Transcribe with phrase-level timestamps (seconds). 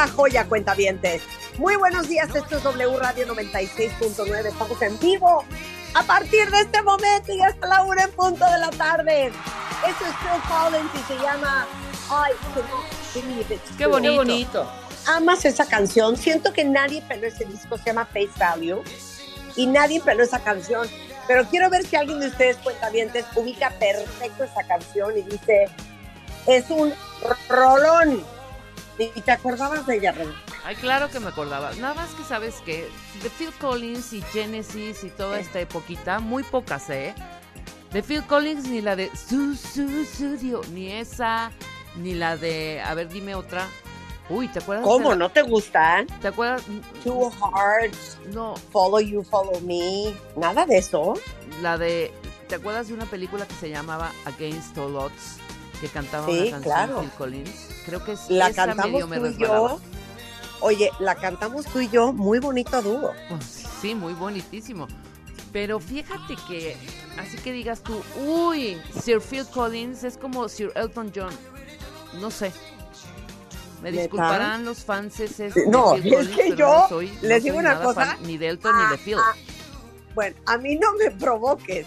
[0.03, 1.21] Things ¿Qué tal la joya, cuentavientes?
[1.57, 4.45] Muy buenos días, esto es W Radio 96.9.
[4.45, 5.43] Estamos en vivo
[5.93, 9.27] a partir de este momento y hasta la una en punto de la tarde.
[9.27, 11.67] Esto es Phil Collins y se llama
[12.09, 12.33] I
[13.15, 14.15] Believe It's Qué True.
[14.15, 14.71] bonito.
[15.07, 16.17] amas esa canción.
[16.17, 18.83] Siento que nadie peló ese disco, se llama Face Value,
[19.55, 20.87] y nadie peló esa canción.
[21.27, 25.69] Pero quiero ver si alguien de ustedes, cuentavientes, ubica perfecto esa canción y dice,
[26.47, 26.93] es un
[27.49, 28.23] rolón.
[28.99, 30.31] ¿Y te acordabas de ella, Ren?
[30.63, 31.71] Ay, claro que me acordaba.
[31.73, 32.87] Nada más que sabes que
[33.23, 37.15] de Phil Collins y Genesis y toda esta epoquita, muy pocas, ¿eh?
[37.91, 41.51] De Phil Collins ni la de Su Su Studio, ni esa,
[41.95, 43.67] ni la de, a ver, dime otra.
[44.29, 44.85] Uy, ¿te acuerdas?
[44.85, 45.09] de ¿Cómo?
[45.09, 46.07] la- ¿No te gustan?
[46.21, 46.63] ¿Te acuerdas?
[47.03, 51.13] Two Hearts, No, Follow You, Follow Me, nada de eso.
[51.61, 52.11] la de,
[52.47, 55.37] ¿te acuerdas de una película que se llamaba Against All Odds?
[55.83, 56.99] Que cantaba Sí, una canción claro.
[57.01, 57.51] Phil Collins.
[57.85, 59.79] Creo que es La esa cantamos medio me tú y yo.
[60.61, 63.11] Oye, la cantamos tú y yo, muy bonito dúo.
[63.27, 64.87] Pues, sí, muy bonitísimo.
[65.51, 66.77] Pero fíjate que,
[67.19, 71.33] así que digas tú, uy, Sir Phil Collins es como Sir Elton John.
[72.21, 72.53] No sé.
[73.81, 75.15] Me disculparán los fans
[75.67, 76.87] No, es que yo
[77.21, 78.17] les digo una cosa.
[78.21, 79.17] ni de Elton ni de Phil.
[79.19, 79.33] Ah,
[80.15, 81.85] Bueno, a mí no me provoques,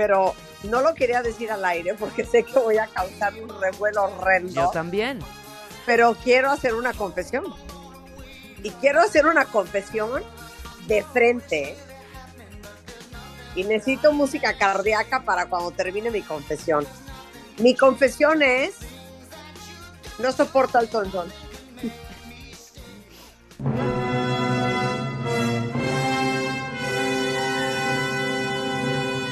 [0.00, 4.04] pero no lo quería decir al aire porque sé que voy a causar un revuelo
[4.04, 4.50] horrendo.
[4.50, 5.18] Yo también.
[5.84, 7.44] pero quiero hacer una confesión.
[8.62, 10.22] Y quiero hacer una confesión
[10.86, 11.76] de frente.
[13.54, 16.86] Y necesito música cardíaca para cuando termine mi confesión.
[17.58, 18.76] Mi confesión es,
[20.18, 21.30] no soporto al Elton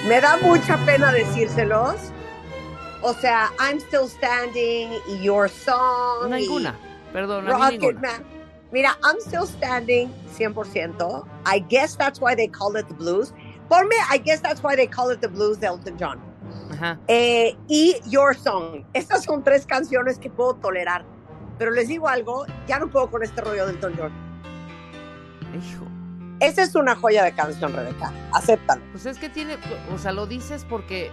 [0.08, 1.96] Me da mucha pena decírselos.
[3.02, 6.32] O sea, I'm still standing y your song.
[6.32, 6.74] y Ninguna.
[7.12, 8.00] Perdón, a mí Rocket ninguna.
[8.00, 8.24] Man.
[8.72, 11.26] Mira, I'm still standing 100%.
[11.44, 13.34] I guess that's why they call it the blues.
[13.68, 16.18] Por mí, I guess that's why they call it the blues de Elton John.
[16.70, 16.98] Ajá.
[17.08, 18.84] Eh, y Your Song.
[18.94, 21.04] Estas son tres canciones que puedo tolerar.
[21.58, 24.12] Pero les digo algo, ya no puedo con este rollo del Elton John.
[25.54, 25.97] Hijo.
[26.40, 28.12] Esa es una joya de canción, Rebeca.
[28.32, 28.80] Acéptalo.
[28.92, 29.56] Pues es que tiene,
[29.92, 31.10] o sea, lo dices porque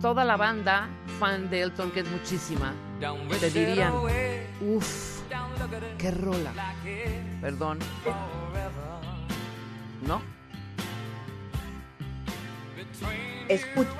[0.00, 2.72] toda la banda fan de Elton, que es muchísima,
[3.40, 3.92] te dirían,
[4.60, 5.22] uff,
[5.98, 6.52] qué rola.
[7.40, 7.78] Perdón.
[10.06, 10.22] ¿No?
[13.48, 13.90] Escucha.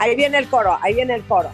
[0.00, 1.50] Ahí viene el coro, ahí viene el coro.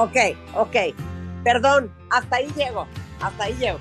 [0.00, 0.16] Ok,
[0.54, 0.76] ok.
[1.44, 2.86] Perdón, hasta ahí llego.
[3.20, 3.78] Hasta ahí llego.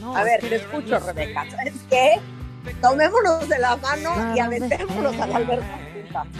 [0.00, 1.48] No, A ver, te escucho, Rebeca.
[1.50, 2.20] ¿Sabes qué?
[2.82, 5.78] Tomémonos de la mano y aventémonos a la alberca.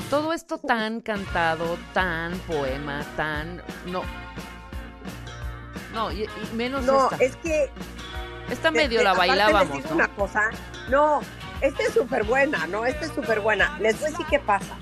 [0.09, 3.62] Todo esto tan cantado, tan poema, tan...
[3.87, 4.03] No.
[5.94, 7.25] No, y, y menos No, esta.
[7.25, 7.71] es que
[8.50, 9.94] Esta medio la bailábamos, ¿no?
[9.94, 10.50] una cosa,
[10.88, 11.21] no,
[11.61, 13.76] esta es súper buena, no, esta es súper buena.
[13.81, 14.76] Les voy a decir qué pasa.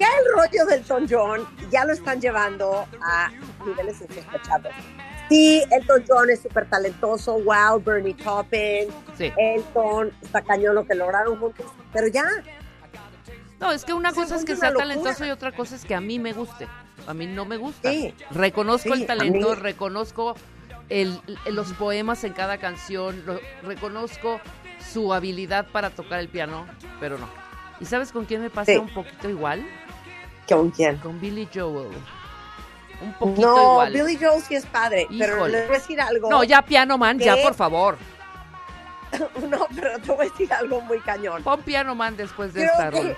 [0.00, 3.30] Ya el rollo del Elton John ya lo están llevando a
[3.66, 4.72] niveles insospechados.
[5.28, 9.30] Sí, Elton John es súper talentoso, wow, Bernie Taupin, Sí.
[9.36, 12.24] Elton, está cañón lo que lograron juntos, pero ya,
[13.60, 14.88] No, es que una cosa es que sea locura.
[14.88, 16.66] talentoso y otra cosa es que a mí me guste.
[17.06, 17.90] A mí no me gusta.
[17.90, 18.14] Sí.
[18.30, 20.34] Reconozco Sí, el talento, reconozco
[20.88, 24.40] el- el- los poemas en cada canción, lo- reconozco
[24.90, 26.66] su habilidad para tocar el piano,
[27.00, 27.28] pero no.
[27.80, 29.62] ¿Y sabes con quién me pasa un poquito igual?
[30.56, 30.96] ¿Con quién?
[30.98, 31.90] Con Billy Joel.
[33.00, 33.92] Un poquito No, igual.
[33.92, 36.30] Billy Joel sí es padre, pero les voy a decir algo.
[36.30, 37.96] No, ya Piano Man, ya por favor.
[39.48, 41.42] No, pero te voy a decir algo muy cañón.
[41.42, 43.16] Pon Piano Man después de Creo esta que-.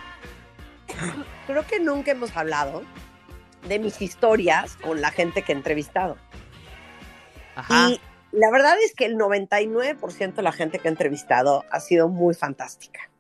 [1.47, 2.83] Creo que nunca hemos hablado
[3.69, 6.17] de mis historias con la gente que he entrevistado.
[7.57, 7.91] Ajá.
[7.91, 8.01] Y
[8.33, 12.35] la verdad es que el 99% de la gente que he entrevistado ha sido muy
[12.35, 13.11] fantástica.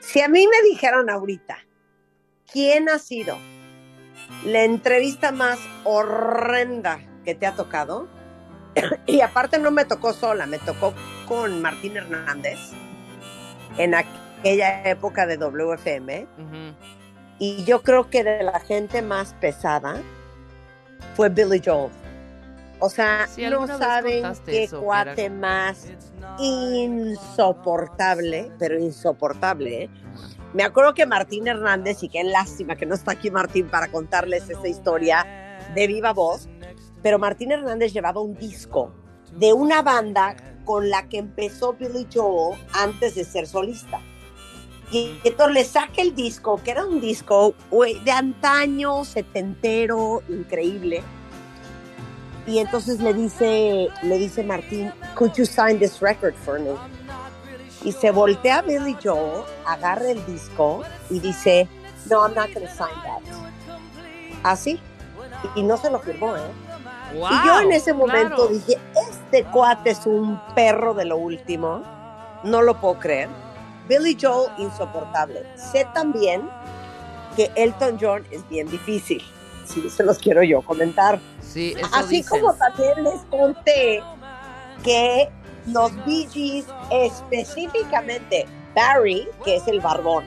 [0.00, 1.58] Si a mí me dijeran ahorita,
[2.52, 3.36] ¿quién ha sido
[4.44, 8.08] la entrevista más horrenda que te ha tocado?
[9.06, 10.92] y aparte no me tocó sola, me tocó
[11.28, 12.58] con Martín Hernández
[13.78, 16.26] en aquella época de WFM.
[17.38, 19.96] Y yo creo que de la gente más pesada
[21.16, 21.90] fue Billy Joel.
[22.80, 25.86] O sea, no saben qué eso, cuate era- más
[26.38, 29.84] insoportable, pero insoportable.
[29.84, 29.90] ¿eh?
[30.54, 34.48] Me acuerdo que Martín Hernández, y qué lástima que no está aquí Martín para contarles
[34.48, 36.48] esta historia de viva voz,
[37.02, 38.94] pero Martín Hernández llevaba un disco
[39.32, 44.00] de una banda con la que empezó Billy Joel antes de ser solista.
[44.92, 47.56] Y entonces le saca el disco, que era un disco
[48.04, 51.02] de antaño, setentero, increíble.
[52.46, 56.76] Y entonces le dice, le dice Martín, could you sign this record for me?
[57.84, 61.68] Y se voltea a Billy Joel, agarra el disco y dice,
[62.10, 63.20] no, I'm not going to sign that.
[64.42, 64.80] Así.
[65.54, 66.40] Y no se lo firmó, ¿eh?
[67.14, 68.48] y yo en ese momento claro.
[68.48, 71.82] dije, este cuate es un perro de lo último.
[72.42, 73.28] No lo puedo creer.
[73.88, 75.44] Billy Joel, insoportable.
[75.56, 76.48] Sé también
[77.36, 79.22] que Elton John es bien difícil.
[79.66, 81.20] Sí, se los quiero yo comentar.
[81.40, 84.02] Sí, Así como también les conté
[84.82, 85.30] que
[85.66, 90.24] los Bee Gees, específicamente Barry, que es el barbón,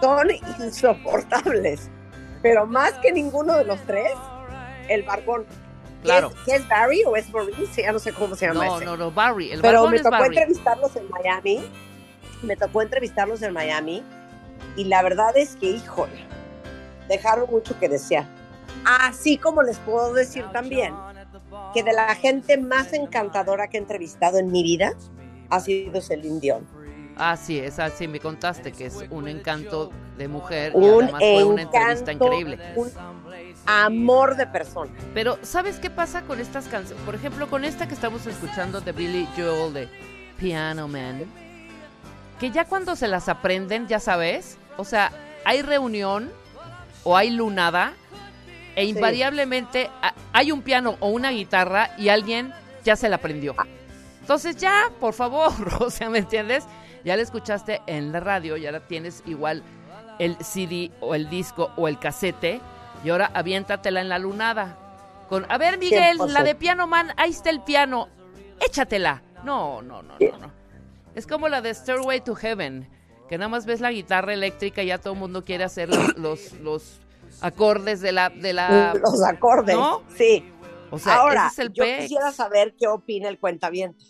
[0.00, 0.28] son
[0.60, 1.90] insoportables.
[2.42, 4.12] Pero más que ninguno de los tres,
[4.88, 5.44] el barbón.
[6.02, 6.28] ¿Qué Claro.
[6.28, 7.82] es, qué es Barry o es Maurice?
[7.82, 8.84] Ya no sé cómo se llama No, ese.
[8.84, 9.50] no, no, Barry.
[9.52, 10.26] El Pero barbón me es tocó Barry.
[10.36, 11.64] entrevistarlos en Miami.
[12.42, 14.02] Me tocó entrevistarlos en Miami.
[14.76, 16.26] Y la verdad es que, híjole,
[17.08, 18.26] dejaron mucho que desear.
[18.84, 20.94] Así como les puedo decir también
[21.74, 24.94] que de la gente más encantadora que he entrevistado en mi vida
[25.50, 26.66] ha sido Celine Dion.
[27.16, 31.20] Ah, sí, esa sí me contaste que es un encanto de mujer y Un además
[31.20, 32.58] fue una entrevista encanto, increíble.
[32.76, 32.90] un
[33.66, 34.90] amor de persona.
[35.12, 37.04] Pero, ¿sabes qué pasa con estas canciones?
[37.04, 39.88] Por ejemplo, con esta que estamos escuchando de Billy Joel de
[40.38, 41.24] Piano Man,
[42.40, 45.12] que ya cuando se las aprenden, ya sabes, o sea,
[45.44, 46.32] hay reunión
[47.04, 47.94] o hay lunada
[48.76, 49.90] e invariablemente
[50.32, 52.52] hay un piano o una guitarra y alguien
[52.84, 53.54] ya se la aprendió.
[54.20, 56.64] Entonces ya, por favor, o sea, ¿me entiendes?
[57.04, 59.62] Ya la escuchaste en la radio, ya la tienes igual
[60.18, 62.60] el CD o el disco o el casete
[63.04, 64.78] y ahora aviéntatela en la lunada.
[65.28, 66.28] Con, a ver, Miguel, 100%.
[66.28, 68.08] la de Piano Man, ahí está el piano,
[68.60, 69.22] échatela.
[69.42, 70.52] No, no, no, no, no.
[71.14, 72.88] Es como la de Stairway to Heaven,
[73.28, 76.16] que nada más ves la guitarra eléctrica y ya todo el mundo quiere hacer los,
[76.16, 77.00] los, los
[77.40, 78.94] acordes de la, de la...
[78.94, 79.76] Los acordes.
[79.76, 80.02] ¿No?
[80.16, 80.44] Sí.
[80.90, 82.02] O sea, Ahora, ese es el yo pex.
[82.02, 84.04] quisiera saber qué opina el cuentaviente.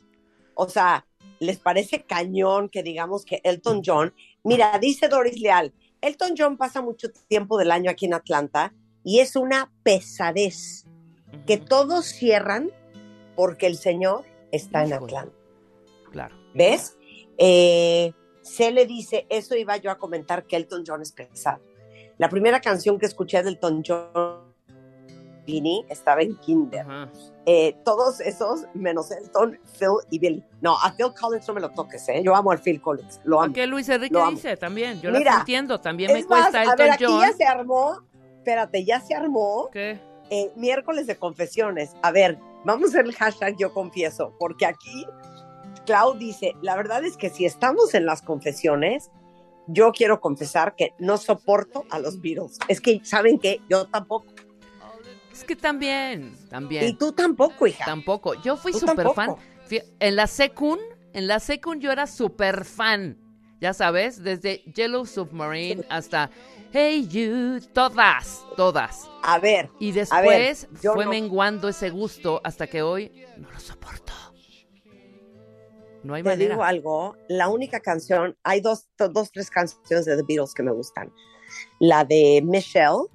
[0.54, 1.06] O sea,
[1.40, 4.14] ¿les parece cañón que digamos que Elton John?
[4.42, 9.20] Mira, dice Doris Leal, Elton John pasa mucho tiempo del año aquí en Atlanta y
[9.20, 10.84] es una pesadez
[11.46, 12.70] que todos cierran
[13.34, 14.92] porque el señor está en.
[14.92, 15.34] Atlanta.
[16.12, 16.36] Claro.
[16.54, 16.98] ¿Ves?
[17.38, 18.12] Eh,
[18.42, 21.62] se le dice, eso iba yo a comentar que Elton John es pesado.
[22.18, 24.54] La primera canción que escuché de Elton John
[25.90, 26.87] estaba en Kinder.
[27.44, 30.44] Eh, todos esos, menos Elton, Phil y Billy.
[30.62, 32.23] No, a Phil Collins no me lo toques, ¿eh?
[32.25, 33.49] Yo amo al Phil Collins, lo amo.
[33.49, 34.30] Porque Luis Enrique Lo amo.
[34.30, 37.04] dice también, yo Mira, las entiendo, también me Es más, cuesta a Elton ver, aquí
[37.06, 37.21] John.
[37.21, 38.00] ya se armó,
[38.38, 40.00] espérate, ya se armó ¿Qué?
[40.30, 41.94] eh, miércoles de confesiones.
[42.02, 45.06] A ver, vamos a hacer el hashtag yo confieso, porque aquí
[45.85, 49.11] Clau dice, la verdad es que si estamos en las confesiones,
[49.66, 52.59] yo quiero confesar que no soporto a los Beatles.
[52.68, 53.61] Es que, ¿saben qué?
[53.68, 54.26] Yo tampoco.
[55.33, 56.85] Es que también, también.
[56.88, 57.85] Y tú tampoco, hija.
[57.85, 58.35] Tampoco.
[58.42, 59.35] Yo fui súper fan.
[59.99, 60.80] En la secund,
[61.12, 63.18] en la secund yo era súper fan.
[63.61, 66.30] Ya sabes, desde Yellow Submarine hasta
[66.73, 69.09] Hey You, todas, todas.
[69.23, 73.59] A ver, Y ver, después fue no- menguando ese gusto hasta que hoy no lo
[73.59, 74.12] soporto.
[76.04, 76.50] No hay te manera.
[76.50, 80.70] digo algo, la única canción, hay dos, dos, tres canciones de The Beatles que me
[80.73, 81.12] gustan.
[81.80, 83.06] La de Michelle,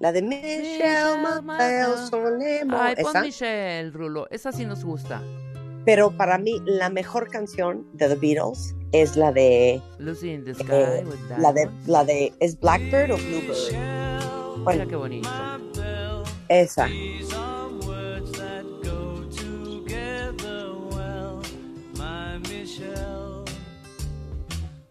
[0.00, 2.06] la de Michelle, Michelle, Mateo, Mateo.
[2.08, 3.20] Solemo, Ay, pon esa.
[3.22, 4.26] Michelle, Rulo.
[4.30, 5.22] Esa sí nos gusta.
[5.84, 10.54] Pero para mí, la mejor canción de The Beatles es la de, Lucy in the
[10.54, 11.04] Sky eh,
[11.38, 13.72] la de, la de, ¿es Blackbird o Bluebird?
[13.72, 15.28] Mira Bueno, qué bonito.
[16.48, 16.88] esa.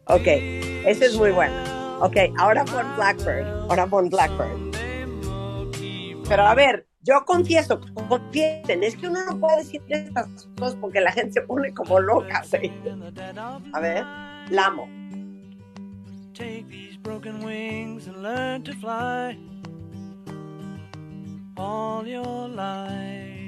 [0.09, 0.25] Ok,
[0.87, 1.63] esa es muy buena.
[2.01, 4.57] Ok, ahora pon Blackbird, ahora pon Blackbird.
[6.27, 10.99] Pero a ver, yo confieso, confiesen, es que uno no puede decir estas cosas porque
[10.99, 12.43] la gente se pone como loca.
[12.43, 12.71] ¿sí?
[13.71, 14.03] A ver,
[14.49, 14.89] la amo.
[16.33, 19.37] Take these broken wings and learn to fly
[21.55, 23.38] all your life.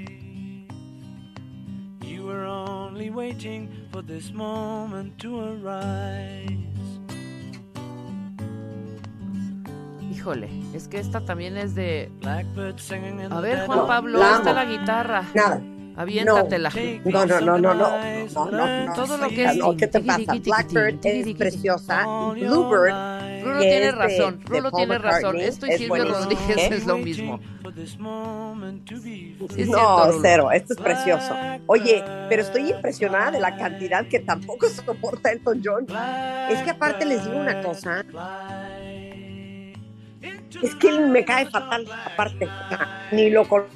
[2.23, 6.57] Were only waiting for this moment to arise.
[10.11, 12.11] Híjole, es que esta también es de.
[13.29, 15.23] A ver, Juan Pablo, la ahí está la guitarra.
[15.33, 15.61] Nada.
[15.97, 16.69] Aviéntatela.
[17.05, 18.93] No, no, no, no, no, no, no, no.
[18.93, 20.33] Todo lo que es- No, ¿Qué te pasa?
[20.43, 22.05] Blackbird es preciosa.
[22.33, 22.93] Bluebird.
[23.43, 25.37] Rulo tiene es de- razón, Rulo tiene razón.
[25.39, 26.19] Esto y es Silvio buenísimo.
[26.19, 26.69] Rodríguez ¿Eh?
[26.75, 27.39] es lo mismo.
[28.95, 31.35] Sí, no, cierto, cero, esto es precioso.
[31.67, 35.85] Oye, pero estoy impresionada de la cantidad que tampoco soporta Elton John.
[36.49, 38.03] Es que aparte les digo una cosa,
[40.61, 42.47] es que él me cae fatal, aparte,
[43.11, 43.71] ni lo conozco,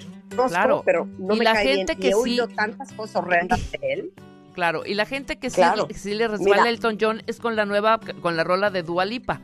[0.49, 0.81] Claro.
[0.85, 1.99] pero no Y me la cae gente bien.
[2.01, 4.11] que he sí- oído tantas cosas horrendas de él.
[4.53, 5.87] Claro, y la gente que sí, Claro.
[5.93, 6.69] sí le resbala Mira.
[6.69, 9.41] Elton John es con la nueva, con la rola de Dua Lipa.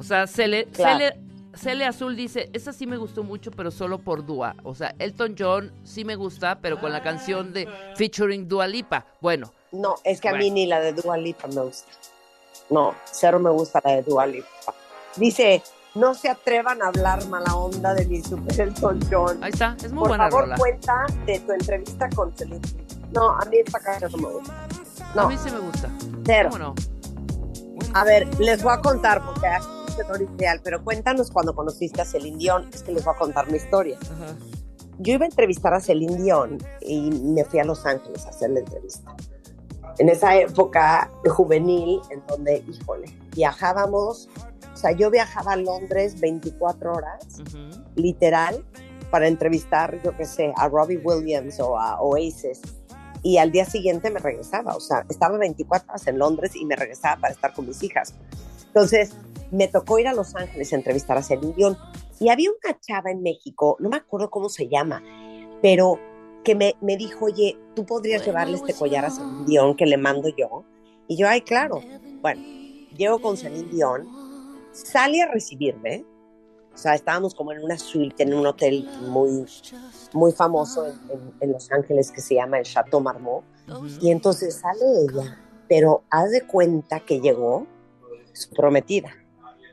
[0.00, 0.98] O sea, Cele, Claro.
[0.98, 1.16] Cele-
[1.54, 4.54] Cele Azul dice, esa sí me gustó mucho, pero solo por Dua.
[4.62, 9.04] O sea, Elton John sí me gusta, pero con la canción de featuring Dua Lipa.
[9.20, 11.90] Bueno, No, es que a mí ni la de Dua Lipa me gusta.
[12.70, 14.48] No, cero me gusta la de Dua Lipa.
[15.16, 15.62] Dice,
[15.96, 19.42] no se atrevan a hablar mala onda de mi super Elton John.
[19.42, 20.56] ahí está, es muy Por buena favor, rola.
[20.56, 22.60] cuenta de tu entrevista con Celine.
[23.12, 24.66] No, a mí esta canción no me gusta.
[25.16, 25.88] A mí sí me gusta.
[26.24, 26.48] cero.
[26.52, 26.74] ¿Cómo no?
[27.94, 29.48] A ver, les voy a contar, porque
[30.02, 32.70] historia ideal, pero cuéntanos cuando conociste a Celine Dion.
[32.72, 33.98] Es que les voy a contar mi historia.
[34.02, 34.36] Ajá.
[34.98, 38.50] Yo iba a entrevistar a Celine Dion y me fui a Los Ángeles a hacer
[38.50, 39.14] la entrevista.
[39.98, 44.28] En esa época juvenil, en donde, híjole, viajábamos,
[44.72, 47.82] o sea, yo viajaba a Londres 24 horas, Ujú.
[47.96, 48.64] literal,
[49.10, 52.60] para entrevistar, yo qué sé, a Robbie Williams o a Oasis.
[53.22, 56.74] y al día siguiente me regresaba, o sea, estaba 24 horas en Londres y me
[56.74, 58.14] regresaba para estar con mis hijas.
[58.68, 59.12] Entonces,
[59.50, 61.76] me tocó ir a Los Ángeles a entrevistar a Celine Dion
[62.20, 65.02] y había una chava en México, no me acuerdo cómo se llama,
[65.62, 65.98] pero
[66.44, 69.96] que me, me dijo, oye, tú podrías llevarle este collar a Celine Dion que le
[69.96, 70.64] mando yo.
[71.08, 71.80] Y yo, ay, claro.
[72.22, 72.40] Bueno,
[72.96, 74.08] llego con Celine Dion,
[74.72, 76.04] sale a recibirme,
[76.72, 79.44] o sea, estábamos como en una suite en un hotel muy,
[80.12, 83.44] muy famoso en, en- en Los Ángeles que se llama el Chateau Marmont.
[84.00, 85.38] Y entonces sale ella,
[85.68, 87.66] pero haz de cuenta que llegó
[88.32, 89.10] su prometida.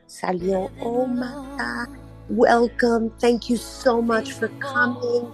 [0.07, 1.89] Salió, oh my God,
[2.29, 5.29] welcome, thank you so much for coming.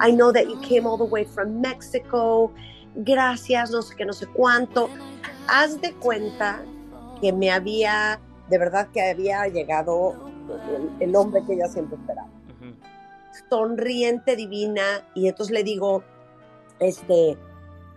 [0.00, 2.50] I know that you came all the way from Mexico.
[3.04, 4.88] Gracias, no sé qué, no sé cuánto.
[5.48, 6.62] Haz de cuenta
[7.20, 10.14] que me había, de verdad que había llegado
[11.00, 12.28] el, el hombre que ella siempre esperaba
[13.48, 16.02] sonriente, divina, y entonces le digo,
[16.78, 17.36] este,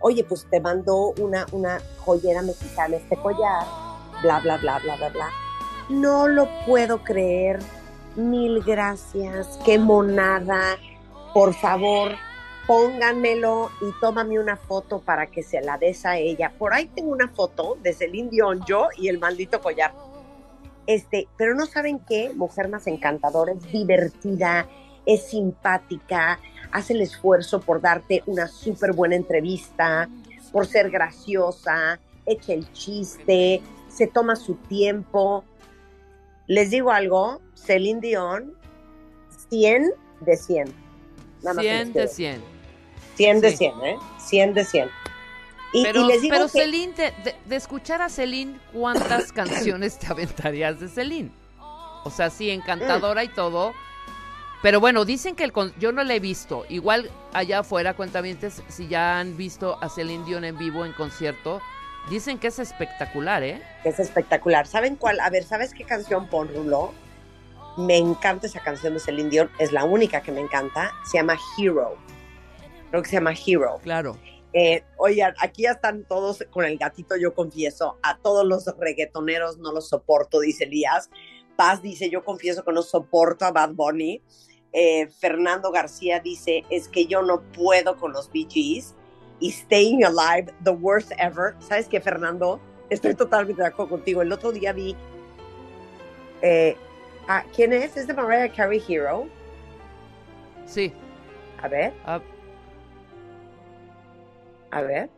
[0.00, 3.64] oye, pues te mando una, una joyera mexicana, este collar,
[4.22, 5.28] bla, bla, bla, bla, bla, bla.
[5.88, 7.60] No lo puedo creer,
[8.16, 10.76] mil gracias, qué monada,
[11.32, 12.12] por favor,
[12.66, 16.52] pónganmelo y tómame una foto para que se la des a ella.
[16.58, 19.94] Por ahí tengo una foto de Celine Dion, yo y el maldito collar.
[20.86, 24.66] Este, pero no saben qué, mujer más encantadora, es divertida,
[25.04, 26.40] es simpática,
[26.72, 30.08] hace el esfuerzo por darte una súper buena entrevista,
[30.52, 35.44] por ser graciosa, echa el chiste, se toma su tiempo.
[36.48, 38.54] Les digo algo, Celine Dion,
[39.50, 40.74] 100 de 100.
[41.42, 42.42] Nada más 100 les de quiero 100.
[43.16, 43.56] 100 de Sí.
[43.56, 43.96] 100, ¿eh?
[44.18, 44.90] 100 de 100.
[45.72, 49.32] Y, Pero, y les digo pero que Celine, de, de- de escuchar a Celine, ¿cuántas
[49.32, 51.30] canciones te aventarías de Celine?
[52.04, 53.74] O sea, sí, encantadora y todo.
[54.62, 56.64] Pero bueno, dicen que el con- yo no la he visto.
[56.68, 61.60] Igual allá afuera, cuentamientos, si ya han visto a Celine Dion en vivo en concierto,
[62.10, 63.62] dicen que es espectacular, ¿eh?
[63.84, 64.66] es espectacular.
[64.66, 65.20] ¿Saben cuál?
[65.20, 66.92] A ver, ¿sabes qué canción pon Rulo?
[67.76, 70.92] Me encanta esa canción de Celine Dion, es la única que me encanta.
[71.04, 71.96] Se llama Hero.
[72.90, 73.78] Creo que se llama Hero.
[73.82, 74.18] Claro.
[74.52, 77.98] Eh, oigan, aquí ya están todos con el gatito, yo confieso.
[78.02, 81.10] A todos los reggaetoneros no los soporto, dice Elías.
[81.56, 84.22] Paz dice, yo confieso que no soporto a Bad Bunny.
[84.72, 88.94] Eh, Fernando García dice, es que yo no puedo con los Bee Gees.
[89.40, 91.54] Y Staying Alive, the worst ever.
[91.60, 92.60] ¿Sabes qué, Fernando?
[92.90, 94.22] Estoy totalmente de acuerdo contigo.
[94.22, 94.96] El otro día vi...
[96.42, 96.76] eh,
[97.28, 97.96] ah, ¿Quién es?
[97.96, 99.28] ¿Es de Mariah Carey Hero?
[100.66, 100.92] Sí.
[101.62, 102.20] A ver, Ah,
[104.70, 105.10] a ver.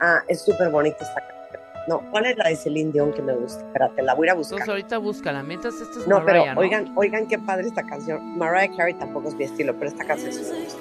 [0.00, 1.43] Ah, es súper bonita esta canción.
[1.86, 3.64] No, ¿cuál es la de Celine Dion que me gusta?
[3.64, 4.70] Espérate, la voy a a entonces buscar.
[4.70, 5.42] ahorita búscala.
[5.42, 8.38] Mientras esto es No, pero oigan, oigan qué padre esta canción.
[8.38, 10.78] Mariah Carey tampoco es mi estilo, pero esta canción sí me gusta.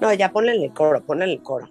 [0.00, 1.68] No, ya ponle el coro, ponle el coro.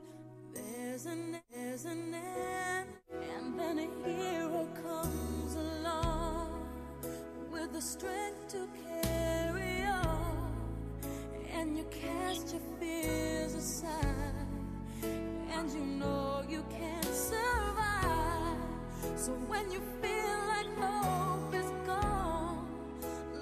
[19.21, 22.65] So when you feel like hope is gone,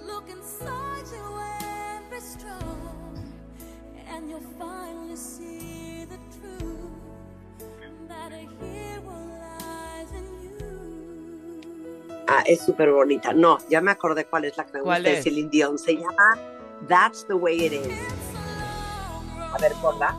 [0.05, 1.23] look inside you
[1.63, 3.15] and be strong,
[4.11, 6.99] and you'll finally see the truth
[8.09, 12.25] that a hero lies in you.
[12.27, 13.31] Ah, es súper bonita.
[13.31, 15.23] No, ya me acordé cuál es la que me ¿Cuál gusta de es?
[15.23, 15.77] Celine Dion.
[15.79, 16.37] Se llama
[16.89, 17.87] That's the Way It Is.
[19.53, 20.13] A ver, ponla.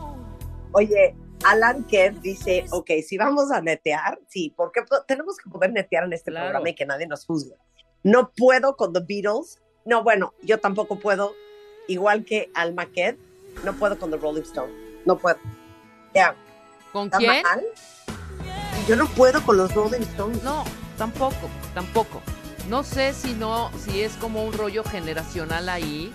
[0.71, 5.71] Oye, Alan Kerr dice, ok, si vamos a netear, sí, porque po- tenemos que poder
[5.71, 6.47] netear en este Claro.
[6.47, 7.55] programa y que nadie nos juzgue.
[8.03, 9.59] No puedo con The Beatles.
[9.85, 11.33] No, bueno, yo tampoco puedo,
[11.87, 13.15] igual que Alma Ked,
[13.63, 14.71] no puedo con The Rolling Stone.
[15.05, 15.37] No puedo.
[16.13, 16.35] Ya,
[16.93, 17.41] ¿Con ¿está quién?
[17.43, 17.63] mal?
[18.87, 20.43] Yo no puedo con los Rolling Stones.
[20.43, 20.63] No,
[20.97, 22.21] tampoco, tampoco.
[22.69, 26.11] No sé si no, si es como un rollo generacional ahí,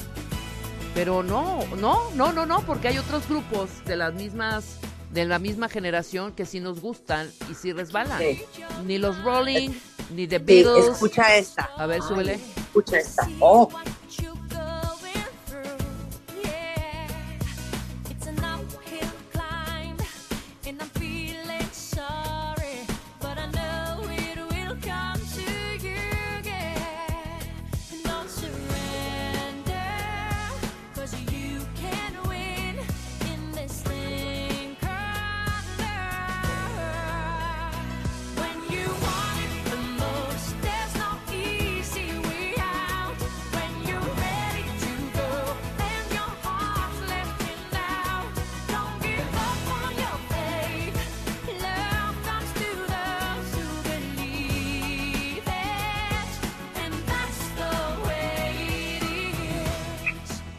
[0.94, 4.78] pero no, no, no, no, no, porque hay otros grupos de las mismas,
[5.16, 8.18] de la misma generación que sí nos gustan y sí resbalan.
[8.20, 8.42] Sí.
[8.85, 9.70] Ni los Rolling,
[10.14, 10.87] ni The Sí, Beatles.
[10.92, 11.70] escucha esta.
[11.76, 12.35] A ver, súbele.
[12.35, 13.26] Escucha esta.
[13.40, 13.68] Oh,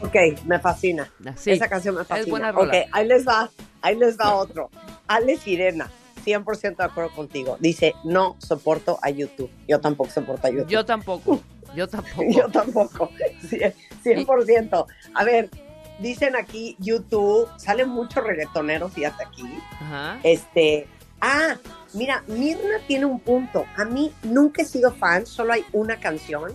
[0.08, 1.10] Ok, me fascina.
[1.36, 2.20] Sí, Esa canción me fascina.
[2.24, 2.72] es buena rola.
[2.78, 3.50] Ok, ahí les va,
[3.82, 4.70] ahí les va otro.
[5.06, 5.90] Ale Sirena,
[6.24, 7.56] 100% de acuerdo contigo.
[7.60, 9.50] Dice, no soporto a YouTube.
[9.66, 10.68] Yo tampoco soporto a YouTube.
[10.68, 11.40] Yo tampoco,
[11.74, 12.22] yo tampoco.
[12.30, 13.10] Yo tampoco,
[13.42, 14.86] Cien- 100%.
[15.14, 15.50] A ver,
[15.98, 19.44] dicen aquí YouTube, sale mucho reggaetonero, fíjate aquí.
[19.80, 20.18] Ajá.
[20.22, 20.86] Este,
[21.20, 21.56] ah,
[21.92, 23.66] mira, Mirna tiene un punto.
[23.76, 26.52] A mí nunca he sido fan, solo hay una canción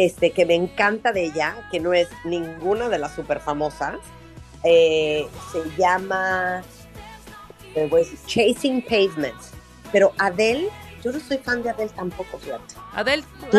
[0.00, 3.98] este, que me encanta de ella, que no es ninguna de las super famosas.
[4.64, 6.62] Eh, se llama
[8.26, 9.52] Chasing Pavements.
[9.92, 10.70] Pero Adele,
[11.04, 12.76] yo no soy fan de Adele tampoco, fíjate.
[12.94, 13.58] Adele, ¿Tú?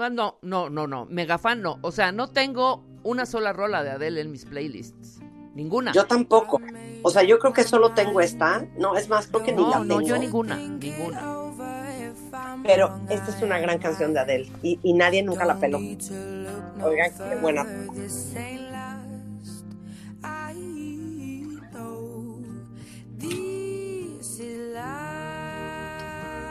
[0.00, 1.78] ah, no, no, no, no, mega fan no.
[1.82, 5.20] O sea, no tengo una sola rola de Adele en mis playlists.
[5.54, 5.92] Ninguna.
[5.92, 6.58] Yo tampoco.
[7.02, 8.66] O sea, yo creo que solo tengo esta.
[8.78, 10.08] No, es más, creo que ni la no, no, tengo.
[10.08, 11.41] yo ninguna, ninguna.
[12.64, 15.78] Pero esta es una gran canción de Adele y, nadie nunca la peló.
[15.78, 17.66] Oigan, qué buena.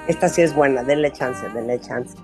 [0.07, 2.15] Esta sí es buena, denle chance, denle chance.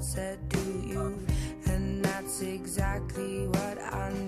[0.00, 0.38] Said
[0.86, 1.18] you.
[1.66, 4.27] And that's exactly what I need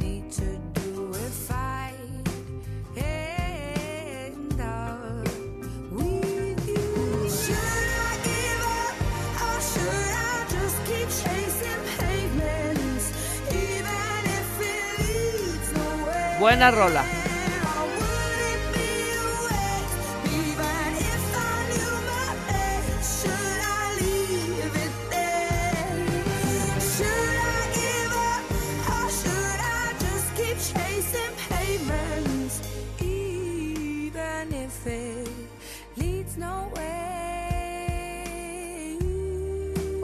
[16.40, 17.04] Buena rola.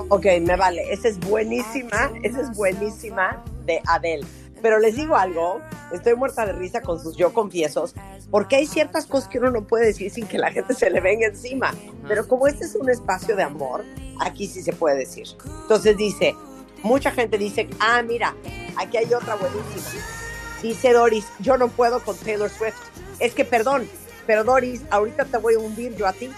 [0.09, 0.93] Ok, me vale.
[0.93, 4.27] Esa es buenísima, esa es buenísima de Adele.
[4.63, 5.61] Pero les digo algo,
[5.93, 7.95] estoy muerta de risa con sus yo confiesos,
[8.31, 11.01] porque hay ciertas cosas que uno no puede decir sin que la gente se le
[11.01, 11.75] venga encima.
[12.09, 13.85] Pero como este es un espacio de amor,
[14.21, 15.27] aquí sí se puede decir.
[15.63, 16.35] Entonces dice,
[16.83, 18.35] mucha gente dice, ah, mira,
[18.77, 20.05] aquí hay otra buenísima.
[20.63, 22.77] Dice Doris, yo no puedo con Taylor Swift.
[23.19, 23.89] Es que perdón,
[24.27, 26.31] pero Doris, ahorita te voy a hundir yo a ti.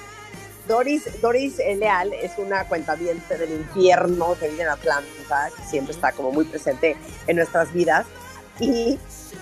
[0.67, 5.95] Doris, Doris eh, Leal es una cuentaviente del infierno que vive en Atlanta, que siempre
[5.95, 6.95] está como muy presente
[7.27, 8.07] en nuestras vidas.
[8.61, 8.99] Y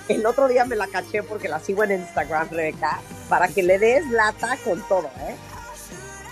[0.08, 3.78] el otro día me la caché porque la sigo en Instagram, Rebeca, para que le
[3.78, 5.36] des lata con todo, ¿eh?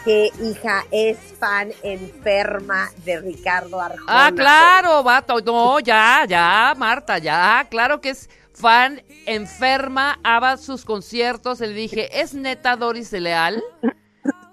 [0.04, 4.26] Que hija es fan enferma de Ricardo Arjona.
[4.26, 5.40] Ah, claro, vato.
[5.40, 7.66] No, ya, ya, Marta, ya.
[7.70, 11.60] Claro que es fan enferma, aba sus conciertos.
[11.60, 13.62] Le dije, ¿es neta Doris Leal?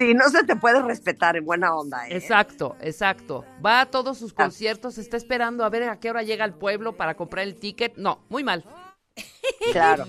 [0.01, 2.17] Sí, no se te puede respetar en buena onda, ¿eh?
[2.17, 3.45] Exacto, exacto.
[3.63, 6.93] Va a todos sus conciertos, está esperando a ver a qué hora llega al pueblo
[6.97, 7.97] para comprar el ticket.
[7.97, 8.65] No, muy mal.
[9.71, 10.07] Claro.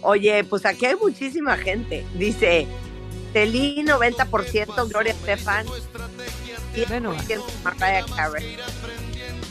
[0.00, 2.06] Oye, pues aquí hay muchísima gente.
[2.14, 2.66] Dice,
[3.34, 7.14] Telí 90%, Gloria Estefan, 10% Bueno.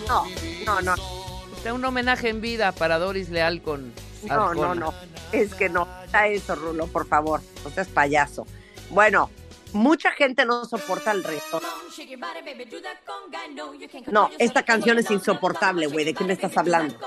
[0.08, 0.26] No,
[0.66, 0.96] no, no,
[1.56, 4.92] Está un homenaje en vida para Doris Leal con no, no, no.
[5.32, 7.42] Es que no, está eso, Rulo, por favor.
[7.63, 8.48] No seas payaso.
[8.90, 9.30] Bueno,
[9.73, 11.62] mucha gente no soporta el reggaetón.
[14.08, 16.06] No, esta canción es insoportable, güey.
[16.06, 16.97] ¿De qué me estás hablando?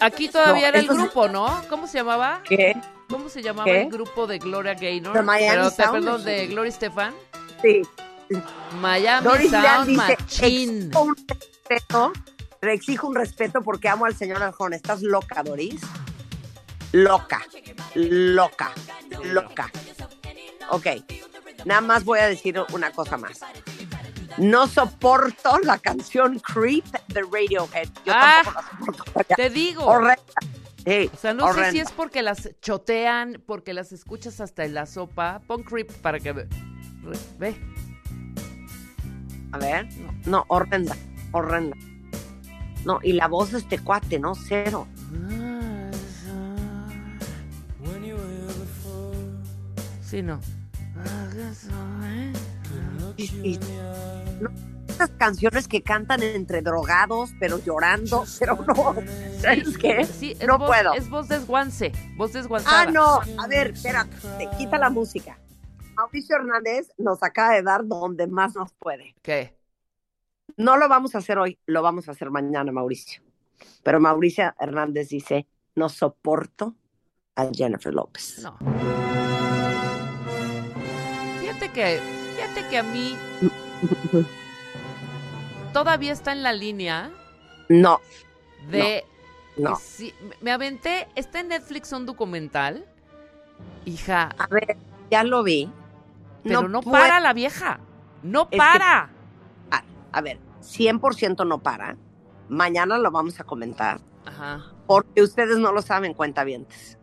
[0.00, 1.62] Aquí todavía No, era el es- grupo, ¿no?
[1.68, 2.42] ¿Cómo se llamaba?
[2.48, 2.76] ¿Qué?
[3.08, 3.82] ¿Cómo se llamaba ¿Qué?
[3.82, 5.14] el grupo de Gloria Gaynor?
[5.14, 6.46] The Miami Pero, Sound perdón, de.
[6.48, 7.14] Gloria Estefan.
[7.62, 7.82] Sí.
[8.80, 10.78] Miami Doris Sound Machine.
[10.84, 12.12] exijo un respeto,
[12.60, 14.76] le exijo un respeto porque amo al señor Arjona.
[14.76, 15.80] ¿Estás loca, Doris?
[16.92, 17.42] Loca,
[17.94, 18.72] loca,
[19.24, 19.70] loca.
[20.70, 20.86] Ok,
[21.68, 23.40] nada más voy a decir una cosa más.
[24.38, 27.88] No soporto la canción Creep de Radiohead.
[28.04, 29.34] Yo Ah, tampoco la soporto.
[29.36, 29.84] Te digo.
[29.84, 30.22] Horrenda.
[30.86, 31.82] Sí, O sea, no sé si horrenda.
[31.82, 35.40] es porque las chotean, porque las escuchas hasta en la sopa.
[35.46, 36.48] Pon creep para que ve.
[37.38, 37.56] Ve.
[39.52, 40.94] A ver, no, no, horrenda,
[41.32, 41.76] horrenda.
[42.84, 44.34] No, y la voz de este cuate, ¿no?
[44.34, 44.86] Cero.
[50.02, 50.40] Sí, no.
[53.16, 53.60] Y- y-
[54.40, 54.50] no,
[54.88, 58.94] estas canciones que cantan entre drogados, pero llorando, pero no.
[59.40, 60.04] ¿Sabes qué?
[60.04, 60.94] Sí, es no voz, puedo.
[60.94, 61.92] Es voz desguance.
[62.16, 62.82] Voz desguanzada.
[62.82, 63.20] Ah, no.
[63.42, 64.16] A ver, espérate.
[64.56, 65.38] Quita la música.
[65.96, 69.16] Mauricio Hernández nos acaba de dar donde más nos puede.
[69.22, 69.56] ¿Qué?
[70.56, 73.20] No lo vamos a hacer hoy, lo vamos a hacer mañana, Mauricio.
[73.82, 76.74] Pero Mauricio Hernández dice, no soporto
[77.34, 78.40] a Jennifer López.
[78.42, 78.56] No.
[81.58, 82.00] Fíjate que,
[82.36, 83.16] fíjate que a mí
[85.72, 87.10] Todavía está en la línea
[87.68, 88.00] No,
[88.70, 89.04] de...
[89.56, 89.76] no.
[89.76, 92.86] Sí, me- me aventé, está en Netflix un documental.
[93.84, 94.76] Hija, A ver,
[95.10, 95.70] ya lo vi.
[96.44, 97.80] pero no, para la vieja.
[98.22, 99.10] No Es que- para.
[99.70, 101.96] A, a ver, 100% no para.
[102.48, 104.00] Mañana lo vamos a comentar.
[104.24, 104.64] Ajá.
[104.86, 106.98] Porque ustedes no lo saben, cuentavientes.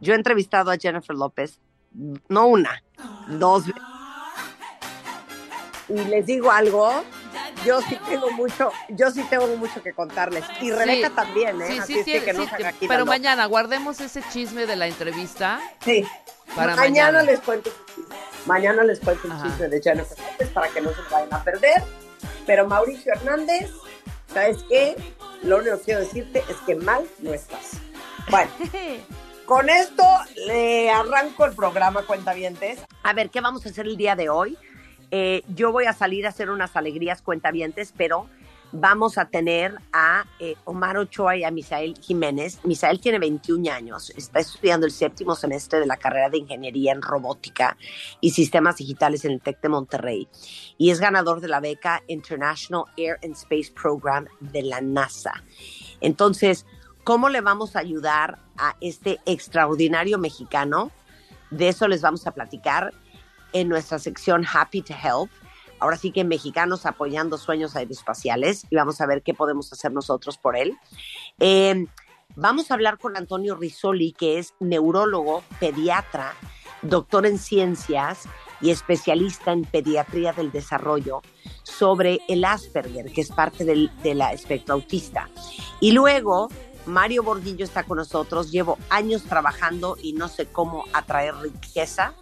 [0.00, 1.60] Yo he entrevistado a Jennifer López,
[2.28, 2.82] no una,
[3.28, 3.82] dos veces.
[5.88, 7.02] Y les digo algo,
[7.64, 10.44] yo sí tengo mucho, yo sí tengo mucho que contarles.
[10.60, 11.14] Y Rebeca Sí.
[11.14, 11.66] también, ¿eh?
[11.68, 13.46] Sí, Así sí, es que, tiene- que no sí, se haga aquí la pero mañana
[13.46, 16.06] guardemos ese chisme de la entrevista Sí.
[16.54, 17.22] para mañana, mañana.
[17.24, 17.70] les cuento.
[18.46, 19.48] Mañana les cuento el Ajá.
[19.48, 21.82] chisme de Jennifer López para que no se lo vayan a perder.
[22.46, 23.70] Pero Mauricio Hernández,
[24.32, 24.96] ¿sabes qué?
[25.42, 27.72] Lo único que quiero decirte es que mal no estás.
[28.30, 28.50] Bueno,
[29.50, 30.04] con esto
[30.46, 32.78] le arranco el programa, cuentavientes.
[33.02, 34.56] A ver, ¿qué vamos a hacer el día de hoy?
[35.10, 38.28] Eh, yo voy a salir a hacer unas alegrías cuentavientes, pero
[38.70, 42.60] vamos a tener a eh, Omar Ochoa y a Misael Jiménez.
[42.62, 47.02] Misael tiene 21 años, está estudiando el séptimo semestre de la carrera de Ingeniería en
[47.02, 47.76] Robótica
[48.20, 50.28] y Sistemas Digitales en el TEC de Monterrey
[50.78, 55.42] y es ganador de la beca International Air and Space Program de la NASA.
[56.00, 56.66] Entonces,
[57.10, 60.92] ¿cómo le vamos a ayudar a este extraordinario mexicano?
[61.50, 62.94] De eso les vamos a platicar
[63.52, 65.28] en nuestra sección Happy to Help.
[65.80, 70.38] Ahora sí que mexicanos apoyando sueños aeroespaciales y vamos a ver qué podemos hacer nosotros
[70.38, 70.78] por él.
[71.40, 71.84] Eh,
[72.36, 76.34] vamos a hablar con Antonio Risoli, que es neurólogo, pediatra,
[76.80, 78.28] doctor en ciencias
[78.60, 81.22] y especialista en pediatría del desarrollo
[81.64, 85.28] sobre el Asperger, que es parte del, de la espectro autista.
[85.80, 86.50] Y luego
[86.90, 88.50] Mario Bordillo está con nosotros.
[88.50, 92.14] Llevo años trabajando y no sé cómo atraer riqueza.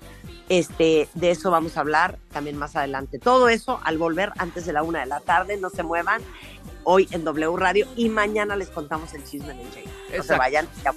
[0.49, 3.19] Este, de eso vamos a hablar también más adelante.
[3.19, 5.57] Todo eso al volver antes de la una de la tarde.
[5.57, 6.23] No se muevan.
[6.85, 9.85] Hoy en W Radio y mañana les contamos el chisme de Jay.
[10.17, 10.69] No se vayan.
[10.83, 10.95] ya.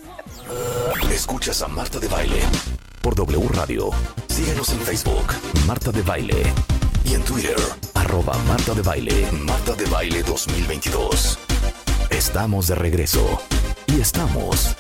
[1.12, 2.42] Escuchas a Marta de Baile
[3.02, 3.90] por W Radio.
[4.28, 5.26] Síguenos en Facebook,
[5.68, 6.44] Marta de Baile.
[7.04, 7.58] Y en Twitter,
[7.96, 11.38] arroba Marta de Baile, Marta de Baile 2022.
[12.10, 13.42] Estamos de regreso.
[13.94, 14.78] Y estamos...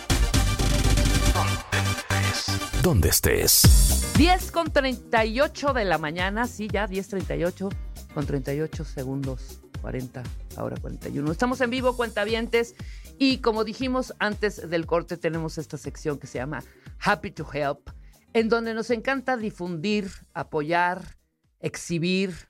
[2.82, 4.14] Donde estés.
[4.18, 7.76] 10 con 38 de la mañana, sí, ya 10.38
[8.14, 10.24] con 38 segundos, 40,
[10.56, 11.30] ahora 41.
[11.30, 12.76] Estamos en vivo, cuentavientes,
[13.20, 16.64] y como dijimos antes del corte, tenemos esta sección que se llama
[17.00, 17.90] Happy to Help,
[18.34, 21.18] en donde nos encanta difundir, apoyar,
[21.60, 22.50] exhibir,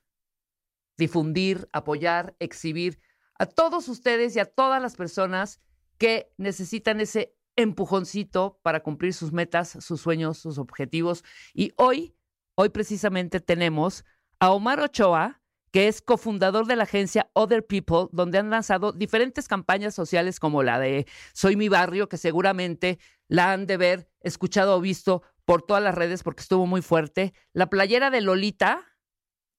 [0.96, 3.00] difundir, apoyar, exhibir
[3.40, 5.60] a todos ustedes y a todas las personas
[6.02, 11.24] que necesitan ese empujoncito para cumplir sus metas, sus sueños, sus objetivos.
[11.54, 12.16] Y hoy,
[12.56, 14.04] hoy precisamente tenemos
[14.40, 19.48] a Omar Ochoa, que es cofundador de la agencia Other People, donde han lanzado diferentes
[19.48, 24.78] campañas sociales como la de Soy mi barrio, que seguramente la han de ver, escuchado
[24.78, 27.36] o visto por todas las redes porque estuvo muy fuerte.
[27.54, 28.98] La playera de Lolita,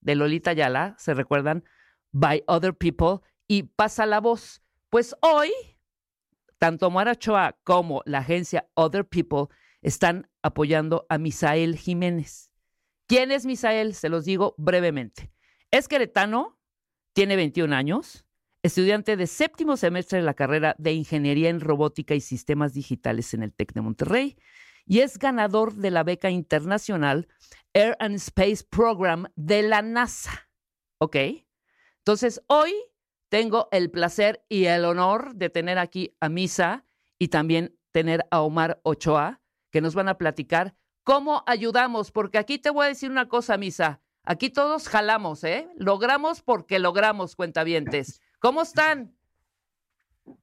[0.01, 1.63] de Lolita Yala, ¿se recuerdan?
[2.11, 4.61] By Other People y Pasa la Voz.
[4.89, 5.49] Pues hoy,
[6.63, 12.51] tanto Omar Ochoa como la agencia Other People están apoyando a Misael Jiménez.
[13.05, 13.93] ¿Quién es Misael?
[13.93, 15.29] Se los digo brevemente.
[15.71, 16.57] Es queretano,
[17.11, 18.23] tiene 21 años,
[18.61, 23.43] estudiante de séptimo semestre de la carrera de Ingeniería en Robótica y Sistemas Digitales en
[23.43, 24.37] el TEC de Monterrey
[24.85, 27.27] y es ganador de la beca internacional
[27.73, 30.49] Air and Space Program de la NASA.
[30.99, 31.17] ¿Ok?
[31.97, 32.73] Entonces, hoy
[33.33, 36.85] tengo el placer y el honor de tener aquí a Misa
[37.17, 39.41] y también tener a Omar Ochoa,
[39.71, 43.57] que nos van a platicar cómo ayudamos, porque aquí te voy a decir una cosa,
[43.57, 44.01] Misa.
[44.23, 45.67] Aquí todos jalamos, ¿eh?
[45.77, 48.21] Logramos porque logramos, cuentavientes.
[48.37, 49.15] ¿Cómo están?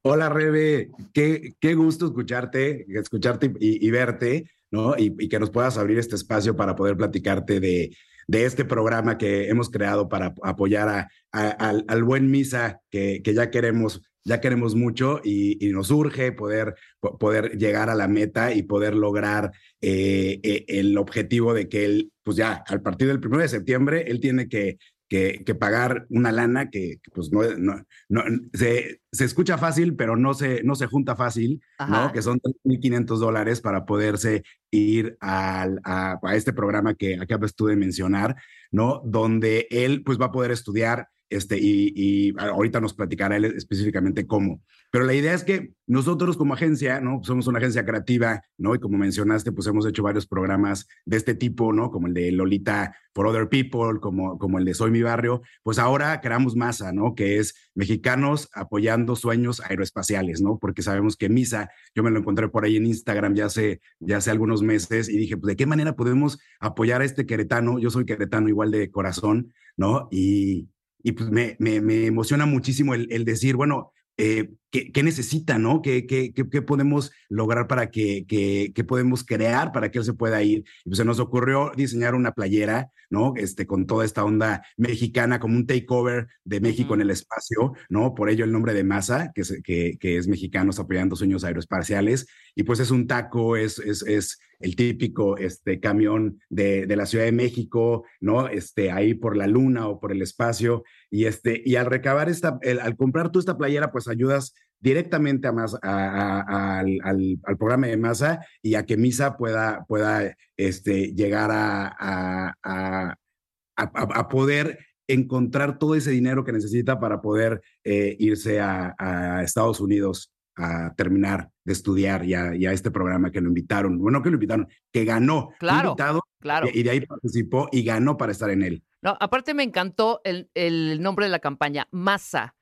[0.03, 0.91] Hola, Rebe.
[1.15, 4.97] Qué, qué gusto escucharte, escucharte y, verte, ¿no?
[4.99, 7.97] Y que nos puedas abrir este espacio para poder platicarte de,
[8.31, 13.51] de este programa que hemos creado para apoyar a, al, buen Misa, que, que ya
[13.51, 18.55] queremos, ya queremos mucho y, y nos urge poder, po- poder llegar a la meta
[18.55, 23.19] y poder lograr eh, eh, el objetivo de que él, pues ya, al partir del
[23.19, 24.79] primero de septiembre, él tiene que,
[25.11, 27.75] que, que pagar una lana que, que, pues no, no,
[28.09, 28.23] no
[28.55, 32.07] se, se escucha fácil, pero no se, no se junta fácil, Ajá.
[32.07, 32.13] ¿no?
[32.13, 37.67] Que son 1.500 dólares para poderse ir al- a, a este programa que acabas tú
[37.67, 38.37] de mencionar,
[38.71, 39.03] ¿no?
[39.05, 44.27] Donde él pues va a poder estudiar este, y, y ahorita nos platicará él específicamente
[44.27, 44.63] cómo.
[44.91, 47.21] Pero la idea es que nosotros como agencia, ¿no?
[47.23, 48.75] Somos una agencia creativa, ¿no?
[48.75, 51.91] Y como mencionaste, pues hemos hecho varios programas de este tipo, ¿no?
[51.93, 55.43] Como el de Lolita for Other People, como, como el de Soy mi barrio.
[55.63, 57.15] Pues ahora creamos Masa, ¿no?
[57.15, 60.59] Que es mexicanos apoyando sueños aeroespaciales, ¿no?
[60.59, 64.17] Porque sabemos que Misa, yo me lo encontré por ahí en Instagram ya hace, ya
[64.17, 67.79] hace algunos meses y dije, pues, ¿de qué manera podemos apoyar a este queretano?
[67.79, 70.09] Yo soy queretano igual de corazón, ¿no?
[70.11, 70.69] Y,
[71.03, 75.59] y pues me, me, me emociona muchísimo el, el decir, bueno, eh, ¿qué, qué, necesita,
[75.59, 75.83] ¿no?
[75.83, 80.43] ¿Qué, qué, qué podemos lograr para que, qué podemos crear para que él se pueda
[80.43, 80.65] ir?
[80.85, 83.35] Y pues se nos ocurrió diseñar una playera, ¿no?
[83.37, 88.15] Este, con toda esta onda mexicana, como un takeover de México en el espacio, ¿no?
[88.15, 92.27] Por ello el nombre de Masa, que es, que, que es Mexicanos apoyando sueños aeroespaciales.
[92.55, 97.07] Y pues es un taco, es, es, es el típico este, camión de, de, la
[97.07, 98.47] Ciudad de México, ¿no?
[98.49, 100.85] Este, ahí por la luna o por el espacio.
[101.11, 105.47] Y, este, y al recabar esta, el, al comprar tú esta playera, pues ayudas directamente
[105.47, 111.13] a a, al, al, al, programa de masa y a que Misa pueda, pueda este,
[111.15, 119.43] llegar a, a, poder encontrar todo ese dinero que necesita para poder eh, irse a,
[119.43, 123.99] Estados Unidos a terminar de estudiar y a, y a, este programa que lo invitaron.
[123.99, 125.51] Bueno, que lo invitaron, que ganó.
[125.59, 126.69] Claro, invitado, claro.
[126.73, 128.83] Y de ahí participó y ganó para estar en él.
[129.03, 132.55] No, aparte me encantó el, el nombre de la campaña, Masa.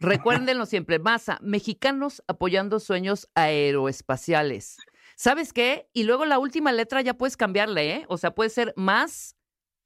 [0.00, 4.78] Recuérdenlo siempre, Masa, mexicanos apoyando sueños aeroespaciales.
[5.14, 5.88] ¿Sabes qué?
[5.92, 8.06] Y luego la última letra ya puedes cambiarle, ¿eh?
[8.08, 9.36] O sea, puede ser más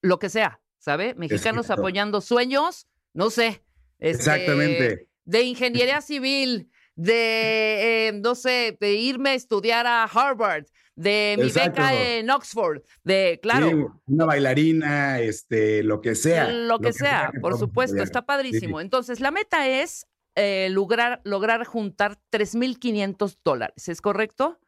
[0.00, 1.14] lo que sea, ¿sabe?
[1.16, 1.83] Mexicanos Exacto.
[1.83, 3.64] apoyando sueños, no sé.
[3.98, 5.09] Este, Exactamente.
[5.24, 11.46] De ingeniería civil, de, eh, no sé, de irme a estudiar a Harvard, de mi
[11.46, 11.83] Exacto.
[11.83, 13.68] beca en Oxford, de, claro.
[13.68, 13.74] Sí,
[14.07, 16.44] una bailarina, este, lo que sea.
[16.44, 18.04] Lo que, lo que sea, por supuesto, estudiar.
[18.04, 18.78] está padrísimo.
[18.78, 18.85] Sí.
[18.85, 24.59] Entonces, la meta es eh, lograr, lograr juntar 3.500 dólares, ¿es correcto?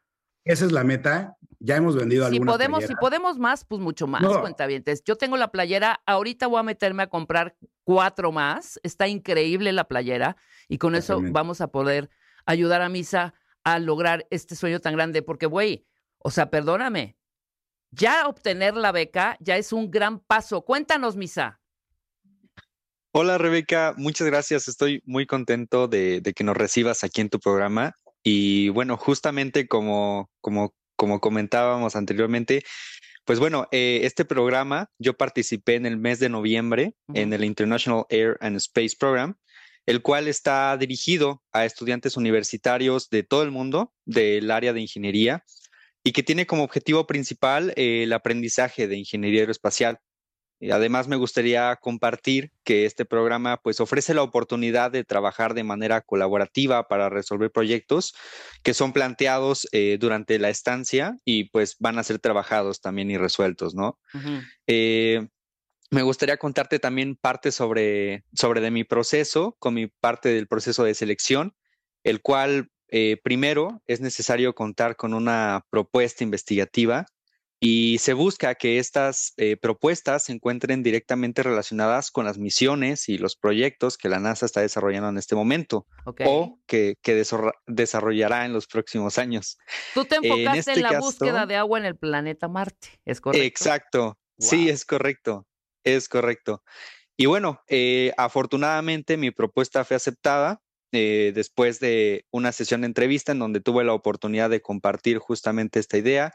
[0.47, 1.37] Esa es la meta.
[1.59, 2.95] Ya hemos vendido si alguna podemos, playera.
[2.95, 4.41] Si podemos más, pues mucho más, no.
[4.41, 5.03] cuentavientes.
[5.03, 8.79] Yo tengo la playera, ahorita voy a meterme a comprar cuatro más.
[8.83, 12.09] Está increíble la playera y con eso vamos a poder
[12.45, 13.33] ayudar a Misa
[13.63, 15.21] a lograr este sueño tan grande.
[15.21, 15.85] Porque, güey,
[16.19, 17.17] o sea, perdóname,
[17.91, 20.63] ya obtener la beca ya es un gran paso.
[20.63, 21.59] Cuéntanos, Misa.
[23.11, 23.95] Hola, Rebeca.
[23.97, 24.67] Muchas gracias.
[24.67, 27.95] Estoy muy contento de, de que nos recibas aquí en tu programa.
[28.29, 32.61] Y bueno, justamente como, como, como comentábamos anteriormente,
[33.23, 37.19] pues bueno, eh, este programa yo participé en el mes de noviembre uh -huh.
[37.21, 39.37] en el International Air and Space Program,
[39.85, 45.45] el cual está dirigido a estudiantes universitarios de todo el mundo del área de ingeniería
[46.03, 49.99] y que tiene como objetivo principal eh, el aprendizaje de ingeniería aeroespacial.
[50.71, 56.01] Además, me gustaría compartir que este programa pues, ofrece la oportunidad de trabajar de manera
[56.01, 58.15] colaborativa para resolver proyectos
[58.63, 63.17] que son planteados eh, durante la estancia y pues van a ser trabajados también y
[63.17, 63.99] resueltos, ¿no?
[64.13, 64.43] Uh -huh.
[64.67, 65.27] eh,
[65.89, 70.83] me gustaría contarte también parte sobre, sobre de mi proceso, con mi parte del proceso
[70.83, 71.55] de selección,
[72.03, 77.05] el cual eh, primero es necesario contar con una propuesta investigativa
[77.59, 83.17] y se busca que estas eh, propuestas se encuentren directamente relacionadas con las misiones y
[83.17, 86.27] los proyectos que la NASA está desarrollando en este momento okay.
[86.29, 87.23] o que, que
[87.65, 89.57] desarrollará en los próximos años.
[89.95, 92.89] Tú te enfocaste en, este en la caso, búsqueda de agua en el planeta Marte,
[93.05, 93.47] ¿es correcto?
[93.47, 94.03] Exacto,
[94.37, 94.49] wow.
[94.49, 95.47] sí, es correcto,
[95.83, 96.63] es correcto.
[97.17, 103.31] Y bueno, eh, afortunadamente mi propuesta fue aceptada eh, después de una sesión de entrevista
[103.31, 106.33] en donde tuve la oportunidad de compartir justamente esta idea.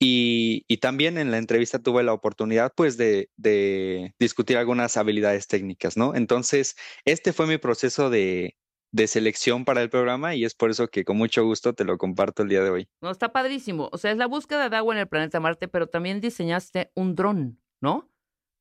[0.00, 5.48] Y, y, también en la entrevista tuve la oportunidad pues de, de, discutir algunas habilidades
[5.48, 6.14] técnicas, ¿no?
[6.14, 8.56] Entonces, este fue mi proceso de,
[8.92, 11.98] de, selección para el programa y es por eso que con mucho gusto te lo
[11.98, 12.88] comparto el día de hoy.
[13.00, 13.88] No, está padrísimo.
[13.90, 17.16] O sea, es la búsqueda de agua en el planeta Marte, pero también diseñaste un
[17.16, 18.08] dron, ¿no?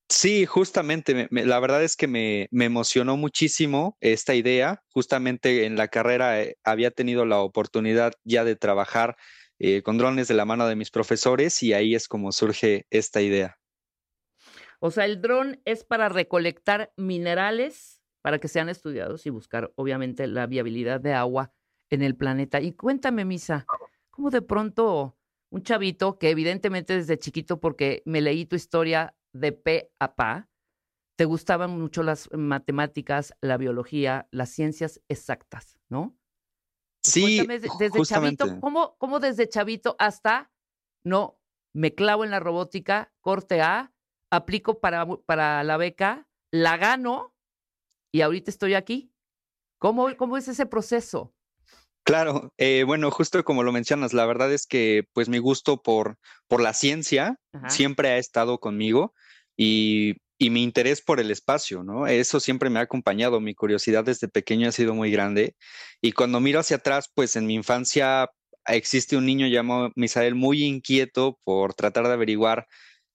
[0.09, 4.81] Sí, justamente, me, me, la verdad es que me, me, emocionó muchísimo esta idea.
[4.93, 9.17] Justamente en la carrera eh, había tenido la oportunidad ya de trabajar
[9.59, 13.21] eh, con drones de la mano de mis profesores y ahí es como surge esta
[13.21, 13.57] idea.
[14.79, 20.27] O sea, el dron es para recolectar minerales para que sean estudiados y buscar, obviamente,
[20.27, 21.53] la viabilidad de agua
[21.89, 22.61] en el planeta.
[22.61, 23.65] Y cuéntame, Misa,
[24.09, 25.17] ¿cómo de pronto
[25.49, 30.49] un chavito que evidentemente desde chiquito, porque me leí tu historia de pe a pa,
[31.15, 36.15] te gustaban mucho las matemáticas, la biología, las ciencias exactas, ¿no?
[37.11, 40.51] Sí, Cuéntame, desde chavito, ¿cómo, ¿cómo, desde chavito hasta,
[41.03, 41.39] no,
[41.73, 43.93] me clavo en la robótica, corte A,
[44.31, 47.33] aplico para, para la beca, la gano
[48.11, 49.13] y ahorita estoy aquí.
[49.79, 51.33] ¿Cómo, cómo es ese proceso?
[52.03, 56.17] Claro, eh, bueno, justo como lo mencionas, la verdad es que pues mi gusto por,
[56.47, 57.69] por la ciencia Ajá.
[57.69, 59.13] siempre ha estado conmigo
[59.55, 62.07] y, y mi interés por el espacio, ¿no?
[62.07, 65.55] Eso siempre me ha acompañado, mi curiosidad desde pequeño ha sido muy grande
[66.01, 68.29] y cuando miro hacia atrás, pues en mi infancia
[68.67, 72.67] existe un niño llamado Misael muy inquieto por tratar de averiguar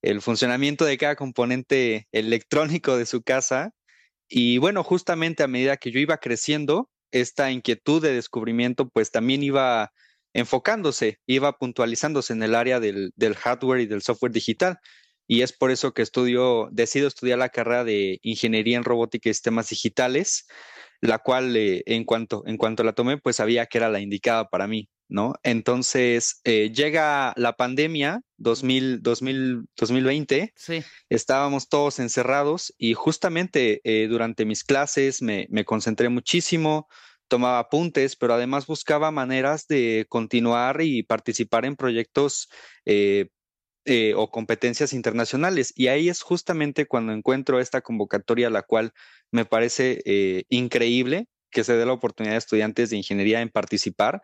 [0.03, 3.73] el funcionamiento de cada componente electrónico de su casa
[4.29, 9.43] y bueno, justamente a medida que yo iba creciendo, esta inquietud de descubrimiento pues también
[9.43, 9.93] iba
[10.35, 14.79] enfocándose, iba puntualizándose en el área del, del hardware y del software digital.
[15.27, 19.35] Y es por eso que estudio, decido estudiar la carrera de Ingeniería en Robótica y
[19.35, 20.47] Sistemas Digitales,
[21.01, 24.49] la cual eh, en, cuanto, en cuanto la tomé, pues sabía que era la indicada
[24.49, 25.35] para mí, ¿no?
[25.43, 30.83] Entonces eh, llega la pandemia 2000, 2000, 2020 Sí.
[31.09, 36.89] estábamos todos encerrados y justamente eh, durante mis clases me, me concentré muchísimo,
[37.33, 42.49] tomaba apuntes, pero además buscaba maneras de continuar y participar en proyectos
[42.85, 43.29] eh,
[43.85, 45.73] eh, o competencias internacionales.
[45.77, 48.93] Y ahí es justamente cuando encuentro esta convocatoria, la cual
[49.31, 54.23] me parece eh, increíble que se dé la oportunidad a estudiantes de ingeniería en participar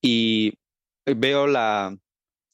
[0.00, 0.54] y
[1.04, 1.96] veo la,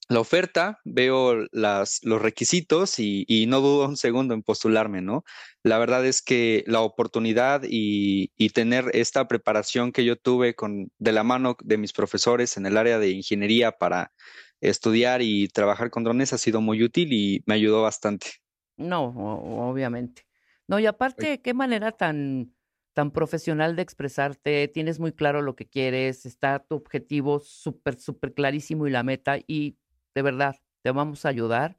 [0.09, 5.25] la oferta, veo las, los requisitos y, y no dudo un segundo en postularme, ¿no?
[5.63, 10.93] La verdad es que la oportunidad y, y tener esta preparación que yo tuve con,
[10.99, 14.13] de la mano de mis profesores en el área de ingeniería para
[14.61, 18.27] estudiar y trabajar con drones ha sido muy útil y me ayudó bastante.
[18.77, 20.27] No, obviamente.
[20.69, 22.55] No, y aparte, qué manera tan,
[22.93, 28.35] tan profesional de expresarte, tienes muy claro lo que quieres, está tu objetivo súper, súper
[28.35, 29.79] clarísimo y la meta, y
[30.15, 31.79] de verdad, te vamos a ayudar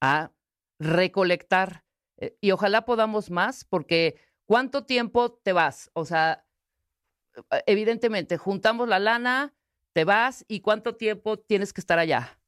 [0.00, 0.32] a
[0.78, 1.84] recolectar.
[2.18, 5.90] eh, Y ojalá podamos más, porque ¿cuánto tiempo te vas?
[5.94, 6.44] O sea,
[7.66, 9.54] evidentemente, juntamos la lana,
[9.94, 12.38] te vas, ¿y cuánto tiempo tienes que estar allá?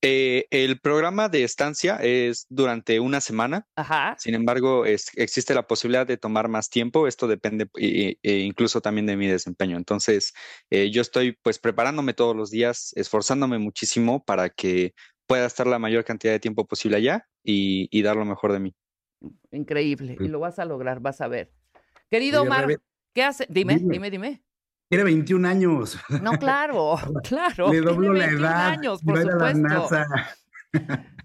[0.00, 3.66] Eh, el programa de estancia es durante una semana.
[3.74, 4.14] Ajá.
[4.16, 7.08] Sin embargo, es- existe la posibilidad de tomar más tiempo.
[7.08, 9.76] Esto depende e, e incluso también de mi desempeño.
[9.76, 10.32] Entonces,
[10.70, 14.94] eh, yo estoy pues preparándome todos los días, esforzándome muchísimo para que
[15.26, 18.60] pueda estar la mayor cantidad de tiempo posible allá y, y dar lo mejor de
[18.60, 18.74] mí.
[19.50, 20.16] Increíble.
[20.20, 20.30] Y Mm.
[20.30, 21.50] lo vas a lograr, vas a ver.
[22.08, 22.80] Querido Omar,
[23.12, 23.46] ¿qué hace?
[23.50, 23.94] Dime, dime.
[23.94, 24.42] dime, dime.
[24.88, 25.98] Tiene 21 años.
[26.22, 27.72] No, claro, claro.
[27.72, 28.66] Le doblo la 21 edad.
[28.68, 29.58] años, por la supuesto.
[29.60, 30.06] NASA.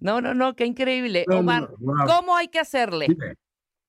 [0.02, 1.24] No, no, no, qué increíble.
[1.28, 1.70] No, no, Omar.
[2.08, 3.06] ¿cómo hay que hacerle?
[3.10, 3.36] Dime.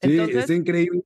[0.03, 1.03] Sí, Entonces, está increíble.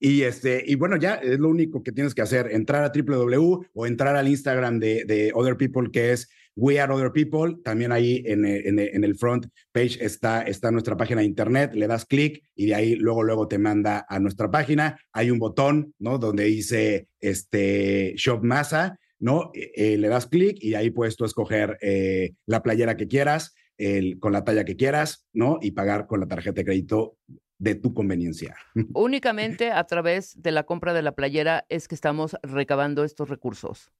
[0.00, 3.66] Y este, y bueno, ya es lo único que tienes que hacer, entrar a www
[3.72, 7.56] o entrar al Instagram de, de Other People, que es We Are Other People.
[7.64, 11.26] También ahí en, el- en, el- en el front page está, está nuestra página de
[11.26, 14.98] internet, le das clic y de ahí luego, luego te manda a nuestra página.
[15.12, 16.18] Hay un botón, ¿no?
[16.18, 19.50] Donde dice este Shop Masa, ¿no?
[19.54, 23.54] Eh, eh, le das clic y ahí puedes tú escoger eh, la playera que quieras,
[23.76, 25.58] el, con la talla que quieras, ¿no?
[25.60, 27.16] Y pagar con la tarjeta de crédito
[27.58, 28.56] de tu conveniencia.
[28.94, 33.90] únicamente a través de la compra de la playera es que estamos recabando estos recursos.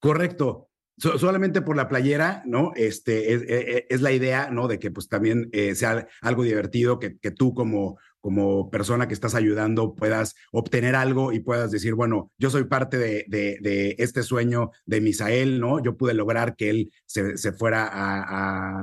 [0.00, 0.68] Correcto.
[0.98, 2.72] So- solamente por la playera, ¿no?
[2.74, 4.66] Este es, es- es la idea, ¿no?
[4.68, 9.14] De que pues también eh, sea algo divertido, que, que tú como, como persona que
[9.14, 13.94] estás ayudando puedas obtener algo y puedas decir, bueno, yo soy parte de, de- de
[13.98, 15.80] este sueño de Misael, ¿no?
[15.80, 18.22] Yo pude lograr que él se, se fuera a,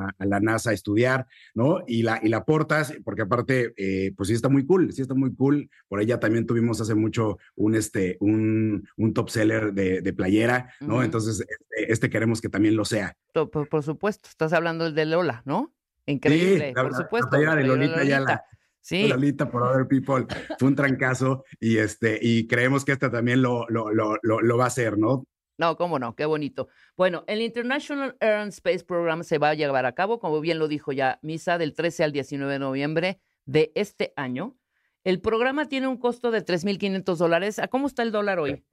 [0.06, 1.84] a- a la NASA a estudiar, ¿no?
[1.86, 5.14] Y la, y la aportas, porque aparte, eh, pues sí está muy cool, sí está
[5.14, 5.70] muy cool.
[5.89, 10.74] Por ella también tuvimos hace mucho un, este, un, un top seller de, de playera,
[10.80, 11.04] ¿no?
[11.04, 13.18] Entonces, este, este queremos que también lo sea.
[13.34, 15.74] Por, por supuesto, estás hablando del de Lola, ¿no?
[16.06, 17.30] Increíble, la- por la- la supuesto.
[17.30, 18.44] playera de la Lolita Ayala.
[18.84, 20.26] Sí, Lolita por Other People
[20.60, 24.66] fue un trancazo y, este, y creemos que esta también lo, lo, lo, lo, va
[24.66, 25.26] a hacer, ¿no?
[25.58, 26.68] No, cómo no, qué bonito.
[26.98, 30.60] Bueno, el International Air and Space Program se va a llevar a cabo, como bien
[30.60, 34.58] lo dijo ya Misa, del 13 al 19 de noviembre de este año.
[35.06, 37.60] El programa tiene un costo de 3.500 dólares.
[37.60, 38.66] ¿A cómo está el dólar hoy?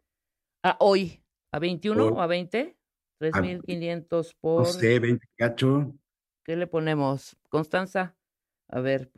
[0.64, 2.12] A hoy, ¿a 21 Hoy.
[2.12, 2.76] o a 20?
[3.20, 4.62] 3.500 por...
[4.62, 5.94] No sé, 20 cacho.
[6.44, 7.36] ¿Qué le ponemos?
[7.48, 8.16] Constanza,
[8.68, 9.12] a ver,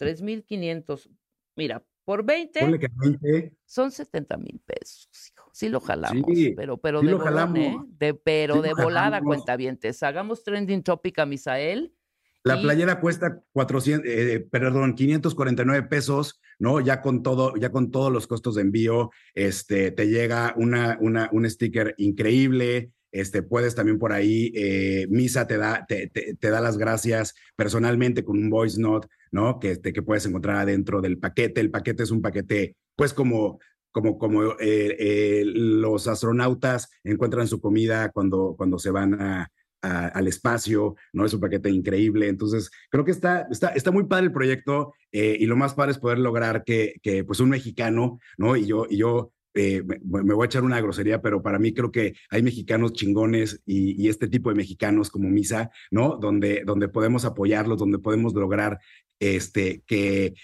[0.00, 1.08] 3.500.
[1.56, 3.54] Mira, por 20 Ponle que 20.
[3.64, 5.50] son 70 mil pesos, hijo.
[5.52, 7.76] Sí lo jalamos, Sí, pero, pero sí de volón, ¿eh?
[7.98, 9.26] De, pero Sí de volada, jalamos.
[9.36, 10.02] cuentavientes.
[10.02, 11.94] Hagamos trending topic a Misael.
[12.42, 16.80] La y- playera cuesta 400, eh, perdón, 549 pesos, ¿no?
[16.80, 21.28] Ya con todo, ya con todos los costos de envío, este, te llega una, una,
[21.32, 22.92] un sticker increíble.
[23.12, 28.24] Este, puedes también por ahí, eh, Misa te da, te, te- da las gracias personalmente
[28.24, 29.58] con un voice note, ¿no?
[29.58, 31.60] Que, este, que puedes encontrar adentro del paquete.
[31.60, 33.58] El paquete es un paquete, pues como,
[33.90, 39.50] como, como eh, eh, los astronautas encuentran su comida cuando, cuando se van a,
[39.82, 41.24] al espacio, ¿no?
[41.24, 42.28] Es un paquete increíble.
[42.28, 45.98] Entonces, creo que está, está, está muy padre el proyecto y lo más padre es
[45.98, 48.56] poder lograr que, que pues un mexicano, ¿no?
[48.56, 51.72] Y yo, y yo eh, me, me voy a echar una grosería, pero para mí
[51.72, 56.16] creo que hay mexicanos chingones y, y este tipo de mexicanos como Misa, ¿no?
[56.16, 58.78] Donde, donde podemos apoyarlos, donde podemos lograr
[59.18, 60.34] este, que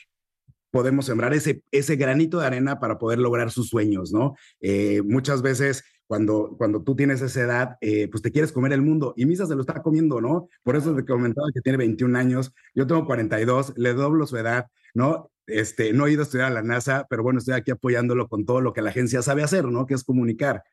[0.71, 4.35] podemos sembrar ese, ese granito de arena para poder lograr sus sueños, ¿no?
[4.61, 8.83] Eh, muchas veces cuando, cuando tú tienes esa edad, eh, pues te quieres comer el
[8.83, 10.49] mundo y Misa se lo está comiendo, ¿no?
[10.63, 14.67] Por eso te comentaba que tiene 21 años, yo tengo 42, le doblo su edad,
[14.95, 15.31] ¿no?
[15.47, 18.45] Este, no he ido a estudiar a la NASA, pero bueno, estoy aquí apoyándolo con
[18.45, 19.87] todo lo que la agencia sabe hacer, ¿no?
[19.87, 20.65] Que es comunicar.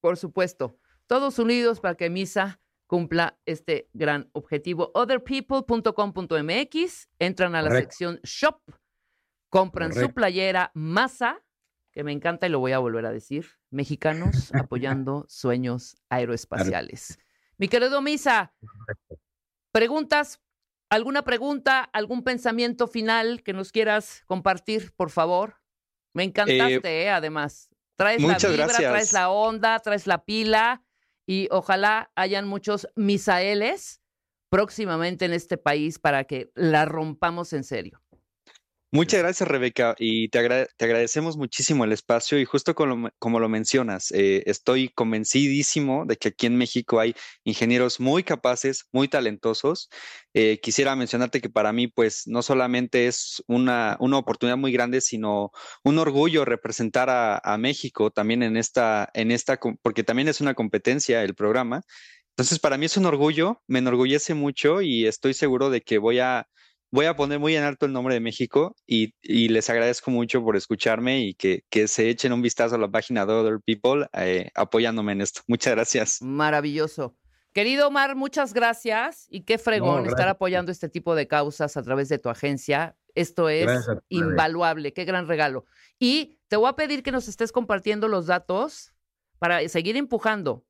[0.00, 4.90] Por supuesto, todos unidos para que Misa cumpla este gran objetivo.
[4.94, 7.90] Otherpeople.com.mx, entran a la Correcto.
[7.90, 8.60] sección Shop,
[9.48, 11.40] compran su playera Masa,
[11.92, 17.20] que me encanta y lo voy a volver a decir, mexicanos apoyando sueños aeroespaciales.
[17.58, 18.52] Mi querido Misa,
[19.70, 20.40] preguntas,
[20.90, 25.60] alguna pregunta, algún pensamiento final que nos quieras compartir, por favor.
[26.12, 27.70] Me encantaste, eh, además.
[27.96, 28.90] Traes la vibra, gracias.
[28.90, 30.82] traes la onda, traes la pila
[31.26, 34.00] y ojalá hayan muchos misaeles
[34.50, 38.02] próximamente en este país para que la rompamos en serio.
[38.92, 44.10] Muchas gracias, Rebeca, y te, te agradecemos muchísimo el espacio y justo como, lo mencionas,
[44.10, 47.14] eh, estoy convencidísimo de que aquí en México hay
[47.44, 49.90] ingenieros muy capaces, muy talentosos.
[50.34, 55.00] Eh, quisiera mencionarte que para mí, pues, no solamente es una, una oportunidad muy grande,
[55.00, 55.52] sino
[55.84, 60.54] un orgullo representar a, a México también en esta, en esta, porque también es una
[60.54, 61.82] competencia el programa.
[62.30, 66.18] Entonces, para mí es un orgullo, me enorgullece mucho y estoy seguro de que voy
[66.18, 66.48] a
[66.90, 70.42] voy a poner muy en alto el nombre de México y, y les agradezco mucho
[70.42, 74.08] por escucharme y que, que se echen un vistazo a la página de Other People
[74.12, 75.42] eh, apoyándome en esto.
[75.48, 76.22] Muchas gracias.
[76.22, 77.16] Maravilloso.
[77.52, 82.08] Querido Omar, muchas gracias y qué fregón estar apoyando este tipo de causas a través
[82.08, 82.96] de tu agencia.
[83.16, 85.64] Esto es Gracias invaluable, qué gran regalo.
[85.98, 88.94] Y te voy a pedir que nos estés compartiendo los datos
[89.40, 90.64] para seguir empujando.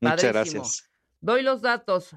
[0.00, 0.62] Muchas Padrísimo.
[0.62, 0.90] gracias.
[1.20, 2.16] Doy los datos.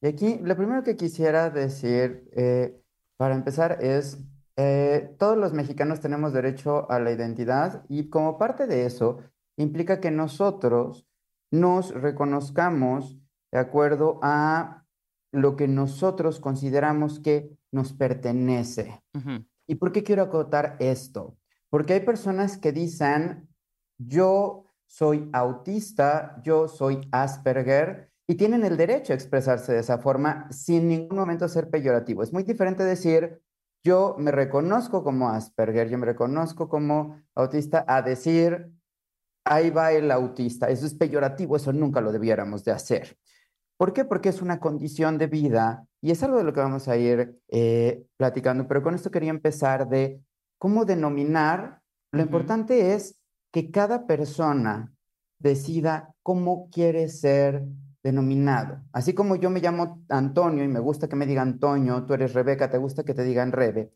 [0.00, 2.78] Y aquí lo primero que quisiera decir eh,
[3.16, 4.18] para empezar es,
[4.56, 9.18] eh, todos los mexicanos tenemos derecho a la identidad y como parte de eso
[9.56, 11.06] implica que nosotros
[11.50, 13.18] nos reconozcamos
[13.52, 14.84] de acuerdo a
[15.32, 19.02] lo que nosotros consideramos que nos pertenece.
[19.66, 21.36] ¿Y por qué quiero acotar esto?
[21.70, 23.48] Porque hay personas que dicen,
[23.98, 30.50] yo soy autista, yo soy Asperger, y tienen el derecho a expresarse de esa forma
[30.50, 32.22] sin ningún momento ser peyorativo.
[32.22, 33.40] Es muy diferente decir,
[33.82, 38.70] yo me reconozco como Asperger, yo me reconozco como autista, a decir,
[39.44, 40.70] ahí va el autista.
[40.70, 43.18] Eso es peyorativo, eso nunca lo debiéramos de hacer.
[43.76, 44.04] ¿Por qué?
[44.04, 47.38] Porque es una condición de vida y es algo de lo que vamos a ir
[47.48, 50.20] eh, platicando, pero con esto quería empezar de
[50.58, 51.80] cómo denominar.
[52.12, 53.18] Lo importante es
[53.52, 54.94] que cada persona
[55.38, 57.66] decida cómo quiere ser
[58.04, 58.82] denominado.
[58.92, 62.34] Así como yo me llamo Antonio y me gusta que me digan Antonio, tú eres
[62.34, 63.90] Rebeca, te gusta que te digan Rebe,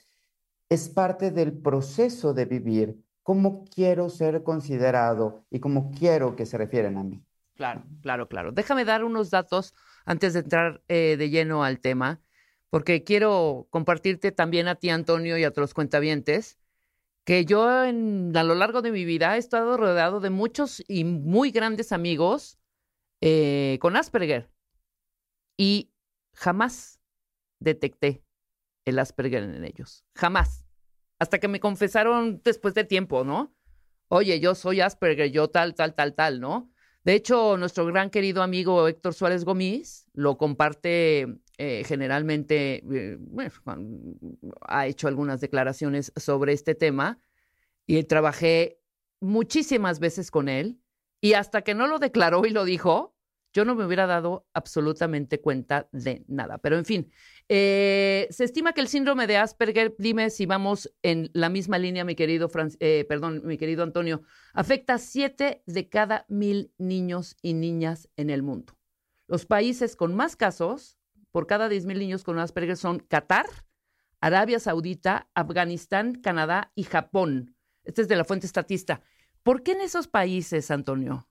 [0.70, 6.58] es parte del proceso de vivir cómo quiero ser considerado y cómo quiero que se
[6.58, 7.22] refieren a mí.
[7.54, 8.52] Claro, claro, claro.
[8.52, 9.74] Déjame dar unos datos
[10.06, 12.20] antes de entrar eh, de lleno al tema,
[12.70, 16.58] porque quiero compartirte también a ti, Antonio, y a otros cuentavientes,
[17.24, 21.04] que yo en- a lo largo de mi vida he estado rodeado de muchos y
[21.04, 22.57] muy grandes amigos
[23.20, 24.50] eh, con Asperger
[25.56, 25.92] y
[26.34, 27.00] jamás
[27.58, 28.24] detecté
[28.84, 30.04] el Asperger en ellos.
[30.14, 30.64] Jamás.
[31.18, 33.54] Hasta que me confesaron después de tiempo, ¿no?
[34.08, 36.70] Oye, yo soy Asperger, yo tal, tal, tal, tal, ¿no?
[37.04, 43.18] De hecho, nuestro gran querido amigo Héctor Suárez Gómez lo comparte eh, generalmente, eh,
[44.62, 47.18] ha hecho algunas declaraciones sobre este tema
[47.86, 48.78] y trabajé
[49.20, 50.80] muchísimas veces con él
[51.20, 53.14] y hasta que no lo declaró y lo dijo,
[53.52, 56.58] yo no me hubiera dado absolutamente cuenta de nada.
[56.58, 57.10] Pero en fin,
[57.48, 62.04] eh, se estima que el síndrome de Asperger, dime si vamos en la misma línea,
[62.04, 62.50] mi querido,
[62.80, 68.30] eh, perdón, mi querido Antonio, afecta a siete de cada mil niños y niñas en
[68.30, 68.74] el mundo.
[69.26, 70.98] Los países con más casos
[71.30, 73.46] por cada 10 mil niños con Asperger son Qatar,
[74.20, 77.54] Arabia Saudita, Afganistán, Canadá y Japón.
[77.84, 79.02] Este es de la fuente estatista.
[79.42, 81.26] ¿Por qué en esos países, Antonio?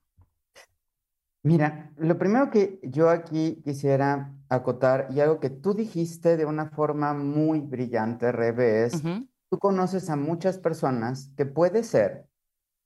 [1.43, 6.69] Mira, lo primero que yo aquí quisiera acotar y algo que tú dijiste de una
[6.69, 9.01] forma muy brillante, Rebe, es,
[9.49, 12.27] tú conoces a muchas personas que puede ser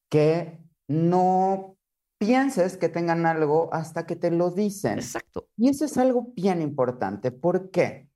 [0.10, 1.78] que no
[2.20, 5.00] pienses que tengan algo hasta que te lo dicen.
[5.00, 5.48] Exacto.
[5.58, 7.32] Y eso es algo bien importante.
[7.32, 8.10] ¿Por qué?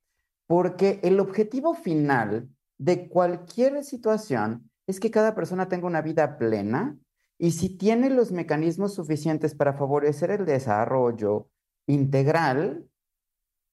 [0.46, 2.48] Porque el objetivo final
[2.78, 6.98] de cualquier situación es que cada persona tenga una vida plena
[7.38, 11.48] y si tiene los mecanismos suficientes para favorecer el desarrollo
[11.86, 12.88] integral,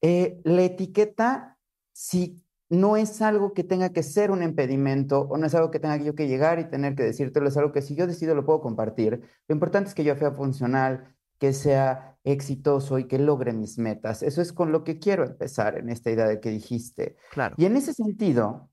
[0.01, 1.57] eh, la etiqueta,
[1.93, 5.79] si no es algo que tenga que ser un impedimento o no es algo que
[5.79, 8.45] tenga yo que llegar y tener que decírtelo, es algo que si yo decido lo
[8.45, 9.21] puedo compartir.
[9.47, 14.23] Lo importante es que yo sea funcional, que sea exitoso y que logre mis metas.
[14.23, 17.15] Eso es con lo que quiero empezar en esta idea de que dijiste.
[17.31, 17.55] Claro.
[17.57, 18.69] Y en ese sentido,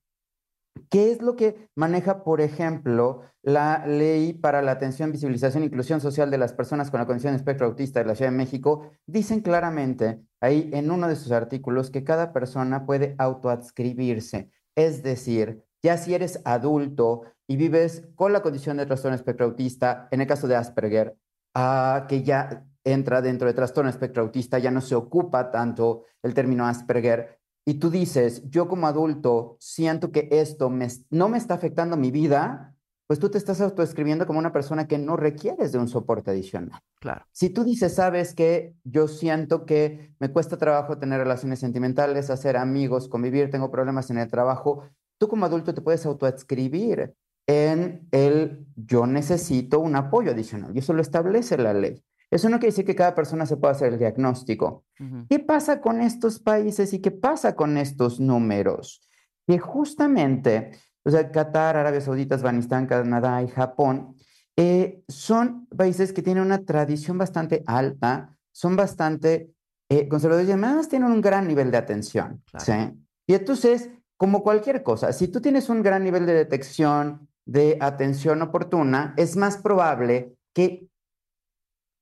[0.88, 6.00] ¿qué es lo que maneja, por ejemplo, la Ley para la Atención, Visibilización e Inclusión
[6.00, 8.90] Social de las Personas con la Condición de Espectro Autista de la Ciudad de México?
[9.06, 15.64] Dicen claramente ahí en uno de sus artículos que cada persona puede autoadscribirse, es decir,
[15.82, 20.26] Ya si eres adulto y vives con la condición de trastorno espectro autista, en el
[20.26, 21.16] caso de Asperger,
[21.54, 26.34] ah, que ya entra dentro de trastorno espectro autista, ya no se ocupa tanto el
[26.34, 27.39] término Asperger,
[27.70, 32.10] y tú dices, yo como adulto siento que esto me- no me está afectando mi
[32.10, 32.74] vida,
[33.06, 36.80] pues tú te estás autoescribiendo como una persona que no requieres de un soporte adicional.
[36.98, 37.24] Claro.
[37.30, 42.56] Si tú dices, sabes que yo siento que me cuesta trabajo tener relaciones sentimentales, hacer
[42.56, 44.82] amigos, convivir, tengo problemas en el trabajo,
[45.16, 47.14] tú como adulto te puedes autoadscribir
[47.46, 52.02] en el yo necesito un apoyo adicional y eso lo establece la ley.
[52.30, 54.84] Eso no quiere decir que cada persona se pueda hacer el diagnóstico.
[55.00, 55.26] Ujú.
[55.28, 59.02] ¿Qué pasa con estos países y qué pasa con estos números?
[59.46, 60.70] Que justamente,
[61.02, 64.14] o sea, Qatar, Arabia Saudita, Afganistán, Canadá y Japón
[64.56, 69.50] eh, son países que tienen una tradición bastante alta, son bastante
[69.88, 72.42] eh, conservadores y además tienen un gran nivel de atención.
[72.50, 72.64] Claro.
[72.64, 73.00] ¿sí?
[73.26, 78.42] Y entonces, como cualquier cosa, si tú tienes un gran nivel de detección, de atención
[78.42, 80.89] oportuna, es más probable que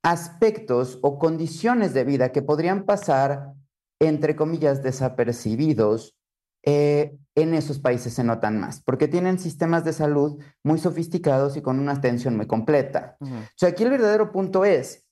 [0.02, 3.54] aspectos o condiciones de vida que podrían pasar,
[4.00, 6.16] entre comillas, desapercibidos,
[6.64, 11.62] eh, en esos países se notan más, porque tienen sistemas de salud muy sofisticados y
[11.62, 13.16] con una atención muy completa.
[13.20, 13.34] Ujú.
[13.34, 15.06] O sea, aquí el verdadero punto es,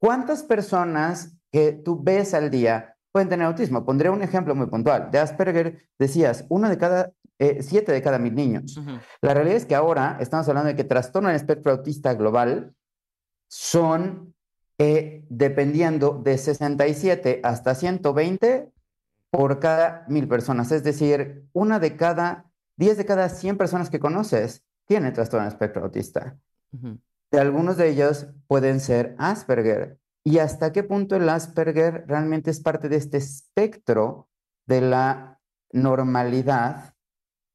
[0.00, 3.84] ¿cuántas personas que tú ves al día pueden tener autismo?
[3.84, 5.10] Pondré un ejemplo muy puntual.
[5.10, 8.76] De Asperger decías, uno de cada, eh, siete de cada mil niños.
[8.76, 8.98] Ujú.
[9.22, 12.74] La realidad es que ahora estamos hablando de que trastorno del espectro autista global
[13.48, 14.34] son,
[14.78, 18.70] eh, dependiendo de 67 hasta 120
[19.30, 20.70] por cada mil personas.
[20.70, 25.52] Es decir, una de cada, 10 de cada 100 personas que conoces tiene trastorno del
[25.52, 26.38] espectro autista.
[27.30, 29.98] De algunos de ellos pueden ser Asperger.
[30.24, 34.28] ¿Y hasta qué punto el Asperger realmente es parte de este espectro
[34.66, 35.40] de la
[35.72, 36.94] normalidad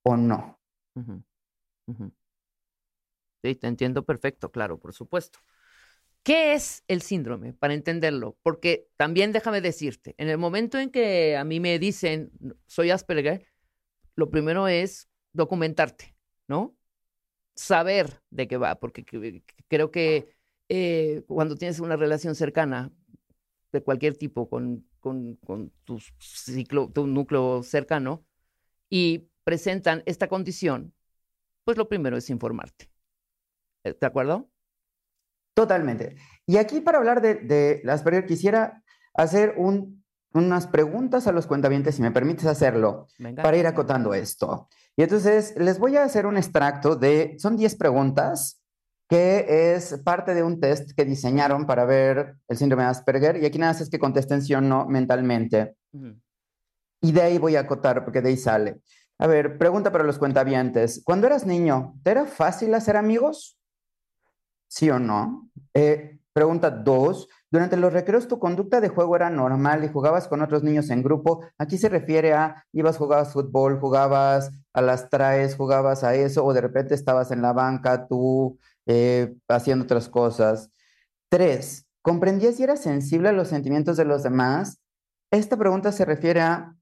[0.03, 0.59] o no?
[3.43, 5.39] Sí, te entiendo perfecto, claro, por supuesto.
[6.23, 7.53] ¿Qué es el síndrome?
[7.53, 12.31] Para entenderlo, porque también déjame decirte, en el momento en que a mí me dicen
[12.65, 13.45] soy Asperger,
[14.15, 16.15] lo primero es documentarte,
[16.47, 16.75] ¿no?
[17.55, 20.35] Saber de qué va, porque que- creo que
[20.69, 22.91] eh, cuando tienes una relación cercana
[23.73, 25.37] de cualquier tipo con, con,
[25.85, 28.25] tu, ciclo, tu núcleo cercano
[28.89, 30.93] y presentan esta condición,
[31.65, 32.89] pues lo primero es informarte.
[33.85, 34.49] Eh, ¿De acuerdo?
[35.53, 36.15] Totalmente.
[36.45, 38.81] Y aquí para hablar de, de Asperger quisiera
[39.13, 43.43] hacer un- unas preguntas a los cuentavientes, si me permites hacerlo, Venga.
[43.43, 44.67] para ir acotando esto.
[44.95, 48.59] Y entonces les voy a hacer un extracto de, son 10 preguntas,
[49.07, 53.45] que es parte de un test que diseñaron para ver el síndrome de Asperger, y
[53.45, 55.75] aquí nada más es que contesten sí o no mentalmente.
[55.91, 56.15] Ujú.
[57.01, 58.79] Y de ahí voy a acotar, porque de ahí sale.
[59.19, 61.01] A ver, pregunta para los cuentavientes.
[61.05, 63.59] Cuando eras niño, ¿te era fácil hacer amigos?
[64.73, 65.51] ¿Sí o no?
[65.75, 67.29] Eh, pregunta dos.
[67.51, 71.03] Durante los recreos, ¿tu conducta de juego era normal y jugabas con otros niños en
[71.03, 71.45] grupo?
[71.59, 76.53] Aquí se refiere a, ibas, jugabas fútbol, jugabas a las traes, jugabas a eso, o
[76.53, 78.57] de repente estabas en la banca, tú
[78.87, 80.71] eh, haciendo otras cosas.
[81.29, 84.81] Tres, ¿comprendías y eras sensible a los sentimientos de los demás?
[85.29, 86.75] Esta pregunta se refiere a,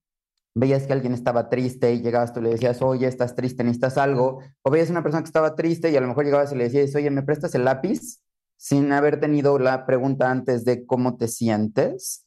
[0.53, 4.39] veías que alguien estaba triste y llegabas tú le decías, oye, estás triste, necesitas algo,
[4.63, 6.95] o veías una persona que estaba triste y a lo mejor llegabas y le decías,
[6.95, 8.21] oye, ¿me prestas el lápiz?
[8.57, 12.25] Sin haber tenido la pregunta antes de cómo te sientes.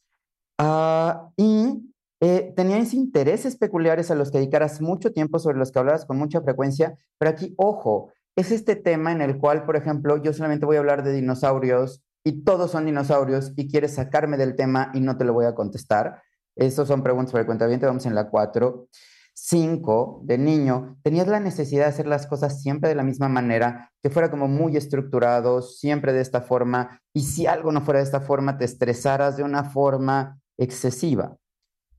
[0.59, 5.79] Ah, y eh, teníais intereses peculiares a los que dedicaras mucho tiempo, sobre los que
[5.79, 10.17] hablaras con mucha frecuencia, pero aquí, ojo, es este tema en el cual, por ejemplo,
[10.17, 14.57] yo solamente voy a hablar de dinosaurios y todos son dinosaurios y quieres sacarme del
[14.57, 16.23] tema y no te lo voy a contestar.
[16.57, 18.89] Estas son preguntas para el cuentaviente, vamos en la 4.
[19.37, 23.91] 5, de niño, tenías la necesidad de hacer las cosas siempre de la misma manera,
[24.01, 28.05] que fuera como muy estructurado, siempre de esta forma, y si algo no fuera de
[28.05, 31.37] esta forma, te estresaras de una forma excesiva.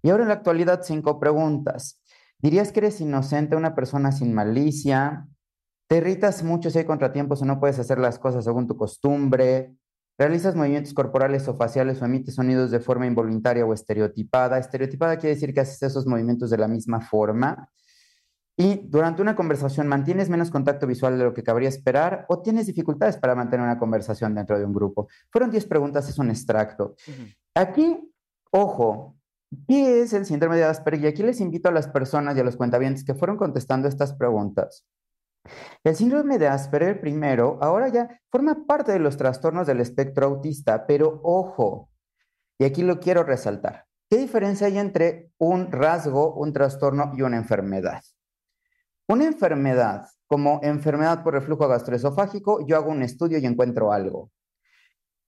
[0.01, 2.01] Y ahora en la actualidad, cinco preguntas.
[2.39, 5.27] ¿Dirías que eres inocente, una persona sin malicia?
[5.87, 9.75] ¿Te irritas mucho si hay contratiempos o no puedes hacer las cosas según tu costumbre?
[10.17, 14.57] ¿Realizas movimientos corporales o faciales o emites sonidos de forma involuntaria o estereotipada?
[14.57, 17.69] Estereotipada quiere decir que haces esos movimientos de la misma forma.
[18.57, 22.67] Y durante una conversación, ¿mantienes menos contacto visual de lo que cabría esperar o tienes
[22.67, 25.09] dificultades para mantener una conversación dentro de un grupo?
[25.29, 26.95] Fueron 10 preguntas, es un extracto.
[27.53, 28.13] Aquí,
[28.51, 29.17] ojo,
[29.67, 31.03] ¿qué es el síndrome de Asperger?
[31.03, 34.13] Y aquí les invito a las personas y a los cuentavientes que fueron contestando estas
[34.13, 34.85] preguntas.
[35.83, 40.85] El síndrome de Asperger, primero, ahora ya forma parte de los trastornos del espectro autista,
[40.87, 41.89] pero ojo,
[42.59, 43.85] y aquí lo quiero resaltar.
[44.09, 48.01] ¿Qué diferencia hay entre un rasgo, un trastorno y una enfermedad?
[49.07, 54.31] Una enfermedad, como enfermedad por reflujo gastroesofágico, yo hago un estudio y encuentro algo.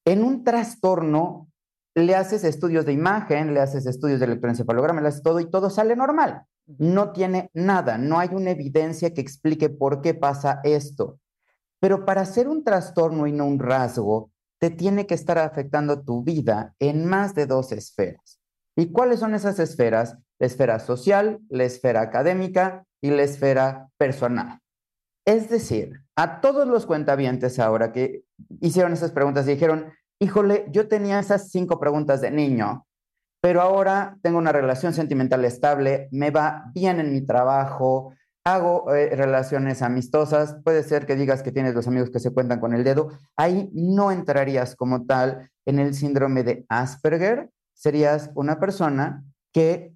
[0.05, 1.49] En un trastorno,
[1.95, 5.69] le haces estudios de imagen, le haces estudios de electroencefalograma, le haces todo y todo
[5.69, 6.43] sale normal.
[6.67, 11.19] No tiene nada, no hay una evidencia que explique por qué pasa esto.
[11.79, 16.23] Pero para ser un trastorno y no un rasgo, te tiene que estar afectando tu
[16.23, 18.39] vida en más de dos esferas.
[18.75, 20.17] ¿Y cuáles son esas esferas?
[20.39, 24.59] La esfera social, la esfera académica y la esfera personal.
[25.25, 28.23] Es decir, a todos los cuentavientes ahora que
[28.61, 32.86] hicieron esas preguntas y dijeron, híjole, yo tenía esas cinco preguntas de niño,
[33.41, 38.13] pero ahora tengo una relación sentimental estable, me va bien en mi trabajo,
[38.43, 42.59] hago eh, relaciones amistosas, puede ser que digas que tienes los amigos que se cuentan
[42.59, 48.59] con el dedo, ahí no entrarías como tal en el síndrome de Asperger, serías una
[48.59, 49.23] persona
[49.53, 49.93] que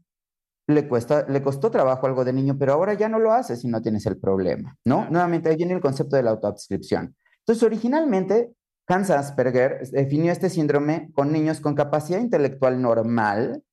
[0.67, 3.67] le, cuesta, le costó trabajo algo de niño, pero ahora ya no lo hace si
[3.67, 5.09] no tienes el problema, ¿no?
[5.09, 7.15] Nuevamente, ahí viene el concepto de la autoadscripción.
[7.39, 8.53] Entonces, originalmente,
[8.91, 13.63] Hans Asperger definió este síndrome con niños con capacidad intelectual normal,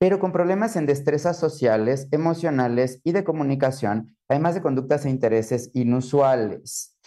[0.00, 5.70] pero con problemas en destrezas sociales, emocionales y de comunicación, además de conductas e intereses
[5.74, 6.98] inusuales.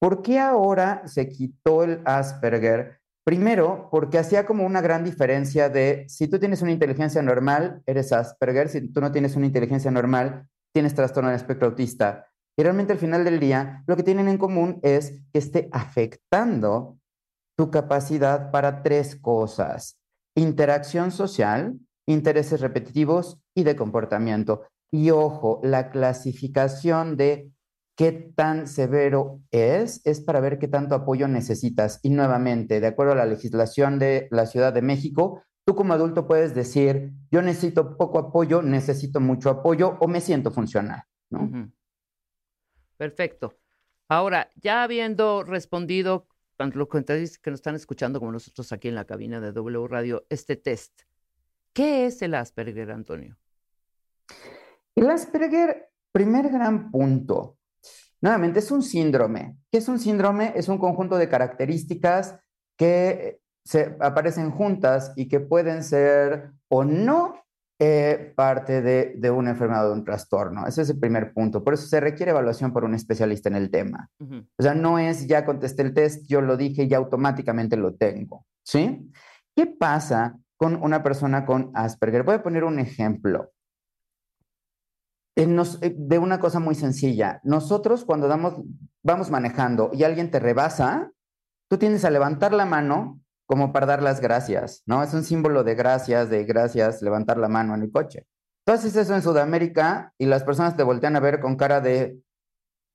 [0.00, 3.00] ¿Por qué ahora se quitó el Asperger?
[3.24, 8.10] Primero, porque hacía como una gran diferencia de si tú tienes una inteligencia normal, eres
[8.14, 12.26] Asperger, si tú no tienes una inteligencia normal, tienes trastorno del espectro autista.
[12.56, 16.98] Y realmente al final del día, lo que tienen en común es que esté afectando
[17.56, 19.98] tu capacidad para tres cosas.
[20.34, 24.62] Interacción social, intereses repetitivos y de comportamiento.
[24.90, 27.50] Y ojo, la clasificación de
[27.96, 32.00] qué tan severo es es para ver qué tanto apoyo necesitas.
[32.02, 36.26] Y nuevamente, de acuerdo a la legislación de la Ciudad de México, tú como adulto
[36.26, 41.02] puedes decir, yo necesito poco apoyo, necesito mucho apoyo o me siento funcional.
[42.96, 43.56] Perfecto.
[44.08, 46.26] Ahora, ya habiendo respondido
[46.56, 50.26] tanto los que nos están escuchando como nosotros aquí en la cabina de W Radio,
[50.28, 51.02] este test,
[51.72, 53.36] ¿qué es el Asperger, Antonio?
[54.94, 57.58] El Asperger, primer gran punto,
[58.20, 59.56] nuevamente es un síndrome.
[59.70, 60.52] ¿Qué es un síndrome?
[60.54, 62.38] Es un conjunto de características
[62.76, 67.41] que se aparecen juntas y que pueden ser o no
[67.84, 70.66] eh, parte de, de una enfermedad o de un trastorno.
[70.68, 71.64] Ese es el primer punto.
[71.64, 74.08] Por eso se requiere evaluación por un especialista en el tema.
[74.56, 78.46] O sea, no es ya contesté el test, yo lo dije y automáticamente lo tengo.
[78.64, 79.10] ¿Sí?
[79.56, 82.22] ¿Qué pasa con una persona con Asperger?
[82.22, 83.50] Voy a poner un ejemplo.
[85.36, 87.40] Nos- eh, de una cosa muy sencilla.
[87.42, 88.62] Nosotros cuando damos,
[89.02, 91.10] vamos manejando y alguien te rebasa,
[91.68, 93.18] tú tienes a levantar la mano
[93.52, 95.02] como para dar las gracias, ¿no?
[95.02, 98.26] Es un símbolo de gracias, de gracias, levantar la mano en el coche.
[98.64, 102.18] Tú haces eso en Sudamérica y las personas te voltean a ver con cara de,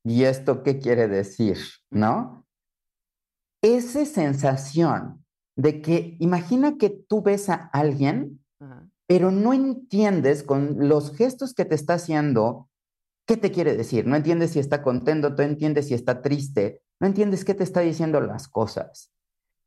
[0.04, 1.60] ¿y esto qué quiere decir?
[1.92, 2.44] ¿No?
[3.62, 5.24] Esa sensación
[5.56, 8.40] de que imagina que tú ves a alguien
[9.08, 12.68] pero no entiendes con los gestos que te está haciendo
[13.28, 14.08] qué te quiere decir.
[14.08, 17.82] No entiendes si está contento, no entiendes si está triste, no entiendes qué te está
[17.82, 19.14] diciendo las cosas.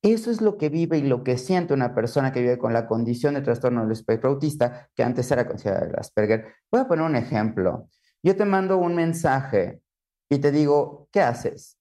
[0.02, 2.86] Eso es lo que vive y lo que siente una persona que vive con la
[2.86, 6.54] condición de trastorno del espectro autista, que antes era considerada el Asperger.
[6.70, 7.86] Voy a poner un ejemplo.
[8.22, 9.82] Yo te mando un mensaje
[10.30, 11.78] y te digo, ¿qué haces?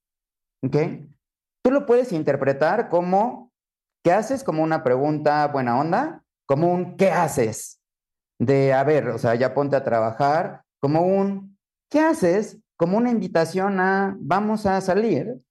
[0.64, 0.76] ¿Ok?
[1.64, 3.54] Tú lo puedes interpretar como,
[4.04, 4.44] ¿qué haces?
[4.44, 7.80] Como una pregunta buena onda, como un ¿qué haces?
[8.38, 11.58] De, a ver, o sea, ya ponte a trabajar, como un
[11.90, 12.58] ¿qué haces?
[12.78, 15.42] Como una invitación a vamos a salir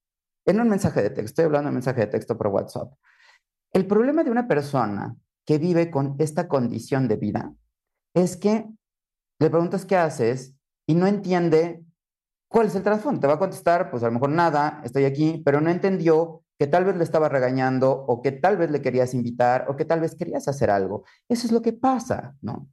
[0.49, 1.25] en un mensaje de texto.
[1.25, 2.91] Estoy hablando de mensaje de texto por WhatsApp.
[3.71, 7.53] El problema de una persona que vive con esta condición de vida
[8.15, 8.67] es que
[9.39, 10.55] le preguntas qué haces
[10.87, 11.85] y no entiende
[12.49, 13.19] cuál es el trasfondo.
[13.19, 16.65] Te va a contestar, pues a lo mejor nada, estoy aquí, pero no entendió que
[16.65, 20.01] tal vez le estaba regañando o que tal vez le querías invitar o que tal
[20.01, 21.05] vez querías hacer algo.
[21.29, 22.67] Eso es lo que pasa, ¿no?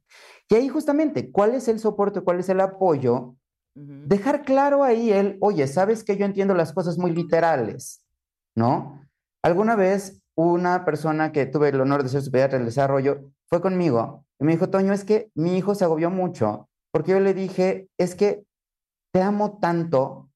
[0.49, 3.35] Y ahí justamente, ¿cuál es el soporte, cuál es el apoyo?
[3.79, 8.03] Dejar claro ahí el, oye, sabes que yo entiendo las cosas muy literales,
[8.55, 9.01] ¿no?
[9.43, 13.61] Alguna vez una persona que tuve el honor de ser su pediatra del desarrollo fue
[13.61, 17.33] conmigo y me dijo, Toño, es que mi hijo se agobió mucho porque yo le
[17.33, 18.43] dije, es que
[19.13, 20.29] te amo tanto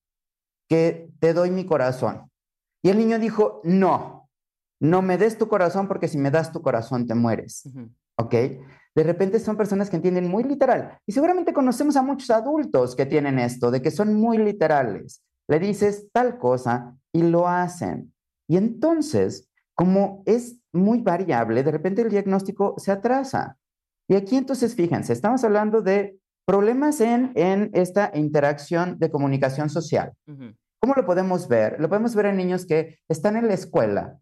[0.70, 2.30] que te doy mi corazón.
[2.84, 4.30] Y el niño dijo, no,
[4.80, 7.66] no me des tu corazón porque si me das tu corazón te mueres.
[7.66, 7.92] Ujú.
[8.22, 8.36] ¿ok?
[8.96, 10.98] De repente son personas que entienden muy literal.
[11.06, 15.24] Y seguramente conocemos a muchos adultos que tienen esto, de que son muy literales.
[15.48, 18.14] Le dices tal cosa y lo hacen.
[18.50, 23.58] Y entonces, como es muy variable, de repente el diagnóstico se atrasa.
[24.10, 30.12] Y aquí entonces, fíjense, estamos hablando de problemas en, en esta interacción de comunicación social.
[30.26, 31.80] ¿Cómo lo podemos ver?
[31.80, 34.20] Lo podemos ver en niños que están en la escuela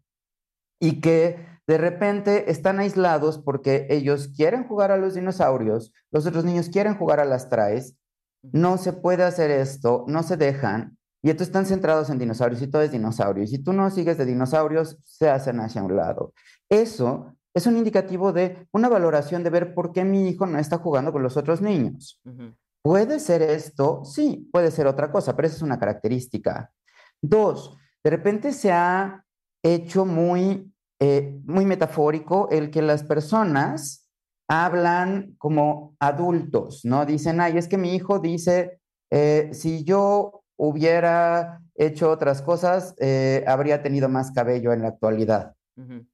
[0.78, 6.44] y que de repente están aislados porque ellos quieren jugar a los dinosaurios, los otros
[6.44, 7.96] niños quieren jugar a las traes,
[8.42, 12.66] no se puede hacer esto, no se dejan, y entonces están centrados en dinosaurios y
[12.66, 13.44] todo es dinosaurio.
[13.44, 16.32] Y si tú no sigues de dinosaurios, se hacen hacia un lado.
[16.68, 20.78] Eso es un indicativo de una valoración de ver por qué mi hijo no está
[20.78, 22.20] jugando con los otros niños.
[22.82, 24.02] ¿Puede ser esto?
[24.04, 26.72] Sí, puede ser otra cosa, pero esa es una característica.
[27.20, 29.22] Dos, de repente se ha
[29.62, 34.06] hecho muy, eh, muy metafórico el que las personas
[34.48, 37.06] hablan como adultos, ¿no?
[37.06, 38.80] Dicen, ay, es que mi hijo dice,
[39.10, 45.54] eh, si yo hubiera hecho otras cosas, eh, habría tenido más cabello en la actualidad.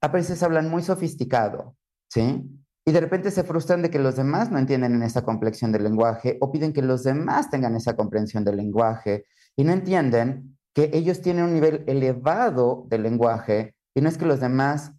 [0.01, 1.75] A veces hablan muy sofisticado,
[2.09, 2.49] ¿sí?
[2.85, 6.39] Y de repente se frustran de que los demás no entienden esa complexión del lenguaje
[6.41, 9.25] o piden que los demás tengan esa comprensión del lenguaje
[9.57, 14.27] y no entienden que ellos tienen un nivel elevado del lenguaje y no es que
[14.27, 14.93] los demás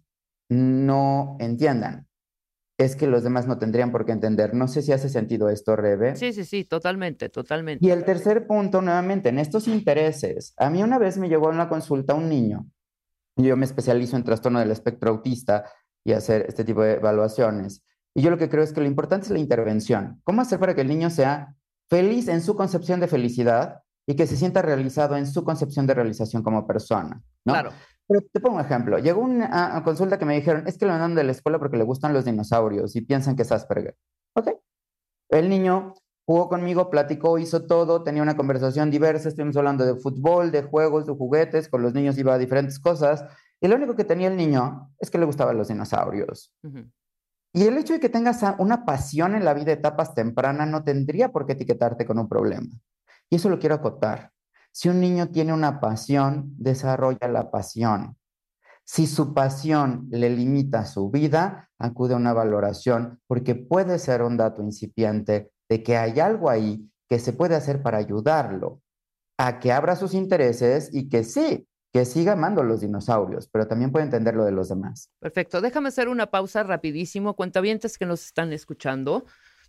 [0.50, 2.08] no entiendan,
[2.78, 4.54] es que los demás no tendrían por qué entender.
[4.54, 6.16] No sé si hace sentido esto, Rebe.
[6.16, 7.86] Sí, sí, sí, totalmente, totalmente.
[7.86, 10.52] Y el tercer punto, nuevamente, en estos intereses.
[10.56, 12.66] A mí una vez me llegó a una consulta un niño,
[13.36, 15.64] yo me especializo en trastorno del espectro autista
[16.04, 17.84] y hacer este tipo de evaluaciones.
[18.14, 20.20] Y yo lo que creo es que lo importante es la intervención.
[20.24, 21.54] ¿Cómo hacer para que el niño sea
[21.88, 25.94] feliz en su concepción de felicidad y que se sienta realizado en su concepción de
[25.94, 27.22] realización como persona?
[27.44, 27.52] ¿no?
[27.52, 27.70] Claro.
[28.08, 28.98] Pero te pongo un ejemplo.
[28.98, 31.76] Llegó una a consulta que me dijeron, es que lo mandan de la escuela porque
[31.76, 33.96] le gustan los dinosaurios y piensan que es Asperger.
[34.34, 34.48] Ok.
[35.28, 35.94] El niño
[36.26, 41.06] jugó conmigo, platicó, hizo todo, tenía una conversación diversa, estuvimos hablando de fútbol, de juegos,
[41.06, 43.24] de juguetes, con los niños iba a diferentes cosas.
[43.60, 46.52] Y lo único que tenía el niño es que le gustaban los dinosaurios.
[47.52, 50.84] Y el hecho de que tengas una pasión en la vida de etapas tempranas no
[50.84, 52.68] tendría por qué etiquetarte con un problema.
[53.28, 54.32] Y eso lo quiero acotar.
[54.78, 58.16] Si un niño tiene una pasión, desarrolla la pasión.
[58.84, 64.36] Si su pasión le limita su vida, acude a una valoración porque puede ser un
[64.36, 68.80] dato incipiente de que hay algo ahí que se puede hacer para ayudarlo
[69.36, 73.90] a que abra sus intereses y que sí, que siga amando los dinosaurios, pero también
[73.90, 75.10] puede entender lo de los demás.
[75.18, 75.60] Perfecto.
[75.60, 77.34] Déjame hacer una pausa rapidísimo.
[77.34, 79.24] Cuentavientes que nos están escuchando,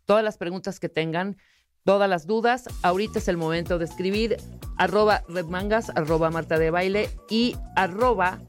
[0.05, 1.37] todas las preguntas que tengan,
[1.83, 4.37] todas las dudas, ahorita es el momento de escribir
[4.77, 8.39] arroba redmangas, arroba marta de baile y arroba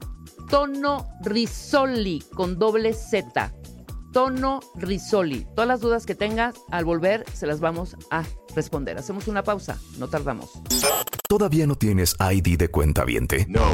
[0.49, 3.53] tono risoli con doble Z.
[4.13, 5.47] Tono risoli.
[5.55, 8.23] Todas las dudas que tengas, al volver se las vamos a
[8.55, 8.97] responder.
[8.97, 10.49] Hacemos una pausa, no tardamos.
[11.27, 13.45] ¿Todavía no tienes ID de cuenta viente?
[13.47, 13.69] No.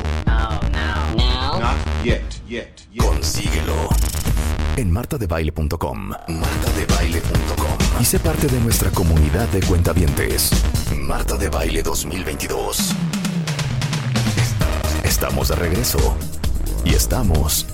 [1.60, 3.04] Not yet, yet, yet.
[3.04, 3.90] Consíguelo
[4.76, 6.10] en martadebaile.com.
[6.10, 7.77] Martadebaile.com.
[8.00, 10.52] Y sé parte de nuestra comunidad de cuentavientes.
[10.96, 12.92] Marta de Baile 2022.
[15.04, 16.16] Estamos de regreso.
[16.86, 17.66] Y estamos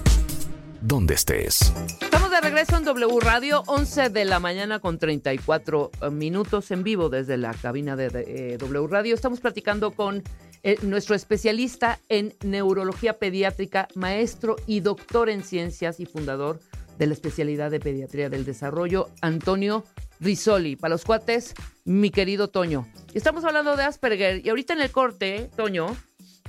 [0.82, 1.74] donde estés.
[2.00, 7.10] Estamos de regreso en W Radio, 11 de la mañana con 34 minutos en vivo
[7.10, 9.16] desde la cabina de, de, eh, W Radio.
[9.16, 10.24] Estamos platicando con
[10.64, 16.62] eh, nuestro especialista en neurología pediátrica, maestro y doctor en ciencias y fundador
[16.98, 19.84] de la especialidad de pediatría del desarrollo, Antonio
[20.24, 20.76] Risoli.
[20.76, 21.54] Para los cuates,
[21.86, 22.88] mi querido Toño.
[23.14, 25.88] Estamos hablando de Asperger y ahorita en el corte, Toño,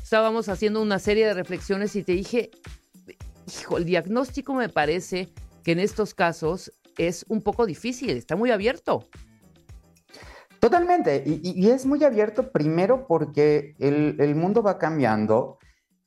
[0.03, 2.51] estábamos haciendo una serie de reflexiones y te dije,
[3.61, 5.29] hijo, el diagnóstico me parece
[5.63, 9.09] que en estos casos es un poco difícil, está muy abierto.
[10.61, 15.59] Totalmente, y, es muy abierto primero porque el, el mundo va cambiando,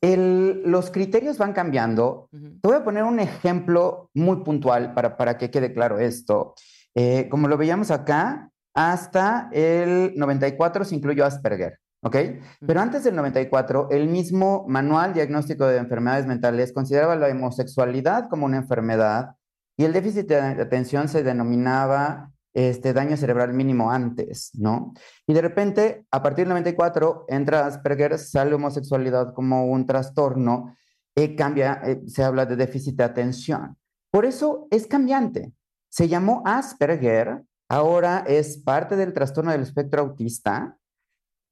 [0.02, 2.28] el- los criterios van cambiando.
[2.32, 6.56] Te voy a poner un ejemplo muy puntual para, para que quede claro esto.
[7.00, 12.18] Eh, como lo veíamos acá, hasta el 94 se incluyó Asperger, ¿ok?
[12.66, 18.48] Pero antes del 94, el mismo Manual Diagnóstico de Enfermedades Mentales consideraba la homosexualidad como
[18.48, 19.36] una enfermedad
[19.78, 24.94] y el déficit de atención se denominaba este daño cerebral mínimo antes, ¿no?
[25.28, 30.76] Y de repente, a partir del 94, entra Asperger, sale homosexualidad como un trastorno,
[31.16, 33.78] eh, cambia, eh, se habla de déficit de atención.
[34.10, 35.54] Por eso es cambiante.
[35.90, 40.78] Se llamó Asperger, ahora es parte del trastorno del espectro autista.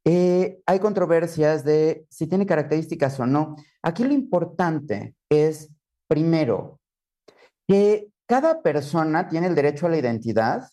[0.05, 3.55] Eh, hay controversias de si tiene características o no.
[3.81, 5.69] Aquí lo importante es,
[6.07, 6.79] primero,
[7.67, 10.67] que cada persona tiene el derecho a la identidad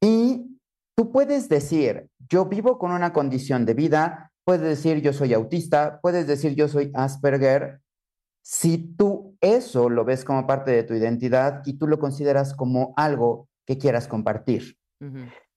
[0.00, 0.58] y
[0.96, 6.00] tú puedes decir, yo vivo con una condición de vida, puedes decir yo soy autista,
[6.00, 7.81] puedes decir yo soy Asperger.
[8.42, 12.92] Si tú eso lo ves como parte de tu identidad y tú lo consideras como
[12.96, 14.76] algo que quieras compartir.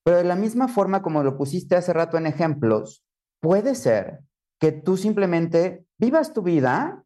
[0.04, 3.04] Pero de la misma forma como lo pusiste hace rato en ejemplos,
[3.42, 4.22] puede ser
[4.60, 7.04] que tú simplemente vivas tu vida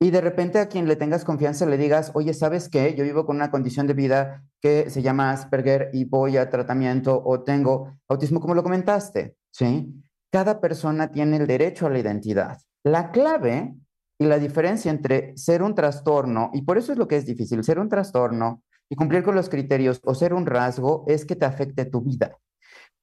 [0.00, 2.94] y de repente a quien le tengas confianza le digas, oye, ¿sabes qué?
[2.94, 7.22] Yo vivo con una condición de vida que se llama Asperger y voy a tratamiento
[7.24, 9.94] o tengo autismo, como lo comentaste, ¿sí?
[10.32, 12.58] Cada persona tiene el derecho a la identidad.
[12.84, 13.76] La clave
[14.18, 17.64] y la diferencia entre ser un trastorno, y por eso es lo que es difícil,
[17.64, 21.44] ser un trastorno y cumplir con los criterios o ser un rasgo es que te
[21.46, 22.36] afecte tu vida.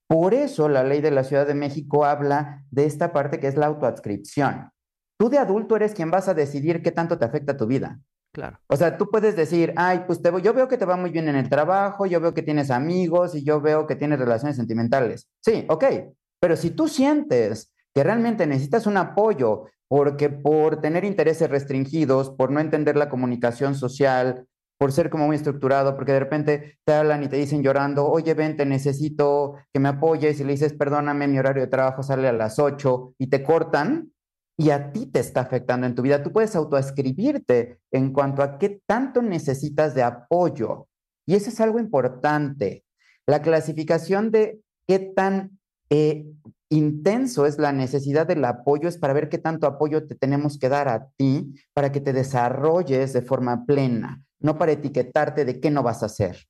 [0.08, 3.56] Por eso la ley de la Ciudad de México habla de esta parte que es
[3.56, 4.72] la autoadscripción.
[5.20, 8.00] Tú de adulto eres quien vas a decidir qué tanto te afecta tu vida.
[8.32, 8.60] Claro.
[8.68, 11.10] O sea, tú puedes decir, ay, pues te, voy- yo veo que te va muy
[11.10, 14.56] bien en el trabajo, yo veo que tienes amigos y yo veo que tienes relaciones
[14.56, 15.28] sentimentales.
[15.44, 15.84] Sí, ok,
[16.40, 22.52] pero si tú sientes que realmente necesitas un apoyo porque por tener intereses restringidos, por
[22.52, 24.46] no entender la comunicación social,
[24.80, 28.34] por ser como muy estructurado, porque de repente te hablan y te dicen llorando, oye,
[28.34, 32.30] ven, te necesito que me apoyes y le dices, perdóname, mi horario de trabajo sale
[32.30, 34.14] a las 8 y te cortan
[34.58, 36.24] y a ti te está afectando en tu vida.
[36.24, 40.88] Tú puedes autoescribirte en cuanto a qué tanto necesitas de apoyo.
[41.26, 42.86] Y eso es algo importante.
[43.26, 45.60] La clasificación de qué tan
[45.90, 46.26] eh,
[46.70, 50.70] intenso es la necesidad del apoyo es para ver qué tanto apoyo te tenemos que
[50.70, 55.72] dar a ti para que te desarrolles de forma plena, no para etiquetarte de qué
[55.72, 56.48] no vas a hacer.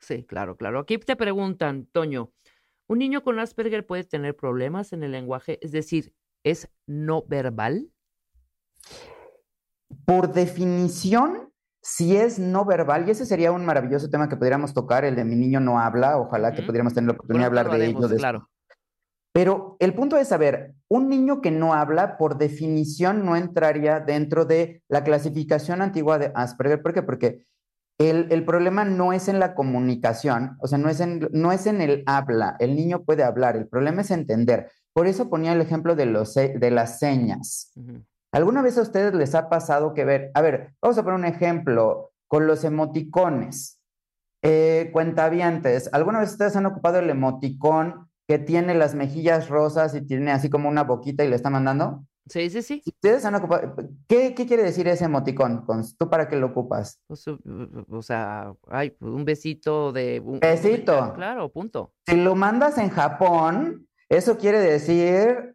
[0.00, 0.80] Sí, claro, claro.
[0.80, 2.32] Aquí te preguntan, Toño,
[2.86, 5.58] ¿un niño con Asperger puede tener problemas en el lenguaje?
[5.62, 7.90] Es decir, ¿es no verbal?
[10.04, 11.50] Por definición,
[11.82, 15.24] si es no verbal, y ese sería un maravilloso tema que pudiéramos tocar, el de
[15.24, 18.08] mi niño no habla, ojalá que pudiéramos tener la oportunidad de hablar de ello.
[18.16, 18.50] claro.
[19.34, 24.44] Pero el punto es saber, un niño que no habla, por definición, no entraría dentro
[24.44, 26.80] de la clasificación antigua de Asperger.
[26.80, 27.02] ¿Por qué?
[27.02, 27.44] Porque
[27.98, 31.66] el, el problema no es en la comunicación, o sea, no es, en, no es
[31.66, 32.54] en el habla.
[32.60, 34.70] El niño puede hablar, el problema es entender.
[34.92, 37.72] Por eso ponía el ejemplo de, los, de las señas.
[38.30, 40.30] ¿Alguna vez a ustedes les ha pasado que ver?
[40.34, 43.80] A ver, vamos a poner un ejemplo con los emoticones.
[44.42, 50.00] Eh, cuentavientes, ¿alguna vez ustedes han ocupado el emoticón que tiene las mejillas rosas y
[50.06, 52.04] tiene así como una boquita y le está mandando?
[52.26, 52.82] Sí, sí, sí.
[52.86, 53.76] ¿Ustedes han ocupado?
[54.08, 55.64] ¿Qué, qué quiere decir ese emoticón?
[55.98, 56.98] ¿Tú para qué lo ocupas?
[57.06, 60.20] Pues, o sea, ay, un besito de...
[60.24, 61.12] un- Besito.
[61.14, 61.92] Claro, punto.
[62.06, 65.54] Si lo mandas en Japón, eso quiere decir,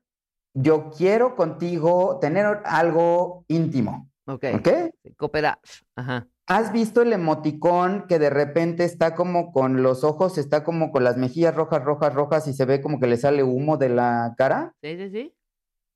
[0.54, 4.46] yo quiero contigo tener algo íntimo, Ok.
[4.54, 4.70] ¿ok?
[5.18, 5.58] Cooperar.
[5.96, 6.28] Ajá.
[6.50, 11.04] ¿Has visto el emoticón que de repente está como con los ojos, está como con
[11.04, 14.34] las mejillas rojas, rojas, rojas y se ve como que le sale humo de la
[14.36, 14.74] cara?
[14.82, 15.36] Sí, sí, sí.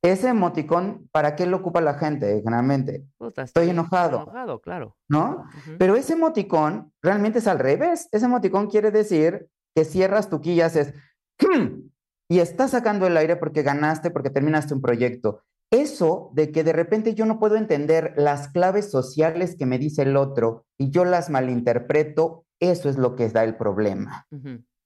[0.04, 3.04] Ese emoticón, ¿para qué lo ocupa la gente generalmente?
[3.18, 4.24] Puta, Estoy enojado.
[4.24, 4.96] Enojado, claro.
[5.10, 5.46] ¿No?
[5.80, 8.10] Pero ese emoticón realmente es al revés.
[8.12, 10.94] Ese emoticón quiere decir que cierras tu quilla, haces
[12.30, 15.42] y estás sacando el aire porque ganaste, porque terminaste un proyecto.
[15.74, 20.04] Eso de que de repente yo no puedo entender las claves sociales que me dice
[20.04, 24.28] el otro y yo las malinterpreto, eso es lo que da el problema.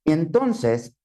[0.05, 0.95] Y entonces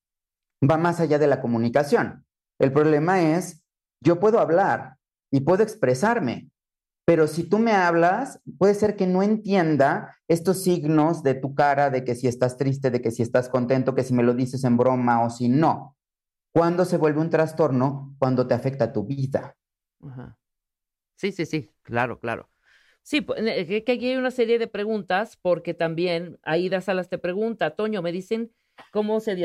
[0.63, 2.25] va más allá de la comunicación.
[2.61, 3.65] El problema es,
[4.01, 4.99] yo puedo hablar
[5.33, 6.49] y puedo expresarme,
[7.05, 11.91] pero si tú me hablas, puede ser que no entienda estos signos de tu cara,
[11.91, 14.63] de que si estás triste, de que si estás contento, que si me lo dices
[14.63, 15.97] en broma o si no.
[16.55, 18.15] ¿Cuándo se vuelve un trastorno?
[18.21, 19.57] Cuando te afecta tu vida.
[20.03, 20.39] Ajá.
[21.17, 22.49] Sí, sí, sí, claro, claro.
[23.03, 27.75] Sí, eh, que aquí hay una serie de preguntas, porque también Aida Salas te pregunta,
[27.75, 28.53] Toño, me dicen
[28.93, 29.37] cómo se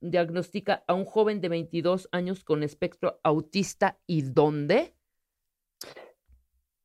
[0.00, 4.94] diagnostica a un joven de 22 años con espectro autista y dónde.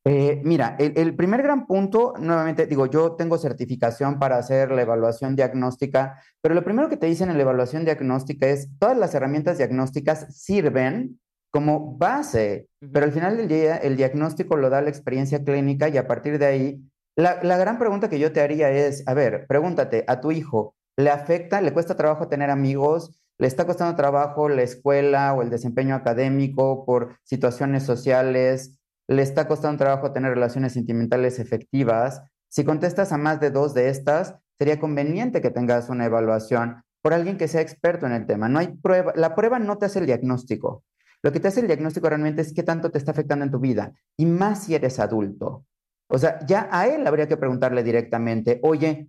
[0.04, 4.82] Eh, mira, el, el primer gran punto, nuevamente digo, yo tengo certificación para hacer la
[4.82, 9.14] evaluación diagnóstica, pero lo primero que te dicen en la evaluación diagnóstica es, todas las
[9.14, 11.20] herramientas diagnósticas sirven
[11.52, 15.98] como base, pero al final del día el diagnóstico lo da la experiencia clínica y
[15.98, 16.82] a partir de ahí,
[17.16, 20.74] la, la gran pregunta que yo te haría es, a ver, pregúntate, ¿a tu hijo
[20.96, 23.18] le afecta, le cuesta trabajo tener amigos?
[23.38, 28.78] ¿Le está costando trabajo la escuela o el desempeño académico por situaciones sociales?
[29.08, 32.22] le está costando trabajo tener relaciones sentimentales efectivas.
[32.48, 37.14] Si contestas a más de dos de estas, sería conveniente que tengas una evaluación por
[37.14, 38.48] alguien que sea experto en el tema.
[38.48, 40.84] No hay prueba, la prueba no te hace el diagnóstico.
[41.22, 43.58] Lo que te hace el diagnóstico realmente es qué tanto te está afectando en tu
[43.60, 45.64] vida y más si eres adulto.
[46.08, 49.08] O sea, ya a él habría que preguntarle directamente, oye,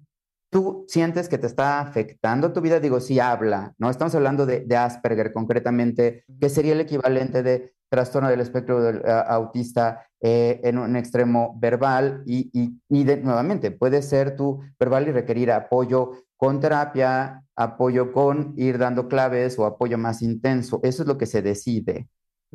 [0.50, 2.80] ¿tú sientes que te está afectando tu vida?
[2.80, 3.90] Digo, si habla, ¿no?
[3.90, 9.02] Estamos hablando de, de Asperger concretamente, que sería el equivalente de trastorno del espectro del,
[9.28, 15.08] autista eh, en un extremo verbal y, y- y de- nuevamente puede ser tu verbal
[15.08, 16.12] y requerir apoyo
[16.44, 20.82] con terapia, apoyo con ir dando claves o apoyo más intenso.
[20.84, 22.10] Eso es lo que se decide.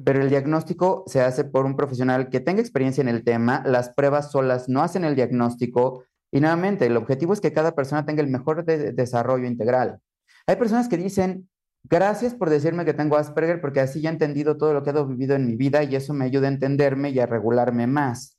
[0.05, 3.89] Pero el diagnóstico se hace por un profesional que tenga experiencia en el tema, las
[3.89, 8.21] pruebas solas no hacen el diagnóstico y nuevamente el objetivo es que cada persona tenga
[8.21, 10.01] el mejor de- desarrollo integral.
[10.47, 11.49] Hay personas que dicen,
[11.85, 15.05] gracias por decirme que tengo Asperger porque así ya he entendido todo lo que he
[15.05, 18.37] vivido en mi vida y eso me ayuda a entenderme y a regularme más.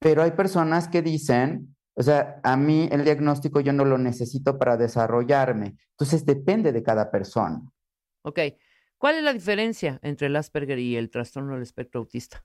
[0.00, 4.58] Pero hay personas que dicen, o sea, a mí el diagnóstico yo no lo necesito
[4.58, 5.76] para desarrollarme.
[5.90, 7.60] Entonces depende de cada persona.
[8.22, 8.40] Ok.
[8.98, 12.44] ¿Cuál es la diferencia entre el Asperger y el trastorno del espectro autista?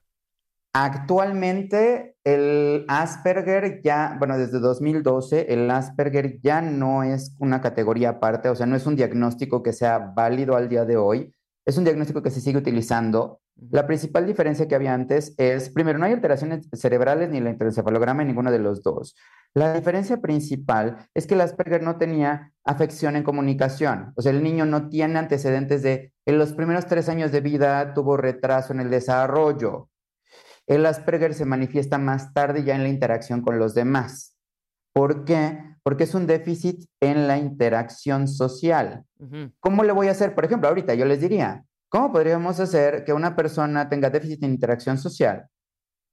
[0.72, 8.50] Actualmente el Asperger ya, bueno, desde 2012 el Asperger ya no es una categoría aparte,
[8.50, 11.32] o sea, no es un diagnóstico que sea válido al día de hoy,
[11.66, 13.40] es un diagnóstico que se sigue utilizando.
[13.70, 18.22] La principal diferencia que había antes es, primero, no hay alteraciones cerebrales ni el electroencefalograma
[18.22, 19.16] en ninguno de los dos.
[19.52, 24.42] La diferencia principal es que el Asperger no tenía afección en comunicación, o sea, el
[24.42, 28.80] niño no tiene antecedentes de, en los primeros tres años de vida tuvo retraso en
[28.80, 29.90] el desarrollo.
[30.68, 34.35] El Asperger se manifiesta más tarde ya en la interacción con los demás.
[34.96, 35.76] ¿Por qué?
[35.82, 39.04] Porque es un déficit en la interacción social.
[39.18, 39.52] Ujú.
[39.60, 40.34] ¿Cómo le voy a hacer?
[40.34, 44.52] Por ejemplo, ahorita yo les diría, ¿cómo podríamos hacer que una persona tenga déficit en
[44.52, 45.48] interacción social,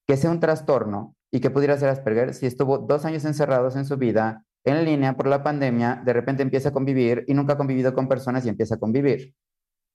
[0.06, 3.86] que sea un trastorno y que pudiera ser Asperger si estuvo dos años encerrados en
[3.86, 7.58] su vida, en línea por la pandemia, de repente empieza a convivir y nunca ha
[7.58, 9.34] convivido con personas y empieza a convivir?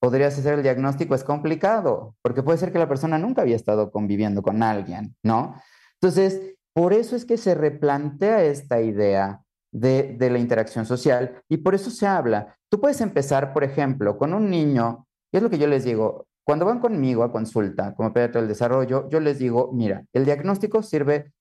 [0.01, 3.91] Podrías hacer el diagnóstico, es complicado, porque puede ser que la persona nunca había estado
[3.91, 5.61] conviviendo con alguien, ¿no?
[6.01, 9.43] Entonces, por eso es que se replantea esta idea
[9.73, 12.57] de, la interacción social y por eso se habla.
[12.71, 16.29] Tú puedes empezar, por ejemplo, con un niño, y es lo que yo les digo,
[16.45, 20.85] cuando van conmigo a consulta como pediatra del desarrollo, yo les digo, mira, el diagnóstico
[20.85, 21.33] sirve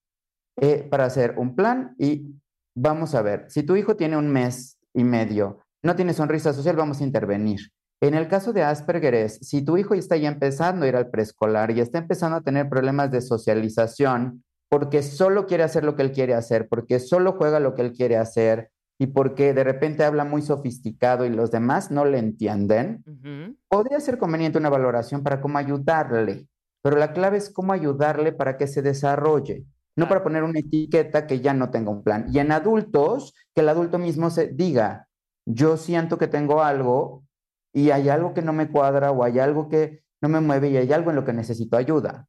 [0.60, 2.34] eh, para hacer un plan y
[2.76, 6.74] vamos a ver, si tu hijo tiene un mes y medio, no tiene sonrisa social,
[6.74, 7.60] vamos a intervenir.
[8.00, 11.10] En el caso de Asperger es, si tu hijo está ya empezando a ir al
[11.10, 16.02] preescolar y está empezando a tener problemas de socialización, porque solo quiere hacer lo que
[16.02, 20.04] él quiere hacer, porque solo juega lo que él quiere hacer y porque de repente
[20.04, 23.56] habla muy sofisticado y los demás no le entienden, Ujú.
[23.68, 26.48] podría ser conveniente una valoración para cómo ayudarle,
[26.82, 29.64] pero la clave es cómo ayudarle para que se desarrolle,
[29.96, 32.26] no para poner una etiqueta que ya no tenga un plan.
[32.28, 35.08] Y en adultos, que el adulto mismo se diga,
[35.46, 37.24] yo siento que tengo algo
[37.72, 40.76] y hay algo que no me cuadra o hay algo que no me mueve y
[40.76, 42.27] hay algo en lo que necesito ayuda.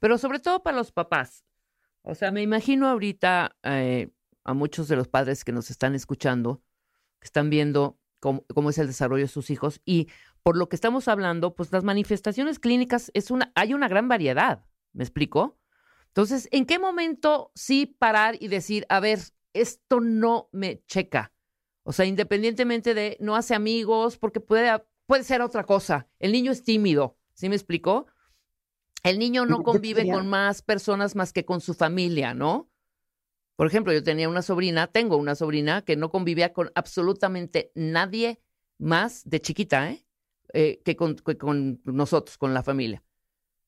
[0.00, 1.44] Pero sobre todo para los papás.
[2.02, 4.10] O sea, me imagino ahorita eh,
[4.44, 6.62] a muchos de los padres que nos están escuchando,
[7.20, 10.08] que están viendo cómo, cómo es el desarrollo de sus hijos y
[10.42, 14.64] por lo que estamos hablando, pues las manifestaciones clínicas es una, hay una gran variedad.
[14.92, 15.58] ¿Me explico?
[16.06, 19.18] Entonces, ¿en qué momento sí parar y decir, a ver,
[19.52, 21.32] esto no me checa?
[21.82, 26.08] O sea, independientemente de no hace amigos, porque puede, puede ser otra cosa.
[26.18, 28.06] El niño es tímido, ¿sí me explicó?
[29.06, 32.68] El niño no convive con más personas más que con su familia, ¿no?
[33.54, 38.42] Por ejemplo, yo tenía una sobrina, tengo una sobrina que no convivía con absolutamente nadie
[38.78, 40.04] más de chiquita, ¿eh?
[40.52, 43.04] Eh, que, con, que con nosotros, con la familia.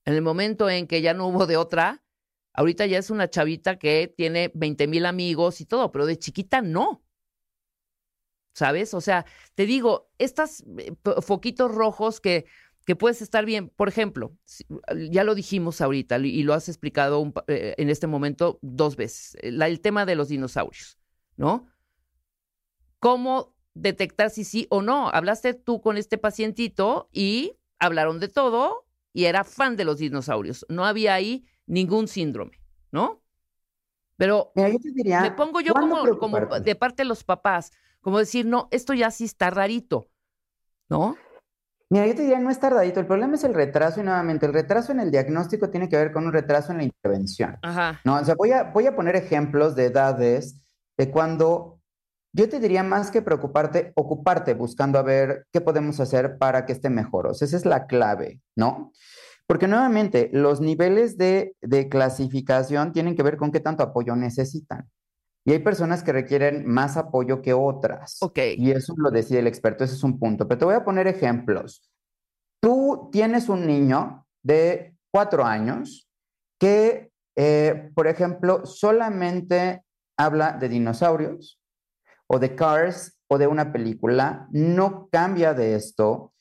[0.05, 2.03] En el momento en que ya no hubo de otra,
[2.53, 6.63] ahorita ya es una chavita que tiene 20 mil amigos y todo, pero de chiquita
[6.63, 7.05] no.
[8.55, 8.93] ¿Sabes?
[8.93, 9.25] O sea,
[9.55, 10.65] te digo, estos
[11.23, 12.47] foquitos rojos que,
[12.89, 14.35] que puedes estar bien, por ejemplo,
[15.11, 19.37] ya lo dijimos ahorita y lo has explicado un eh, en este momento dos veces,
[19.43, 20.97] eh, la- el tema de los dinosaurios,
[21.37, 21.69] ¿no?
[22.99, 25.11] ¿Cómo detectar si sí o no?
[25.11, 30.65] Hablaste tú con este pacientito y hablaron de todo y era fan de los dinosaurios.
[30.71, 32.59] No había ahí ningún síndrome,
[32.91, 33.23] ¿no?
[34.17, 37.23] Pero Mira, yo te diría, me pongo yo ¿cuándo como, como de parte de los
[37.23, 37.71] papás,
[38.01, 40.09] como decir, no, esto ya sí está rarito,
[40.89, 41.19] ¿no?
[41.91, 43.01] Mira, yo te diría, no es tardadito.
[43.01, 46.13] El problema es el retraso y nuevamente, el retraso en el diagnóstico tiene que ver
[46.13, 47.57] con un retraso en la intervención.
[47.63, 48.01] Ajá.
[48.05, 50.61] No, o sea, voy a, voy a poner ejemplos de edades
[50.99, 51.79] de cuando
[52.33, 56.73] yo te diría más que preocuparte, ocuparte buscando a ver qué podemos hacer para que
[56.73, 57.27] esté mejor.
[57.27, 58.93] O sea, esa es la clave, ¿no?
[59.47, 64.91] Porque nuevamente, los niveles de, de clasificación tienen que ver con qué tanto apoyo necesitan.
[65.49, 68.19] Y hay personas que requieren más apoyo que otras.
[68.21, 68.39] Ok.
[68.59, 70.47] Y eso lo decide el experto, ese es un punto.
[70.47, 71.91] Pero te voy a poner ejemplos.
[72.61, 76.07] Tú tienes un niño de cuatro años
[76.61, 79.85] que, eh, por ejemplo, solamente
[80.19, 81.59] habla de dinosaurios
[82.27, 86.35] o de Cars o de una película, no cambia de esto,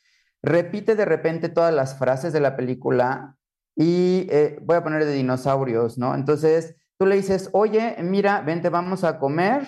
[0.44, 3.38] repite de repente todas las frases de la película
[3.74, 6.14] y eh, voy a poner de dinosaurios, ¿no?
[6.14, 9.68] Entonces tú le dices, oye, mira, vente, vamos a comer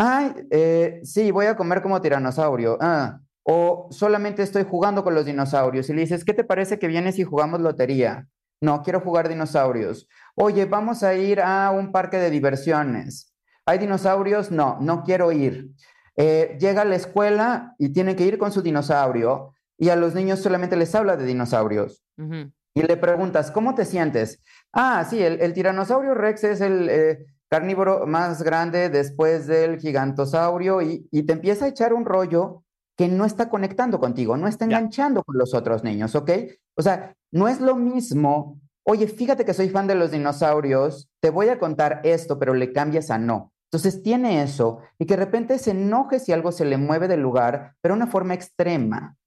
[0.00, 2.78] Ay, eh, sí, voy a comer como tiranosaurio.
[2.80, 5.90] Ah, o solamente estoy jugando con los dinosaurios.
[5.90, 8.28] Y le dices, ¿qué te parece que vienes y jugamos lotería?
[8.60, 10.08] No, quiero jugar dinosaurios.
[10.36, 13.34] Oye, vamos a ir a un parque de diversiones.
[13.66, 14.52] ¿Hay dinosaurios?
[14.52, 15.70] No, no quiero ir.
[16.16, 20.14] Eh, llega a la escuela y tiene que ir con su dinosaurio y a los
[20.14, 22.04] niños solamente les habla de dinosaurios.
[22.18, 22.52] Ujú.
[22.78, 24.40] Y le preguntas, ¿cómo te sientes?
[24.72, 30.80] Ah, sí, el, el tiranosaurio Rex es el eh, carnívoro más grande después del gigantosaurio
[30.80, 32.62] y, y te empieza a echar un rollo
[32.96, 36.30] que no está conectando contigo, no está enganchando con los otros niños, ¿ok?
[36.76, 41.30] O sea, no es lo mismo, oye, fíjate que soy fan de los dinosaurios, te
[41.30, 43.52] voy a contar esto, pero le cambias a no.
[43.72, 47.22] Entonces tiene eso y que de repente se enoje si algo se le mueve del
[47.22, 49.17] lugar, pero de una forma extrema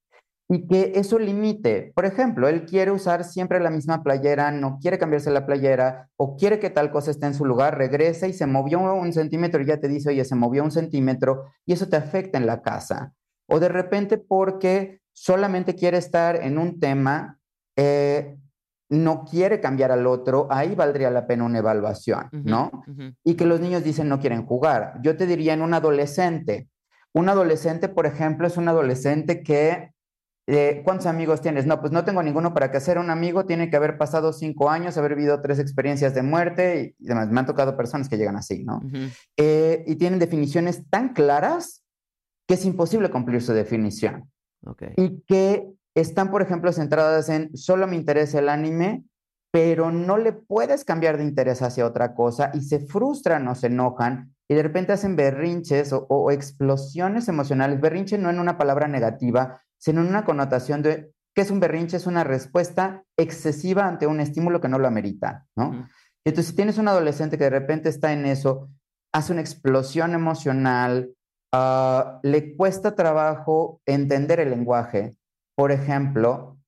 [0.52, 1.92] y que eso limite.
[1.94, 6.36] Por ejemplo, él quiere usar siempre la misma playera, no quiere cambiarse la playera o
[6.36, 9.66] quiere que tal cosa esté en su lugar, regresa y se movió un centímetro y
[9.66, 13.14] ya te dice, oye, se movió un centímetro y eso te afecta en la casa.
[13.46, 17.38] O de repente porque solamente quiere estar en un tema,
[17.76, 18.36] eh,
[18.90, 22.84] no quiere cambiar al otro, ahí valdría la pena una evaluación, ¿no?
[23.24, 25.00] y que los niños dicen no quieren jugar.
[25.02, 26.68] Yo te diría en un adolescente.
[27.14, 29.92] Un adolescente, por ejemplo, es un adolescente que,
[30.46, 31.66] eh, ¿cuántos amigos tienes?
[31.66, 33.46] No, pues no tengo ninguno para que ser un amigo.
[33.46, 37.28] Tiene que haber pasado cinco años, haber vivido tres experiencias de muerte y, demás.
[37.28, 38.80] Me han tocado personas que llegan así, ¿no?
[39.36, 41.84] Eh, y tienen definiciones tan claras
[42.48, 44.30] que es imposible cumplir su definición
[44.96, 49.04] y que están, por ejemplo, centradas en solo me interesa el anime,
[49.52, 53.68] pero no le puedes cambiar de interés hacia otra cosa y se frustran o se
[53.68, 57.80] enojan y de repente hacen berrinches o, o explosiones emocionales.
[57.80, 61.96] Berrinche no en una palabra negativa, sino en una connotación de que es un berrinche,
[61.96, 65.88] es una respuesta excesiva ante un estímulo que no lo amerita, ¿no?
[66.24, 68.68] Entonces, si tienes un adolescente que de repente está en eso,
[69.12, 71.14] hace una explosión emocional,
[71.52, 75.16] ah, le cuesta trabajo entender el lenguaje.
[75.56, 76.58] Por ejemplo,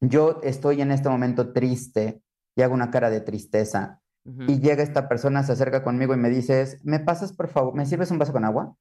[0.00, 2.20] yo estoy en este momento triste
[2.56, 4.00] y hago una cara de tristeza
[4.48, 7.86] y llega esta persona, se acerca conmigo y me dices, ¿me pasas por favor, me
[7.86, 8.74] sirves un vaso con agua?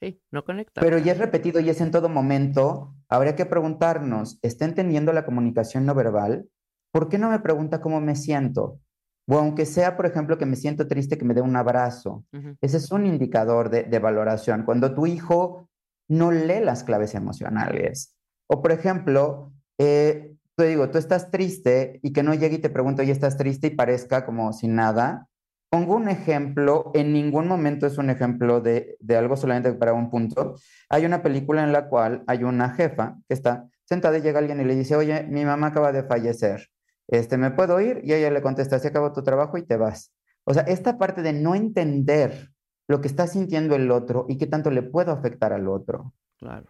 [0.00, 0.80] Sí, no conecta.
[0.80, 2.94] Pero ya es repetido y es en todo momento.
[3.08, 6.48] Habría que preguntarnos, ¿está entendiendo la comunicación no verbal?
[6.92, 8.80] ¿Por qué no me pregunta cómo me siento?
[9.28, 12.24] O aunque sea, por ejemplo, que me siento triste, que me dé un abrazo.
[12.60, 14.64] Ese es un indicador de, de valoración.
[14.64, 15.68] Cuando tu hijo
[16.08, 18.16] no lee las claves emocionales.
[18.48, 22.68] O, por ejemplo, eh, te digo, tú estás triste y que no llegue y te
[22.68, 23.68] pregunte, oye, ¿estás triste?
[23.68, 25.28] Y parezca como sin nada.
[25.70, 30.10] Pongo un ejemplo, en ningún momento es un ejemplo de, de algo solamente para un
[30.10, 30.56] punto.
[30.88, 34.60] Hay una película en la cual hay una jefa que está sentada y llega alguien
[34.60, 36.68] y le dice, oye, mi mamá acaba de fallecer,
[37.10, 38.00] este, ¿me puedo ir?
[38.04, 40.12] Y ella le contesta, se acabó tu trabajo y te vas.
[40.44, 42.50] O sea, esta parte de no entender
[42.88, 46.12] lo que está sintiendo el otro y qué tanto le puedo afectar al otro.
[46.38, 46.66] Claro.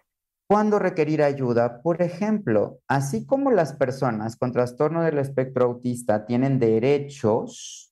[0.49, 1.81] ¿Cuándo requerir ayuda?
[1.83, 7.90] Por ejemplo, así como las personas con trastorno del espectro autista tienen derechos,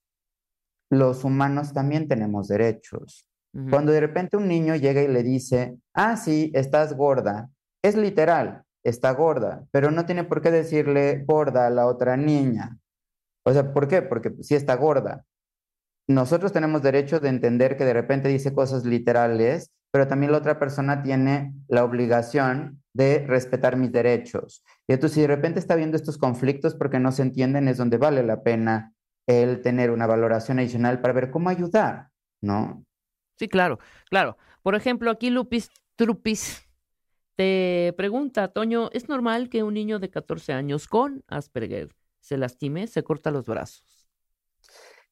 [0.91, 3.27] los humanos también tenemos derechos.
[3.71, 7.49] Cuando de repente un niño llega y le dice, ah, sí, estás gorda,
[7.83, 12.79] es literal, está gorda, pero no tiene por qué decirle gorda a la otra niña.
[13.45, 14.03] O sea, ¿por qué?
[14.03, 15.25] Porque sí está gorda.
[16.07, 20.59] Nosotros tenemos derecho de entender que de repente dice cosas literales, pero también la otra
[20.59, 24.63] persona tiene la obligación de respetar mis derechos.
[24.87, 27.97] Y entonces, si de repente está viendo estos conflictos porque no se entienden, es donde
[27.97, 28.93] vale la pena
[29.29, 32.09] el tener una valoración adicional para ver cómo ayudar,
[32.41, 32.85] ¿no?
[33.39, 33.79] Sí, claro,
[34.09, 34.37] claro.
[34.63, 36.67] Por ejemplo, aquí Lupis Trupis
[37.37, 42.87] te pregunta, Toño, ¿es normal que un niño de 14 años con Asperger se lastime,
[42.87, 44.09] se corta los brazos?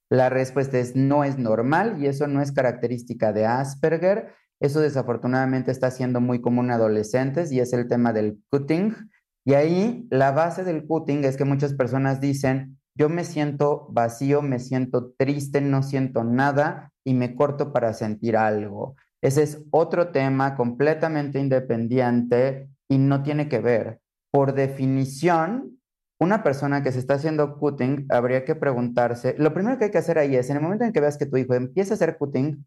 [0.08, 4.32] La respuesta es no es normal y eso no es característica de Asperger.
[4.60, 8.94] Eso desafortunadamente está siendo muy común en adolescentes y es el tema del cutting.
[9.44, 14.42] Y ahí la base del cutting es que muchas personas dicen, yo me siento vacío,
[14.42, 18.96] me siento triste, no siento nada y me corto para sentir algo.
[19.20, 24.00] Ese es otro tema completamente independiente y no tiene que ver.
[24.30, 25.78] Por definición,
[26.18, 29.98] una persona que se está haciendo cutting habría que preguntarse, lo primero que hay que
[29.98, 32.16] hacer ahí es, en el momento en que veas que tu hijo empieza a hacer
[32.16, 32.64] cutting,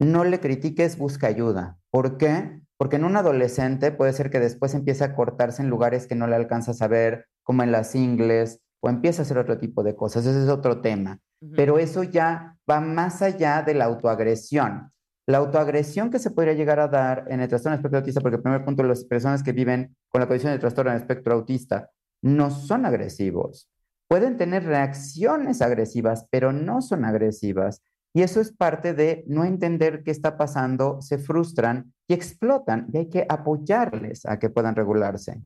[0.00, 1.78] no le critiques, busca ayuda.
[1.90, 2.60] ¿Por qué?
[2.76, 6.26] Porque en un adolescente puede ser que después empiece a cortarse en lugares que no
[6.26, 9.94] le alcanzas a ver, como en las ingles, o empieza a hacer otro tipo de
[9.94, 10.26] cosas.
[10.26, 11.18] Ese es otro tema.
[11.56, 14.92] Pero eso ya va más allá de la autoagresión.
[15.26, 18.36] La autoagresión que se podría llegar a dar en el trastorno del espectro autista, porque
[18.36, 21.90] el primer punto, las personas que viven con la condición de trastorno del espectro autista
[22.22, 23.68] no son agresivos.
[24.08, 27.82] Pueden tener reacciones agresivas, pero no son agresivas.
[28.14, 32.98] Y eso es parte de no entender qué está pasando, se frustran y explotan y
[32.98, 35.40] hay que apoyarles a que puedan regularse.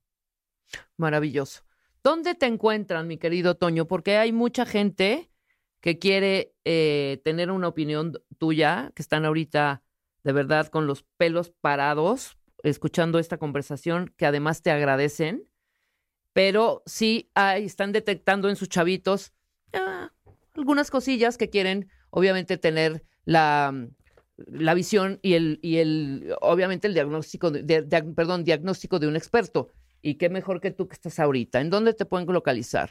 [0.96, 1.65] Maravilloso.
[2.06, 3.88] ¿Dónde te encuentran, mi querido Toño?
[3.88, 5.28] Porque hay mucha gente
[5.80, 9.82] que quiere eh, tener una opinión tuya, que están ahorita
[10.22, 15.48] de verdad con los pelos parados, escuchando esta conversación, que además te agradecen,
[16.32, 19.32] pero sí hay, están detectando en sus chavitos
[19.72, 20.12] ah,
[20.54, 23.88] algunas cosillas que quieren, obviamente, tener la,
[24.36, 27.82] la visión y el, y el, obviamente, el diagnóstico, de-
[28.14, 29.72] perdón, diagnóstico de un experto.
[30.06, 31.60] Y qué mejor que tú que estás ahorita.
[31.60, 32.90] ¿En dónde te pueden localizar?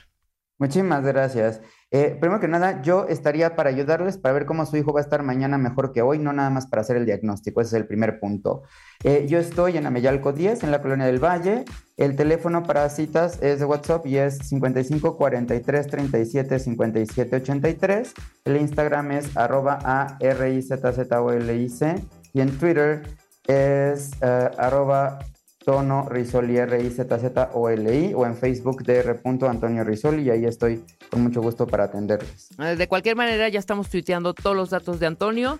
[0.57, 1.61] Muchísimas gracias.
[1.89, 5.03] Eh, primero que nada, yo estaría para ayudarles para ver cómo su hijo va a
[5.03, 7.87] estar mañana mejor que hoy, no nada más para hacer el diagnóstico, ese es el
[7.87, 8.63] primer punto.
[9.05, 11.63] Eh, yo estoy en Ameyalco 10, en la Colonia del Valle.
[11.95, 18.13] El teléfono para citas es de WhatsApp y es 55 43 37 57 83.
[18.43, 21.95] El Instagram es arroba A-R-I-Z-Z-O-L-I-C
[22.33, 23.03] y en Twitter
[23.47, 25.19] es eh, arroba
[25.65, 29.19] tono Risoli R-I-Z-Z-O-L-I o en Facebook dr.
[29.49, 32.49] Antonio Risoli y ahí estoy con mucho gusto para atenderles.
[32.59, 35.59] Eh, De cualquier manera, ya estamos tuiteando todos los datos de Antonio.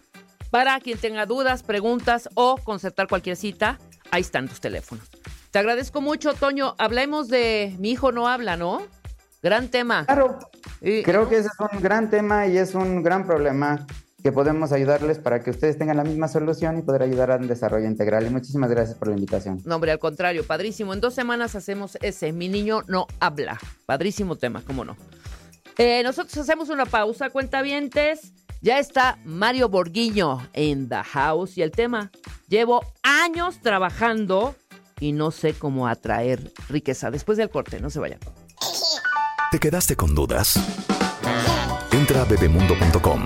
[0.52, 3.80] Para quien tenga dudas, preguntas o concertar cualquier cita,
[4.12, 5.10] ahí están tus teléfonos.
[5.52, 6.76] Te agradezco mucho, Toño.
[6.78, 8.82] Hablemos de Mi hijo no habla, ¿no?
[9.42, 10.06] Gran tema.
[10.06, 10.38] Claro,
[10.82, 13.86] Y- creo que ese es un gran tema y es un gran problema
[14.26, 17.86] que podemos ayudarles para que ustedes tengan la misma solución y poder ayudar al desarrollo
[17.86, 18.26] integral.
[18.26, 19.62] Y muchísimas gracias por la invitación.
[19.66, 20.96] No, hombre, al contrario, padrísimo.
[20.96, 22.32] En dos semanas hacemos ese.
[22.32, 23.60] Mi niño no habla.
[23.86, 24.98] Padrísimo tema, cómo no.
[25.78, 28.34] Eh, nosotros hacemos una pausa, cuentavientes.
[28.64, 32.10] Ya está Mario Borguiño en The House y el tema.
[32.48, 34.56] Llevo años trabajando
[35.00, 37.12] y no sé cómo atraer riqueza.
[37.12, 38.18] Después del corte, no se vayan.
[39.52, 40.56] ¿Te quedaste con dudas?
[41.92, 43.24] Entra a bebemundo.com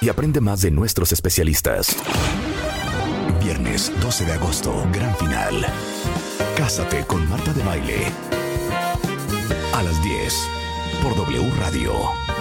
[0.00, 1.96] y aprende más de nuestros especialistas.
[3.40, 5.66] Viernes 12 de agosto, gran final.
[6.56, 8.12] Cásate con Marta de Baile.
[9.74, 10.34] A las 10
[11.02, 11.92] por W Radio.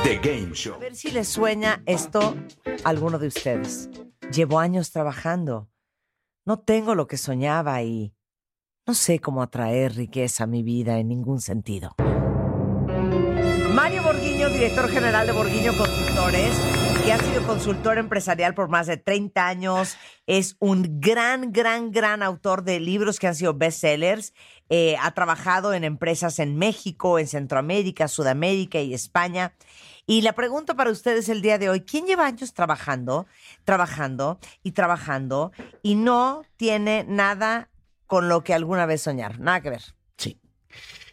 [0.03, 0.75] The Game Show.
[0.75, 2.35] A ver si les sueña esto
[2.83, 3.89] a alguno de ustedes.
[4.31, 5.69] Llevo años trabajando.
[6.45, 8.13] No tengo lo que soñaba y
[8.85, 11.95] no sé cómo atraer riqueza a mi vida en ningún sentido.
[13.73, 16.51] Mario Borguiño, director general de Borguiño Consultores,
[17.11, 22.63] ha sido consultor empresarial por más de 30 años, es un gran, gran, gran autor
[22.63, 24.33] de libros que han sido bestsellers.
[24.69, 29.53] Eh, ha trabajado en empresas en México, en Centroamérica, Sudamérica y España.
[30.05, 33.25] Y la pregunta para ustedes el día de hoy, ¿quién lleva años trabajando,
[33.63, 37.69] trabajando y trabajando y no tiene nada
[38.05, 39.39] con lo que alguna vez soñar?
[39.39, 39.83] Nada que ver.
[40.17, 40.41] Sí.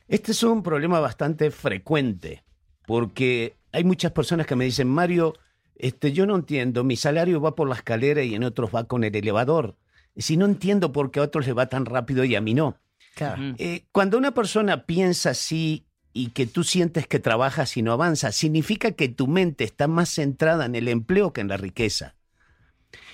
[0.09, 2.43] Este es un problema bastante frecuente,
[2.85, 5.35] porque hay muchas personas que me dicen, Mario,
[5.77, 9.05] este, yo no entiendo, mi salario va por la escalera y en otros va con
[9.05, 9.77] el elevador.
[10.17, 12.79] Si no entiendo por qué a otros les va tan rápido y a mí no.
[13.15, 13.55] Claro.
[13.59, 18.31] Eh, cuando una persona piensa así y que tú sientes que trabajas y no avanza,
[18.33, 22.15] significa que tu mente está más centrada en el empleo que en la riqueza.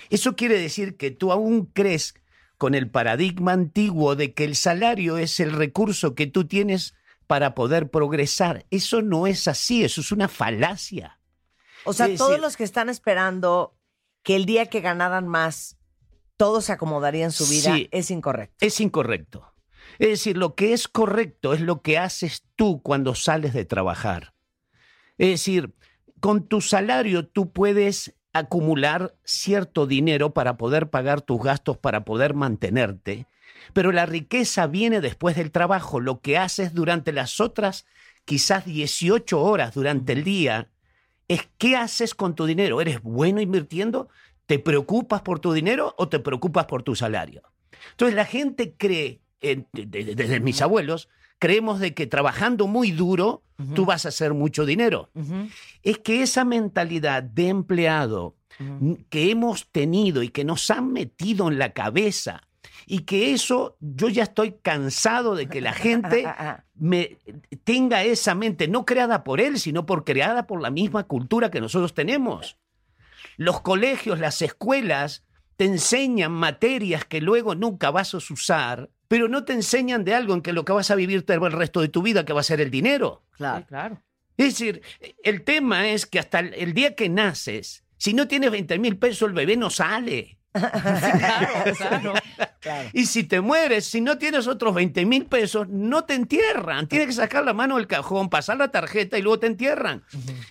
[0.09, 2.15] Eso quiere decir que tú aún crees
[2.57, 6.93] con el paradigma antiguo de que el salario es el recurso que tú tienes
[7.25, 8.65] para poder progresar.
[8.69, 11.17] Eso no es así, eso es una falacia.
[11.85, 13.75] O sea, todos los que están esperando
[14.23, 15.77] que el día que ganaran más,
[16.37, 17.87] todo se acomodaría en su vida, Sí.
[17.91, 18.55] es incorrecto.
[18.65, 19.53] Es incorrecto.
[19.99, 24.33] Es decir, lo que es correcto es lo que haces tú cuando sales de trabajar.
[25.17, 25.73] Es decir,
[26.19, 32.33] con tu salario tú puedes acumular cierto dinero para poder pagar tus gastos, para poder
[32.33, 33.27] mantenerte,
[33.73, 35.99] pero la riqueza viene después del trabajo.
[35.99, 37.85] Lo que haces durante las otras
[38.25, 40.69] quizás 18 horas durante el día
[41.33, 42.81] es qué haces con tu dinero.
[42.81, 44.09] ¿Eres bueno invirtiendo?
[44.45, 47.41] ¿Te preocupas por tu dinero o te preocupas por tu salario?
[47.91, 51.09] Entonces la gente cree, eh, de- de- desde mis abuelos,
[51.39, 53.43] creemos de que trabajando muy duro
[53.75, 55.09] tú vas a hacer mucho dinero.
[55.83, 58.35] Es que esa mentalidad de empleado
[59.09, 62.47] que hemos tenido y que nos han metido en la cabeza
[62.85, 66.25] y que eso yo ya estoy cansado de que la gente
[66.75, 67.17] me
[67.63, 71.61] tenga esa mente no creada por él, sino por creada por la misma cultura que
[71.61, 72.57] nosotros tenemos.
[73.37, 75.25] Los colegios, las escuelas
[75.55, 80.33] te enseñan materias que luego nunca vas a usar, pero no te enseñan de algo
[80.33, 82.39] en que lo que vas a vivir todo el resto de tu vida, que va
[82.41, 83.23] a ser el dinero.
[83.31, 83.59] Claro.
[83.59, 84.01] Sí, claro.
[84.37, 84.81] Es decir,
[85.23, 88.97] el tema es que hasta el- el día que naces, si no tienes 20 mil
[88.97, 90.39] pesos, el bebé no sale.
[90.53, 92.13] Claro, claro.
[92.61, 92.89] Claro.
[92.93, 96.87] Y si te mueres, si no tienes otros 20 mil pesos, no te entierran.
[96.87, 100.03] Tienes que sacar la mano del cajón, pasar la tarjeta y luego te entierran.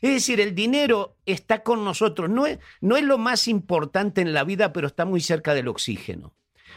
[0.03, 2.29] Es decir, el dinero está con nosotros.
[2.29, 5.69] No es, no es lo más importante en la vida, pero está muy cerca del
[5.69, 6.35] oxígeno.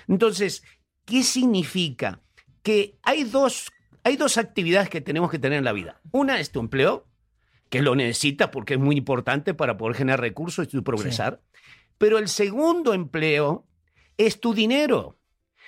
[0.08, 0.64] Entonces,
[1.06, 2.22] ¿qué significa?
[2.62, 3.72] Que hay dos,
[4.04, 6.00] hay dos actividades que tenemos que tener en la vida.
[6.12, 7.08] Una es tu empleo,
[7.70, 11.42] que lo necesitas porque es muy importante para poder generar recursos y progresar.
[11.98, 13.66] Pero el segundo empleo
[14.18, 15.18] es tu dinero.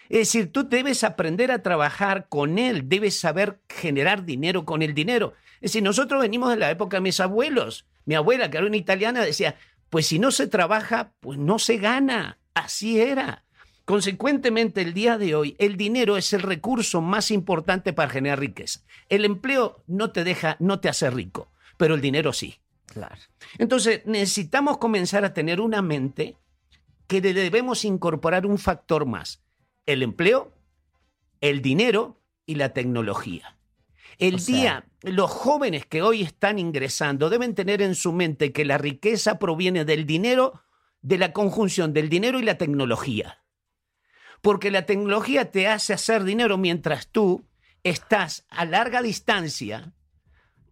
[0.10, 4.94] Es decir, tú debes aprender a trabajar con él, debes saber generar dinero con el
[4.94, 5.34] dinero.
[5.56, 7.86] Es decir, nosotros venimos de la época de mis abuelos.
[8.06, 9.56] Mi abuela, que era una italiana, decía,
[9.90, 12.38] pues si no se trabaja, pues no se gana.
[12.54, 13.44] Así era.
[13.86, 18.82] Consecuentemente, el día de hoy, el dinero es el recurso más importante para generar riqueza.
[19.10, 22.60] El empleo no te deja, no te hace rico, pero el dinero sí.
[22.88, 23.16] Claro.
[23.58, 26.38] Entonces, necesitamos comenzar a tener una mente
[27.08, 29.45] que le debemos incorporar un factor más.
[29.86, 30.52] El empleo,
[31.42, 33.58] el dinero y la tecnología.
[34.18, 38.52] El O sea- día, los jóvenes que hoy están ingresando deben tener en su mente
[38.54, 40.62] que la riqueza proviene del dinero,
[41.02, 43.44] de la conjunción del dinero y la tecnología.
[44.42, 47.46] Porque la tecnología te hace hacer dinero mientras tú
[47.84, 49.94] estás a larga distancia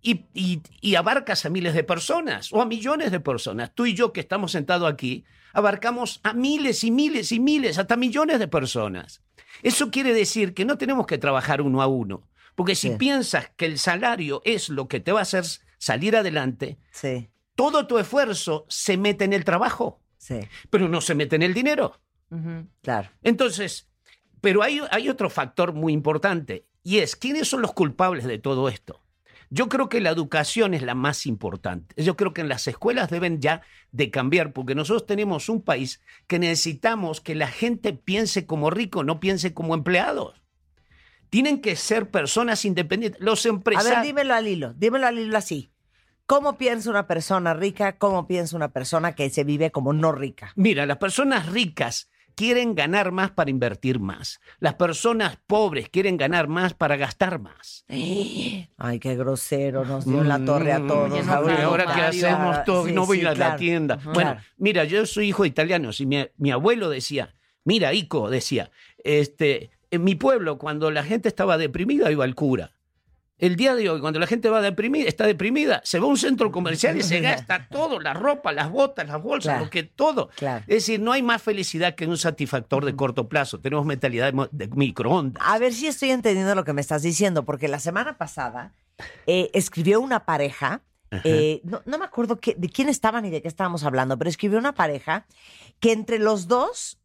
[0.01, 3.73] y, y- y abarcas a miles de personas o a millones de personas.
[3.75, 5.23] Tú y yo que estamos sentados aquí,
[5.53, 9.21] abarcamos a miles y miles y miles, hasta millones de personas.
[9.61, 12.95] Eso quiere decir que no tenemos que trabajar uno a uno, porque si Sí.
[12.97, 15.45] piensas que el salario es lo que te va a hacer
[15.77, 20.39] salir adelante, Sí, todo tu esfuerzo se mete en el trabajo, sí,
[20.69, 21.99] pero no se mete en el dinero.
[22.81, 23.09] claro.
[23.21, 23.87] Entonces,
[24.41, 28.67] pero hay, hay otro factor muy importante y es, ¿quiénes son los culpables de todo
[28.69, 29.02] esto?
[29.55, 31.93] Yo creo que la educación es la más importante.
[32.01, 33.61] Yo creo que en las escuelas deben ya
[33.91, 39.03] de cambiar porque nosotros tenemos un país que necesitamos que la gente piense como rico,
[39.03, 40.41] no piense como empleados.
[41.29, 43.21] Tienen que ser personas independientes.
[43.21, 43.97] Los A empresarios...
[43.97, 45.71] ver, dímelo al hilo, dímelo al hilo así.
[46.25, 47.99] ¿Cómo piensa una persona rica?
[47.99, 50.51] ¿Cómo piensa una persona que se vive como no rica?
[50.55, 54.39] Mira, las personas ricas quieren ganar más para invertir más.
[54.59, 57.85] Las personas pobres quieren ganar más para gastar más.
[57.87, 61.09] Ay, qué grosero, nos dio la torre a todos.
[61.09, 62.05] No, Mm, claro, ahora qué Mario.
[62.27, 63.55] hacemos todo, Sí, no voy sí, a la claro.
[63.57, 63.95] tienda.
[64.03, 64.39] Bueno, Claro.
[64.57, 67.33] mira, yo soy hijo de italianos y mi, mi abuelo decía,
[67.63, 68.71] mira, Ico, decía,
[69.03, 72.71] este, en mi pueblo cuando la gente estaba deprimida iba al cura.
[73.43, 76.17] El día de hoy, cuando la gente va deprimida, está deprimida, se va a un
[76.17, 79.65] centro comercial y se gasta todo, la ropa, las botas, las bolsas, Claro.
[79.65, 80.29] lo que todo.
[80.37, 80.63] Claro.
[80.67, 83.59] Es decir, no hay más felicidad que un satisfactor de corto plazo.
[83.59, 85.43] Tenemos mentalidad de, microondas.
[85.45, 88.71] A ver si estoy entendiendo lo que me estás diciendo, porque la semana pasada
[89.27, 90.81] eh, escribió una pareja,
[91.25, 94.29] eh, no, no me acuerdo qué- de quién estaban ni de qué estábamos hablando, pero
[94.29, 95.25] escribió una pareja
[95.81, 96.97] que entre los dos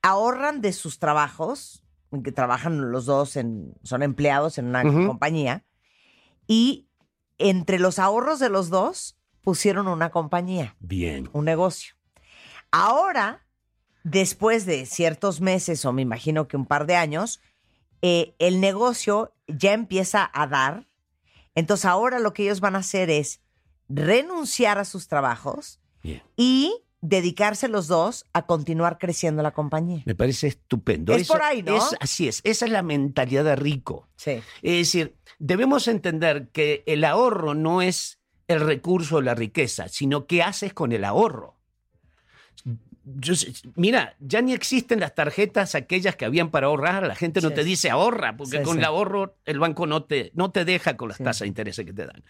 [0.00, 1.82] ahorran de sus trabajos,
[2.24, 5.64] que trabajan los dos en, son empleados en una compañía,
[6.46, 6.88] y
[7.38, 11.28] entre los ahorros de los dos pusieron una compañía Bien.
[11.32, 11.94] un negocio.
[12.70, 13.46] Ahora,
[14.04, 17.40] después de ciertos meses, o me imagino que un par de años,
[18.02, 20.86] eh, el negocio ya empieza a dar.
[21.54, 23.40] Entonces ahora lo que ellos van a hacer es
[23.88, 26.22] renunciar a sus trabajos Bien.
[26.36, 30.02] y dedicarse los dos a continuar creciendo la compañía.
[30.06, 31.14] Me parece estupendo.
[31.14, 31.76] Es por ahí, ¿no?
[31.76, 32.40] es- así es.
[32.44, 34.08] Esa es la mentalidad de rico.
[34.16, 34.42] Sí.
[34.62, 40.26] Es decir, debemos entender que el ahorro no es el recurso o la riqueza, sino
[40.26, 41.56] qué haces con el ahorro.
[43.04, 43.34] Yo
[43.76, 47.06] mira, ya ni existen las tarjetas aquellas que habían para ahorrar.
[47.06, 47.54] La gente no Sí.
[47.54, 48.78] te dice ahorra, porque Sí, con sí.
[48.80, 51.92] el ahorro el banco no te, no te deja con las tasas de interés que
[51.92, 52.24] te dan.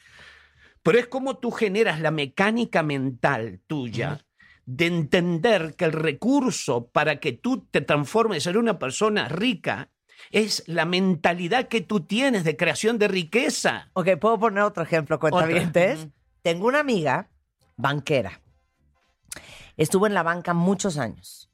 [0.83, 4.24] Pero es como tú generas la mecánica mental tuya
[4.66, 9.89] de entender que el recurso para que tú te transformes en una persona rica
[10.30, 13.90] es la mentalidad que tú tienes de creación de riqueza.
[13.93, 16.09] Ok, ¿puedo poner otro ejemplo, cuentavientes?
[16.43, 17.28] Tengo una amiga
[17.76, 18.40] banquera.
[19.76, 21.51] Estuvo en la banca muchos años.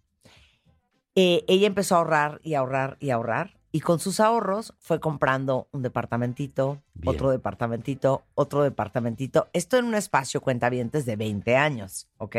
[1.14, 3.58] Eh, ella empezó a ahorrar y ahorrar y ahorrar.
[3.74, 7.14] Y con sus ahorros fue comprando un departamentito, Bien.
[7.14, 9.48] otro departamentito, otro departamentito.
[9.54, 12.36] Esto en un espacio cuentavientes de 20 años, ¿ok?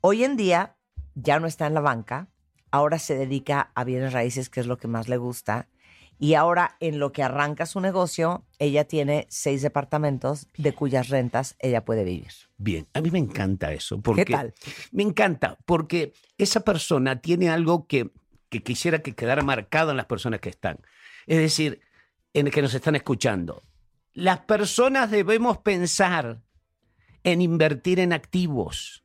[0.00, 0.76] Hoy en día
[1.14, 2.28] ya no está en la banca.
[2.74, 5.68] Ahora se dedica a bienes raíces, que es lo que más le gusta.
[6.18, 11.54] Y ahora, en lo que arranca su negocio, ella tiene seis departamentos de cuyas rentas
[11.60, 12.32] ella puede vivir.
[12.56, 14.00] Bien, a mí me encanta eso.
[14.00, 14.54] Porque ¿Qué tal?
[14.90, 18.10] Me encanta, porque esa persona tiene algo que,
[18.48, 20.78] que quisiera que quedara marcado en las personas que están.
[21.28, 21.80] Es decir,
[22.32, 23.62] en que nos están escuchando.
[24.14, 26.42] Las personas debemos pensar
[27.22, 29.03] en invertir en activos.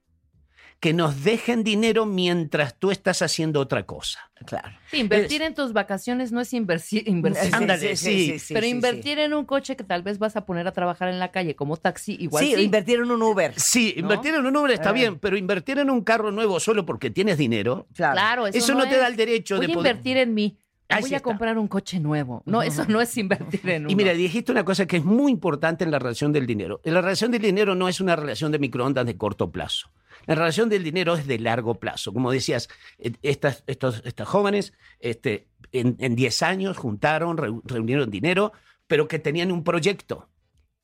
[0.80, 4.32] Que nos dejen dinero mientras tú estás haciendo otra cosa.
[4.46, 4.70] Claro.
[4.90, 7.54] Sí, invertir en tus vacaciones no es inversi- inversión.
[7.54, 11.10] Ándale, sí, Pero invertir en un coche que tal vez vas a poner a trabajar
[11.10, 12.62] en la calle como taxi, igual Sí, sí.
[12.62, 13.54] invertir en un Uber.
[13.58, 14.04] Sí, ¿No?
[14.04, 14.94] invertir en un Uber está Eh.
[14.94, 18.14] bien, pero invertir en un carro nuevo solo porque tienes dinero, Claro.
[18.14, 19.00] Claro, eso, eso no, te es.
[19.02, 19.92] da el derecho Voy de a poder...
[19.92, 20.58] invertir en mí.
[20.92, 21.24] Ahí Voy a está.
[21.30, 22.42] comprar un coche nuevo.
[22.48, 23.92] No, eso no es invertir en uno.
[23.92, 26.80] Y mira, dijiste una cosa que es muy importante en la relación del dinero.
[26.86, 29.90] La relación del dinero no es una relación de microondas de corto plazo.
[30.30, 32.14] La relación del dinero es de largo plazo.
[32.14, 32.70] Como decías,
[33.00, 38.52] eh, estas, estos, jóvenes este, en, en 10 años juntaron, reu- reunieron dinero,
[38.86, 40.30] pero que tenían un proyecto.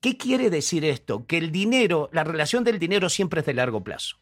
[0.00, 1.26] ¿Qué quiere decir esto?
[1.26, 4.16] Que el dinero, la relación del dinero siempre es de largo plazo.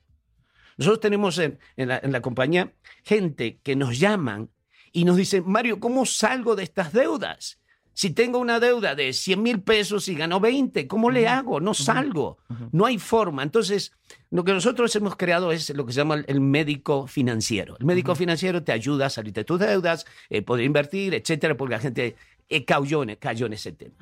[0.77, 4.51] Nosotros tenemos en, en la, en la compañía gente que nos llaman
[4.93, 7.63] y nos dicen, Mario, ¿cómo salgo de estas deudas?
[7.95, 11.61] Si tengo una deuda de 100 mil pesos y gano 20, ¿cómo le hago?
[11.61, 12.39] No salgo.
[12.73, 13.45] No hay forma.
[13.45, 13.93] Entonces,
[14.31, 17.77] lo que nosotros hemos creado es lo que se llama el médico financiero.
[17.79, 21.75] El médico financiero te ayuda a salir de tus deudas, eh, poder invertir, etcétera, porque
[21.75, 22.17] la gente
[22.49, 23.95] eh, cayó, en, cayó en ese tema.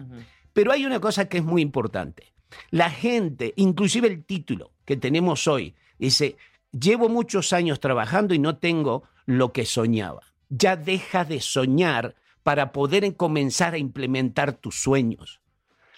[0.55, 2.33] Pero hay una cosa que es muy importante.
[2.71, 6.37] La gente, inclusive el título que tenemos hoy, dice,
[6.73, 10.23] llevo muchos años trabajando y no tengo lo que soñaba.
[10.49, 15.41] Ya deja de soñar para poder en- comenzar a implementar tus sueños.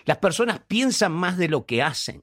[0.04, 2.22] Las personas piensan más de lo que hacen.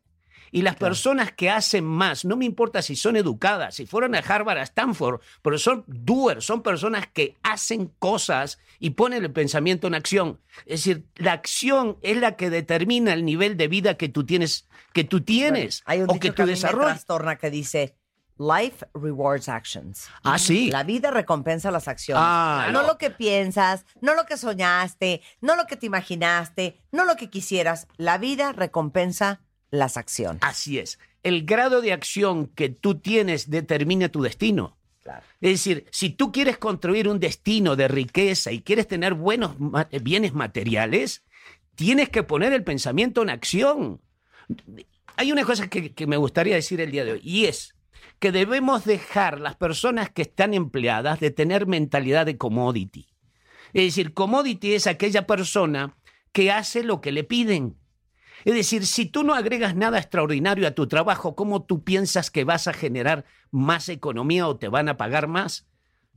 [0.53, 4.19] Y las personas que hacen más, no me importa si son educadas, si fueron a
[4.19, 9.87] Harvard, a Stanford, pero son doers, son personas que hacen cosas y ponen el pensamiento
[9.87, 10.41] en acción.
[10.65, 14.67] Es decir, la acción es la que determina el nivel de vida que tú tienes,
[14.91, 16.89] que tú tienes Hay un o dicho que que, tú a mí me desarrollas.
[16.95, 17.95] trastorna que dice
[18.41, 20.07] Life rewards actions.
[20.23, 20.71] Ah, sí.
[20.71, 22.23] La vida recompensa las acciones.
[22.25, 22.87] Ah, no no.
[22.87, 27.29] lo que piensas, no lo que soñaste, no lo que te imaginaste, no lo que
[27.29, 27.87] quisieras.
[27.97, 30.41] La vida recompensa las acciones.
[30.41, 30.97] Así es.
[31.21, 34.75] El grado de acción que tú tienes determina tu destino.
[35.03, 35.23] Claro.
[35.39, 39.55] Es decir, si tú quieres construir un destino de riqueza y quieres tener buenos
[40.01, 41.23] bienes materiales,
[41.75, 44.01] tienes que poner el pensamiento en acción.
[45.15, 47.75] Hay una cosa que, que me gustaría decir el día de hoy, y es
[48.21, 53.07] que debemos dejar las personas que están empleadas de tener mentalidad de commodity.
[53.73, 55.97] Es decir, commodity es aquella persona
[56.31, 57.77] que hace lo que le piden.
[58.45, 62.43] Es decir, si tú no agregas nada extraordinario a tu trabajo, ¿cómo tú piensas que
[62.43, 65.67] vas a generar más economía o te van a pagar más?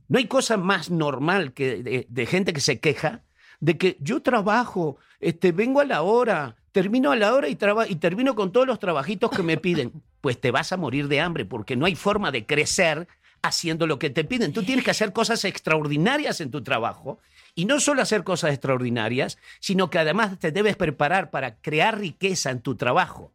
[0.07, 3.23] No hay cosa más normal que de, gente que se queja
[3.59, 7.87] de que yo trabajo, este, vengo a la hora, termino a la hora y, traba-
[7.89, 10.03] y termino con todos los trabajitos que me piden.
[10.25, 13.07] Pues te vas a morir de hambre porque no hay forma de crecer
[13.43, 14.53] haciendo lo que te piden.
[14.53, 17.19] Tú tienes que hacer cosas extraordinarias en tu trabajo
[17.53, 22.49] y no solo hacer cosas extraordinarias, sino que además te debes preparar para crear riqueza
[22.49, 23.33] en tu trabajo.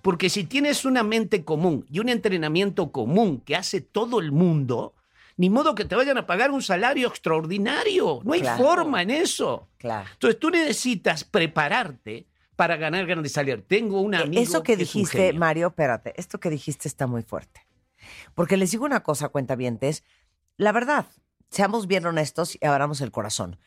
[0.00, 4.94] Porque si tienes una mente común y un entrenamiento común que hace todo el mundo,
[5.36, 8.20] ni modo que te vayan a pagar un salario extraordinario.
[8.24, 8.64] No hay Claro.
[8.64, 9.68] forma en eso.
[9.76, 10.08] Claro.
[10.14, 12.26] Entonces tú necesitas prepararte
[12.56, 13.62] para ganar grandes salarios.
[13.66, 15.32] Tengo un amigo E, Eso que dijiste.
[15.32, 17.66] Mario, espérate, esto que dijiste está muy fuerte.
[18.34, 20.04] Porque les digo una cosa, cuentavientes,
[20.56, 21.06] la verdad,
[21.50, 23.58] seamos bien honestos y abramos el corazón.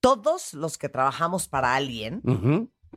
[0.00, 2.22] Todos los que trabajamos para alguien.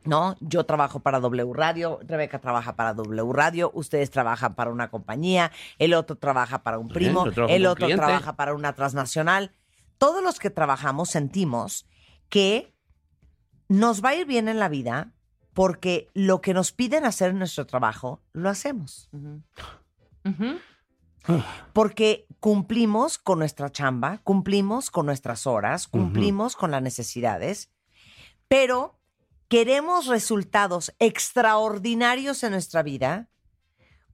[0.04, 0.36] ¿no?
[0.40, 5.52] Yo trabajo para W Radio, Rebeca trabaja para W Radio, ustedes trabajan para una compañía,
[5.78, 8.04] el otro trabaja para un primo, el otro cliente.
[8.04, 9.52] trabaja para una transnacional.
[9.96, 11.86] Todos los que trabajamos sentimos
[12.28, 12.74] que
[13.68, 15.15] nos va a ir bien en la vida
[15.56, 19.08] porque lo que nos piden hacer en nuestro trabajo, lo hacemos.
[21.72, 27.70] Porque cumplimos con nuestra chamba, cumplimos con nuestras horas, cumplimos con las necesidades,
[28.48, 29.00] pero
[29.48, 33.30] queremos resultados extraordinarios en nuestra vida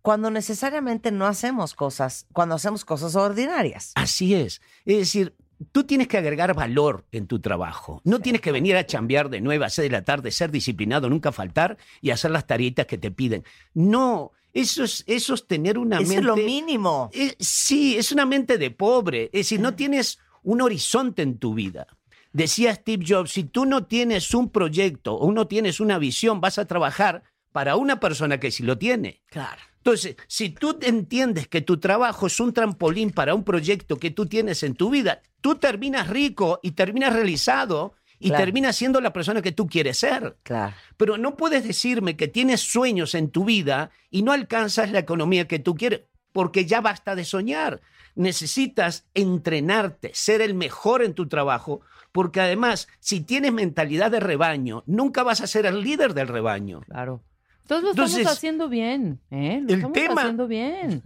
[0.01, 3.91] cuando necesariamente no hacemos cosas, cuando hacemos cosas ordinarias.
[3.97, 4.63] Así es.
[4.85, 5.37] Es decir,
[5.71, 8.01] tú tienes que agregar valor en tu trabajo.
[8.05, 11.09] No tienes que venir a chambear de 9 a 6 de la tarde, ser disciplinado,
[11.09, 13.45] nunca faltar y hacer las tareitas que te piden.
[13.75, 16.17] No, eso es, eso es tener una Eso mente...
[16.21, 17.11] es lo mínimo.
[17.13, 19.25] Eh, sí, es una mente de pobre.
[19.27, 21.87] Es decir, no tienes un horizonte en tu vida.
[22.33, 26.59] Decía Steve Jobs, si tú no tienes un proyecto o no tienes una visión, vas
[26.59, 29.23] a trabajar para una persona que sí lo tiene.
[29.27, 29.61] Claro.
[29.85, 34.27] Entonces, si tú entiendes que tu trabajo es un trampolín para un proyecto que tú
[34.27, 38.45] tienes en tu vida, tú terminas rico y terminas realizado y Claro.
[38.45, 40.37] terminas siendo la persona que tú quieres ser.
[40.45, 40.73] Claro.
[40.97, 45.49] Pero no puedes decirme que tienes sueños en tu vida y no alcanzas la economía
[45.49, 47.81] que tú quieres, porque ya basta de soñar.
[48.15, 51.81] Necesitas entrenarte, ser el mejor en tu trabajo,
[52.13, 56.83] porque además, si tienes mentalidad de rebaño, nunca vas a ser el líder del rebaño.
[56.83, 57.25] Claro.
[57.63, 59.61] Entonces lo Entonces, estamos haciendo bien, ¿eh?
[59.63, 61.03] Lo el estamos tema- haciendo bien.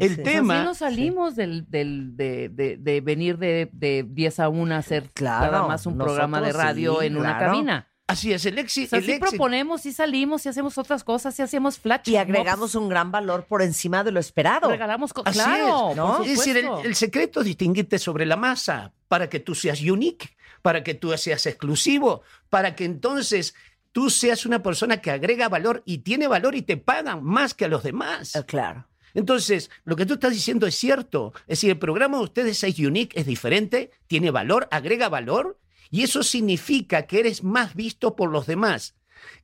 [0.00, 0.22] El Sí.
[0.22, 4.74] tema- Así nos salimos del, del- de, de- de venir de, de 10 a 1
[4.74, 7.86] a hacer Claro, nada más un programa de radio sí, en una cabina.
[8.08, 8.90] Así es, el O éxito.
[8.90, 12.08] sea, el sí éxito- proponemos, sí salimos, sí hacemos otras cosas, sí hacemos flash.
[12.08, 14.68] Y agregamos un gran valor por encima de lo esperado.
[14.68, 15.32] Regalamos cosas.
[15.32, 16.22] Claro, es, ¿no?
[16.24, 20.30] Es decir, el, el secreto es distinguirte sobre la masa para que tú seas unique,
[20.60, 23.54] para que tú seas exclusivo, para que entonces
[23.92, 27.64] tú seas una persona que agrega valor y tiene valor y te pagan más que
[27.64, 28.36] a los demás.
[28.36, 28.86] Eh, Claro.
[29.12, 31.32] Entonces, lo que tú estás diciendo es cierto.
[31.42, 35.58] Es decir, el programa de ustedes es unique, es diferente, tiene valor, agrega valor,
[35.90, 38.94] y eso significa que eres más visto por los demás,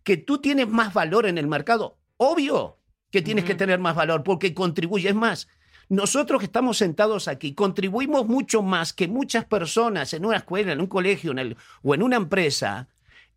[0.05, 1.99] que tú tienes más valor en el mercado.
[2.17, 2.79] Obvio
[3.11, 5.49] que tienes que tener más valor porque contribuyes más.
[5.89, 10.81] Nosotros que estamos sentados aquí contribuimos mucho más que muchas personas en una escuela, en
[10.81, 12.89] un colegio en el- o en una empresa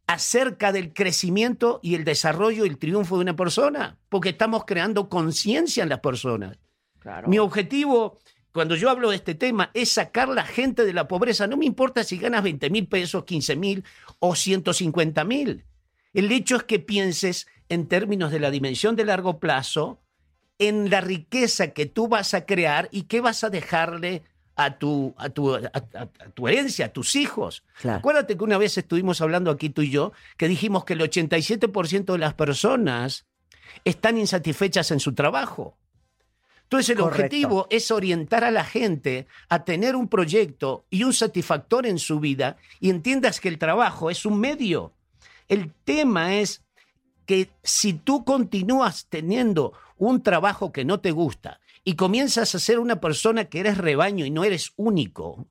[0.09, 5.07] acerca del crecimiento y el desarrollo y el triunfo de una persona, porque estamos creando
[5.07, 6.57] conciencia en las personas.
[6.97, 7.27] Claro.
[7.27, 8.17] Mi objetivo,
[8.51, 11.45] cuando yo hablo de este tema, es sacar la gente de la pobreza.
[11.45, 13.83] No me importa si ganas 20 mil pesos, 15 mil
[14.17, 15.63] o 150 mil.
[16.15, 20.01] El hecho es que pienses en términos de la dimensión de largo plazo,
[20.57, 24.23] en la riqueza que tú vas a crear y qué vas a dejarle
[24.65, 27.63] a tu, a tu, a- a- a tu herencia, a tus hijos.
[27.81, 27.99] Claro.
[27.99, 32.11] Acuérdate que una vez estuvimos hablando aquí tú y yo, que dijimos que el 87%
[32.13, 33.25] de las personas
[33.85, 35.77] están insatisfechas en su trabajo.
[36.63, 37.23] Entonces el Correcto.
[37.23, 42.19] objetivo es orientar a la gente a tener un proyecto y un satisfactor en su
[42.19, 44.93] vida y entiendas que el trabajo es un medio.
[45.47, 46.61] El tema es
[47.25, 51.59] que si tú continúas teniendo un trabajo que no te gusta
[51.89, 55.47] y comienzas a ser una persona que eres rebaño y no eres único,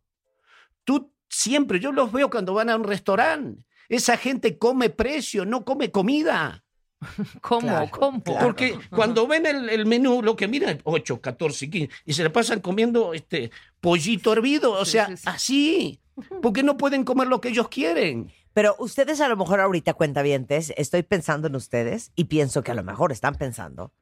[0.84, 5.64] tú siempre, yo los veo cuando van a un restaurante, esa gente come precio, no
[5.64, 6.62] come comida.
[7.40, 7.66] ¿Cómo?
[7.66, 8.22] Claro, ¿Cómo?
[8.22, 8.46] claro.
[8.46, 12.22] Porque cuando ven el, el menú, lo que miran es 8, 14, 15, y se
[12.22, 13.50] le pasan comiendo este
[13.80, 15.22] pollito hervido, o Sí, sea, sí, sí.
[15.26, 16.00] así,
[16.40, 18.30] porque no pueden comer lo que ellos quieren.
[18.54, 22.74] Pero ustedes a lo mejor ahorita cuentavientes, estoy pensando en ustedes y pienso que a
[22.76, 23.92] lo mejor están pensando,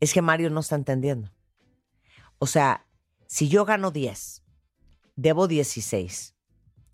[0.00, 1.30] es que Mario no está entendiendo.
[2.38, 2.86] O sea,
[3.26, 4.42] si yo gano 10,
[5.16, 6.34] debo 16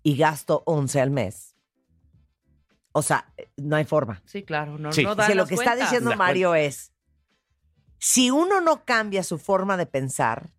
[0.03, 1.55] y gasto 11 al mes,
[2.91, 4.21] o sea, no hay forma.
[4.25, 4.77] Sí, claro.
[4.77, 5.03] No, Sí.
[5.03, 6.93] no O sea, lo que está diciendo Las Mario es,
[7.99, 10.49] si uno no cambia su forma de pensar,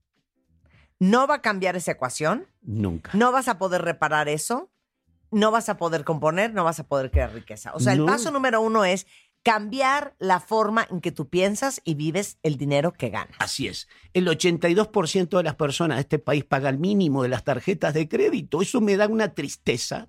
[0.98, 3.10] no va a cambiar esa ecuación, Nunca.
[3.14, 4.70] no vas a poder reparar eso,
[5.30, 7.72] no vas a poder componer, no vas a poder crear riqueza.
[7.74, 9.06] O sea, el paso número uno es
[9.46, 13.36] cambiar la forma en que tú piensas y vives el dinero que ganas.
[13.38, 13.86] Así es.
[14.12, 18.08] El 82% de las personas de este país paga el mínimo de las tarjetas de
[18.08, 18.60] crédito.
[18.60, 20.08] Eso me da una tristeza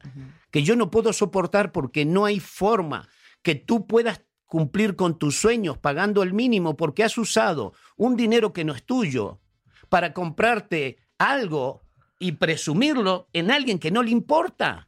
[0.50, 3.08] que yo no puedo soportar porque no hay forma
[3.44, 8.54] que tú puedas cumplir con tus sueños pagando el mínimo porque has usado un dinero
[8.54, 9.40] que no es tuyo
[9.88, 11.84] para comprarte algo
[12.18, 14.88] y presumirlo en alguien que no le importa.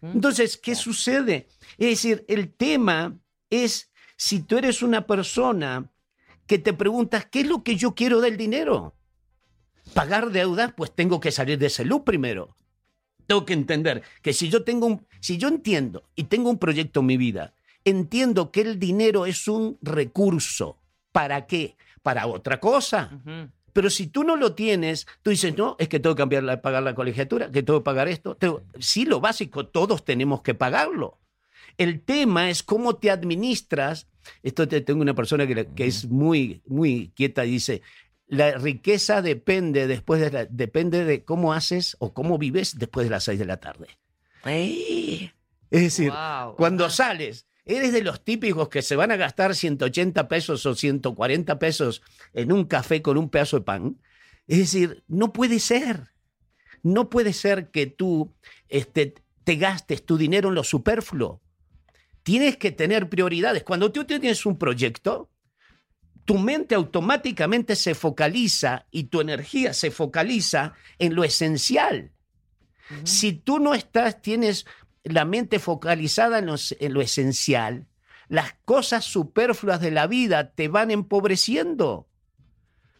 [0.00, 1.46] Entonces, ¿qué sucede?
[1.76, 3.18] Es decir, el tema
[3.52, 5.90] es si tú eres una persona
[6.46, 8.94] que te preguntas, ¿qué es lo que yo quiero del dinero?
[9.94, 12.56] Pagar deudas, pues tengo que salir de ese loop primero.
[13.26, 17.00] Tengo que entender que si yo tengo un, si yo entiendo y tengo un proyecto
[17.00, 17.54] en mi vida,
[17.84, 20.78] entiendo que el dinero es un recurso.
[21.12, 21.76] ¿Para qué?
[22.02, 23.10] Para otra cosa.
[23.72, 26.60] Pero si tú no lo tienes, tú dices, no, es que tengo que cambiar la-
[26.60, 28.36] pagar la colegiatura, que tengo que pagar esto.
[28.36, 31.18] Tengo- Sí, lo básico, todos tenemos que pagarlo.
[31.78, 34.06] El tema es cómo te administras.
[34.42, 37.82] Esto te, tengo una persona que, que es muy, muy quieta y dice,
[38.26, 43.10] la riqueza depende, después de la- depende de cómo haces o cómo vives después de
[43.10, 43.88] las seis de la tarde.
[45.70, 46.56] Es decir, Wow.
[46.56, 51.58] cuando sales, eres de los típicos que se van a gastar 180 pesos o 140
[51.58, 52.02] pesos
[52.34, 53.98] en un café con un pedazo de pan.
[54.46, 56.08] Es decir, no puede ser.
[56.82, 58.34] No puede ser que tú
[58.68, 61.40] este, te gastes tu dinero en lo superfluo.
[62.22, 63.62] Tienes que tener prioridades.
[63.64, 65.30] Cuando tú tienes un proyecto,
[66.24, 72.12] tu mente automáticamente se focaliza y tu energía se focaliza en lo esencial.
[73.04, 74.66] Si tú no estás, tienes
[75.02, 77.86] la mente focalizada en, los- en lo esencial,
[78.28, 82.06] las cosas superfluas de la vida te van empobreciendo.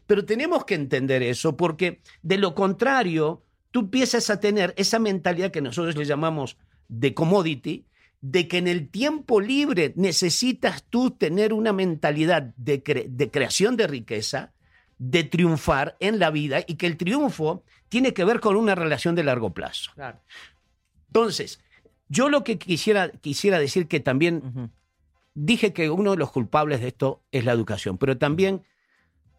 [0.07, 5.51] Pero tenemos que entender eso porque de lo contrario, tú empiezas a tener esa mentalidad
[5.53, 6.57] que nosotros le llamamos
[6.89, 7.87] de commodity,
[8.23, 13.77] de que en el tiempo libre necesitas tú tener una mentalidad de, cre- de creación
[13.77, 14.53] de riqueza,
[14.97, 19.15] de triunfar en la vida y que el triunfo tiene que ver con una relación
[19.17, 19.91] de largo plazo.
[19.95, 20.21] Claro.
[21.09, 21.61] Entonces,
[22.09, 24.71] yo lo que quisiera, quisiera decir que también
[25.35, 28.63] dije que uno de los culpables de esto es la educación, pero también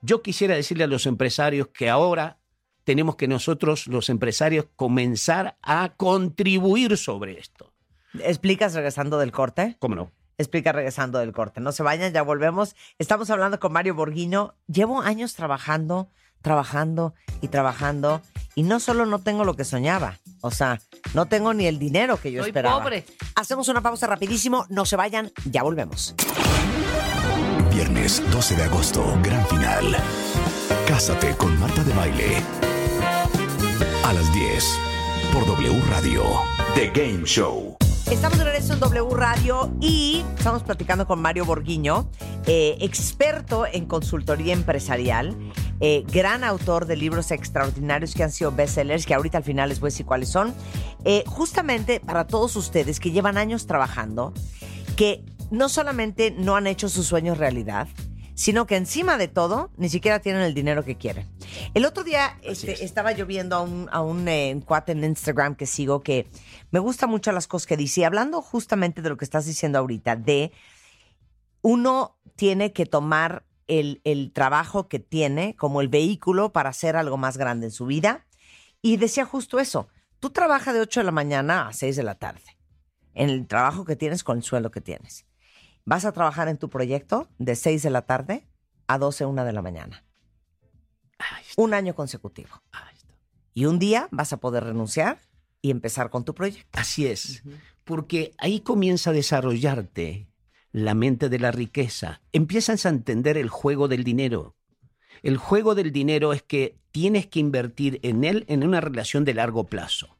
[0.01, 2.39] yo quisiera decirle a los empresarios que ahora
[2.83, 7.72] tenemos que nosotros, los empresarios, comenzar a contribuir sobre esto.
[8.19, 9.75] ¿Explicas regresando del corte?
[9.79, 10.11] ¿Cómo no?
[10.37, 11.61] Explica regresando del corte.
[11.61, 12.75] No se vayan, ya volvemos.
[12.99, 14.55] Estamos hablando con Mario Borguiño.
[14.67, 16.09] Llevo años trabajando,
[16.41, 18.21] trabajando y trabajando.
[18.55, 20.79] Y no solo no tengo lo que soñaba, o sea,
[21.15, 22.79] no tengo ni el dinero que yo Soy esperaba.
[22.83, 23.03] pobre.
[23.35, 26.13] Hacemos una pausa rapidísimo, no se vayan, ya volvemos.
[27.71, 29.95] Viernes 12 de agosto, gran final.
[30.87, 32.43] Cásate con Marta de Baile.
[34.05, 34.79] A las 10
[35.33, 36.23] por W Radio.
[36.75, 37.75] The Game Show.
[38.13, 42.11] Estamos de regreso en W Radio y estamos platicando con Mario Borguiño,
[42.45, 45.35] eh, experto en consultoría empresarial,
[45.79, 49.79] eh, gran autor de libros extraordinarios que han sido bestsellers, que ahorita al final les
[49.79, 50.53] voy a decir cuáles son.
[51.05, 54.31] Eh, justamente para todos ustedes que llevan años trabajando,
[54.95, 57.87] que no solamente no han hecho sus sueños realidad,
[58.35, 61.27] sino que encima de todo ni siquiera tienen el dinero que quieren.
[61.73, 65.55] El otro día este, estaba yo viendo a un, a un eh, cuate en Instagram
[65.55, 66.27] que sigo que
[66.71, 69.79] me gusta mucho las cosas que dice, y hablando justamente de lo que estás diciendo
[69.79, 70.51] ahorita, de
[71.61, 77.17] uno tiene que tomar el, el trabajo que tiene como el vehículo para hacer algo
[77.17, 78.25] más grande en su vida.
[78.81, 79.87] Y decía justo eso,
[80.19, 82.57] tú trabajas de 8 de la mañana a 6 de la tarde,
[83.13, 85.25] en el trabajo que tienes con el sueldo que tienes.
[85.85, 88.47] Vas a trabajar en tu proyecto de 6 de la tarde
[88.87, 90.05] a 12, 1 de la mañana.
[91.57, 92.61] Un año consecutivo.
[93.53, 95.19] Y un día vas a poder renunciar
[95.61, 96.79] y empezar con tu proyecto.
[96.79, 97.43] Así es,
[97.83, 100.27] porque ahí comienza a desarrollarte
[100.71, 102.21] la mente de la riqueza.
[102.31, 104.55] Empiezas a entender el juego del dinero.
[105.21, 109.35] El juego del dinero es que tienes que invertir en él en una relación de
[109.35, 110.17] largo plazo.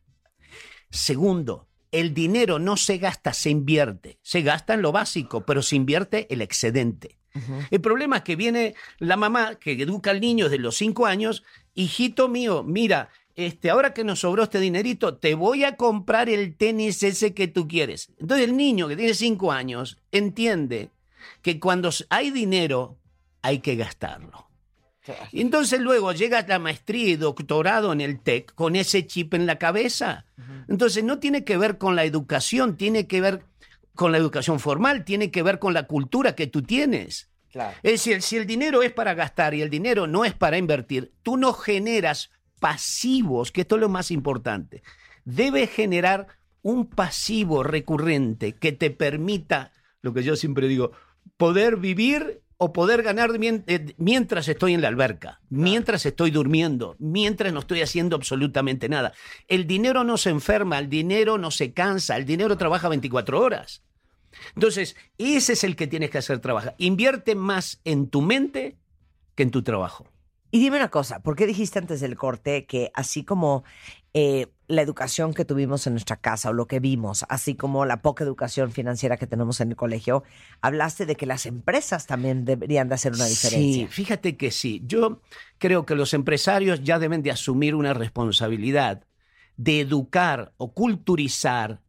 [0.92, 4.18] Segundo, el dinero no se gasta, se invierte.
[4.24, 7.18] Se gasta en lo básico, pero se invierte el excedente.
[7.72, 11.44] El problema es que viene la mamá que educa al niño desde los cinco años,
[11.74, 16.56] hijito mío, mira, este, ahora que nos sobró este dinerito, te voy a comprar el
[16.56, 18.12] tenis ese que tú quieres.
[18.20, 20.92] Entonces el niño que tiene cinco años entiende
[21.42, 22.98] que cuando hay dinero
[23.42, 24.48] hay que gastarlo.
[25.32, 29.46] Y entonces luego llega la maestría y doctorado en el TEC con ese chip en
[29.46, 30.26] la cabeza.
[30.68, 33.44] Entonces no tiene que ver con la educación, tiene que ver
[33.96, 37.30] con la educación formal, tiene que ver con la cultura que tú tienes.
[37.52, 37.78] Claro.
[37.84, 41.12] Es decir, si el dinero es para gastar y el dinero no es para invertir,
[41.22, 44.82] tú no generas pasivos, que esto es lo más importante.
[45.26, 46.28] Debes generar
[46.62, 49.72] un pasivo recurrente que te permita,
[50.02, 50.94] lo que yo siempre digo,
[51.38, 57.52] poder vivir o poder ganar eh, mientras estoy en la alberca, mientras estoy durmiendo, mientras
[57.54, 59.14] no estoy haciendo absolutamente nada.
[59.48, 63.84] El dinero no se enferma, el dinero no se cansa, el dinero trabaja 24 horas.
[64.56, 66.76] Entonces, ese es el que tienes que hacer trabajar.
[66.78, 68.78] Invierte más en tu mente
[69.36, 70.08] que en tu trabajo.
[70.52, 73.64] Y dime una cosa, ¿por qué dijiste antes del corte que así como
[74.14, 78.02] eh, la educación que tuvimos en nuestra casa o lo que vimos, así como la
[78.02, 80.24] poca educación financiera que tenemos en el colegio,
[80.62, 83.86] hablaste de que las empresas también deberían de hacer una diferencia?
[83.86, 84.82] Sí, fíjate que sí.
[84.86, 85.22] Yo
[85.58, 89.04] creo que los empresarios ya deben de asumir una responsabilidad
[89.58, 91.82] de educar o culturizar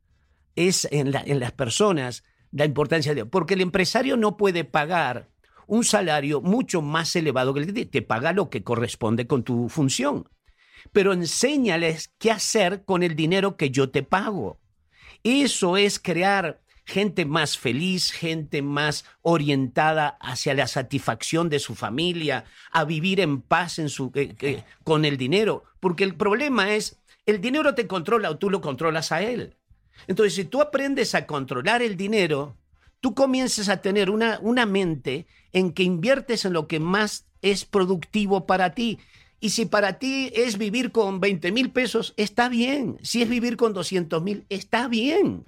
[0.56, 3.24] es en, la- en las personas la importancia de...
[3.26, 5.28] Porque el empresario no puede pagar
[5.66, 9.42] un salario mucho más elevado que el que te, te paga lo que corresponde con
[9.44, 10.28] tu función.
[10.92, 14.58] Pero enséñales qué hacer con el dinero que yo te pago.
[15.22, 22.44] Eso es crear gente más feliz, gente más orientada hacia la satisfacción de su familia,
[22.70, 25.64] a vivir en paz en su, eh, eh, con el dinero.
[25.80, 29.56] Porque el problema es, el dinero te controla o tú lo controlas a él.
[30.06, 32.56] Entonces, si tú aprendes a controlar el dinero,
[33.00, 37.64] tú comienzas a tener una, una mente en que inviertes en lo que más es
[37.64, 38.98] productivo para ti.
[39.44, 42.96] Y si para ti es vivir con 20 mil pesos, está bien.
[43.02, 45.44] Si es vivir con 200 mil, está bien.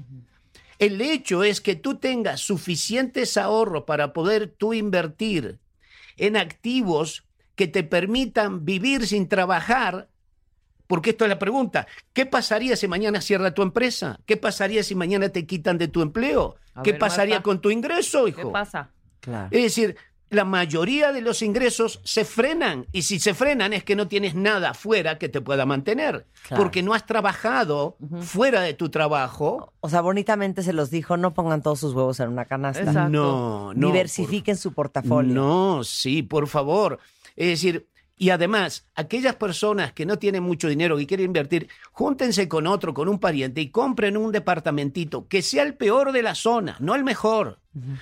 [0.79, 5.61] El hecho es que tú tengas suficientes ahorros para poder tú invertir
[6.19, 7.25] en activos
[7.55, 10.11] que te permitan vivir sin trabajar.
[10.87, 11.87] Porque esto es la pregunta.
[12.13, 14.21] ¿Qué pasaría si mañana cierra tu empresa?
[14.27, 16.57] ¿Qué pasaría si mañana te quitan de tu empleo?
[16.75, 17.45] A ¿Qué ver, pasaría Marta.
[17.45, 18.43] con tu ingreso, hijo?
[18.49, 18.91] ¿Qué pasa?
[19.21, 19.49] Claro.
[19.51, 19.97] Es decir,
[20.31, 24.35] la mayoría de los ingresos se frenan y si se frenan es que no tienes
[24.35, 26.63] nada fuera que te pueda mantener, Claro.
[26.63, 29.73] porque no has trabajado fuera de tu trabajo.
[29.81, 32.83] O sea, bonitamente se los dijo, no pongan todos sus huevos en una canasta.
[32.83, 33.09] Exacto.
[33.11, 33.87] No, no.
[33.89, 35.33] Diversifiquen su por- portafolio.
[35.35, 36.99] No, sí, por favor.
[37.37, 37.87] Es decir,
[38.19, 42.95] y además, aquellas personas que no tienen mucho dinero y quieren invertir, júntense con otro,
[42.95, 46.95] con un pariente y compren un departamentito que sea el peor de la zona, no
[46.95, 47.59] el mejor.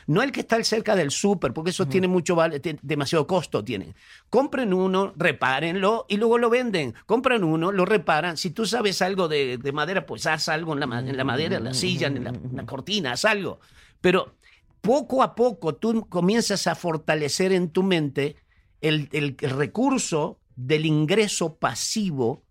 [0.07, 3.95] No el que está cerca del súper, porque eso tiene mucho vale, demasiado costo tiene.
[4.31, 6.95] Compren uno, repárenlo y luego lo venden.
[7.07, 8.37] Compran uno, lo reparan.
[8.37, 11.57] Si tú sabes algo de, de madera, pues haz algo en la, en la madera,
[11.57, 13.59] en la silla, en la, en la cortina, haz algo.
[14.01, 14.37] Pero
[14.81, 18.37] poco a poco tú comienzas a fortalecer en tu mente
[18.81, 22.45] el, el recurso del ingreso pasivo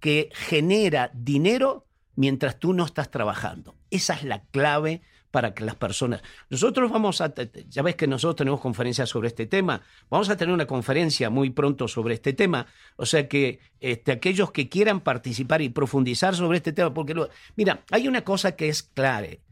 [0.00, 3.74] que genera dinero mientras tú no estás trabajando.
[3.90, 6.22] Esa es la clave para que las personas...
[6.48, 7.32] Nosotros vamos a...
[7.68, 9.82] Ya ves que nosotros tenemos conferencias sobre este tema.
[10.08, 12.66] Vamos a tener una conferencia muy pronto sobre este tema.
[12.96, 17.14] O sea que este, aquellos que quieran participar y profundizar sobre este tema, porque...
[17.14, 19.42] lo- mira, hay una cosa que es clave.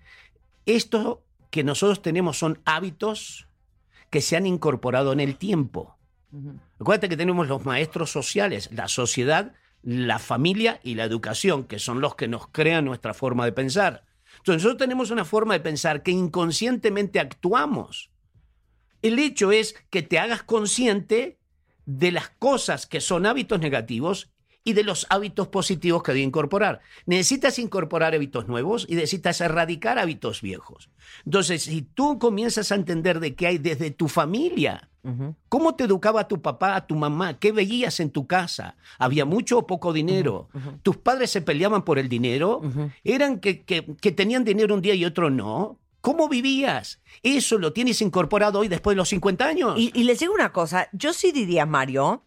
[0.65, 3.47] Esto que nosotros tenemos son hábitos
[4.09, 5.99] que se han incorporado en el tiempo.
[6.81, 12.01] Acuérdate que tenemos los maestros sociales, la sociedad, la familia y la educación, que son
[12.01, 14.06] los que nos crean nuestra forma de pensar.
[14.47, 18.13] Entonces nosotros tenemos una forma de pensar que inconscientemente actuamos.
[19.03, 21.41] El hecho es que te hagas consciente
[21.85, 24.31] de las cosas que son hábitos negativos
[24.63, 26.81] y de los hábitos positivos que debe incorporar.
[27.07, 30.91] Necesitas incorporar hábitos nuevos y necesitas erradicar hábitos viejos.
[31.25, 34.91] Entonces, si tú comienzas a entender de qué hay desde tu familia,
[35.49, 37.39] ¿Cómo te educaba tu papá, tu mamá?
[37.39, 38.77] ¿Qué veías en tu casa?
[38.99, 40.49] ¿Había mucho o poco dinero?
[40.83, 42.61] ¿Tus padres se peleaban por el dinero?
[43.05, 45.79] ¿Eran que, que- que tenían dinero un día y otro no?
[46.01, 47.01] ¿Cómo vivías?
[47.23, 49.75] Eso lo tienes incorporado hoy después de los 50 años.
[49.79, 52.23] Y, y les digo una cosa, yo sí diría, Mario,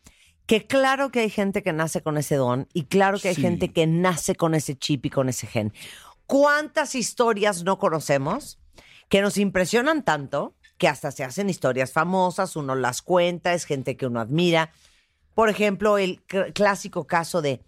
[0.46, 3.42] que claro que hay gente que nace con ese don y claro que hay Sí.
[3.42, 5.72] gente que nace con ese chip y con ese gen.
[6.26, 8.60] ¿Cuántas historias no conocemos
[9.08, 13.96] que nos impresionan tanto que hasta se hacen historias famosas, uno las cuenta, es gente
[13.98, 14.72] que uno admira?
[15.36, 17.62] Por ejemplo, el cl- clásico caso de,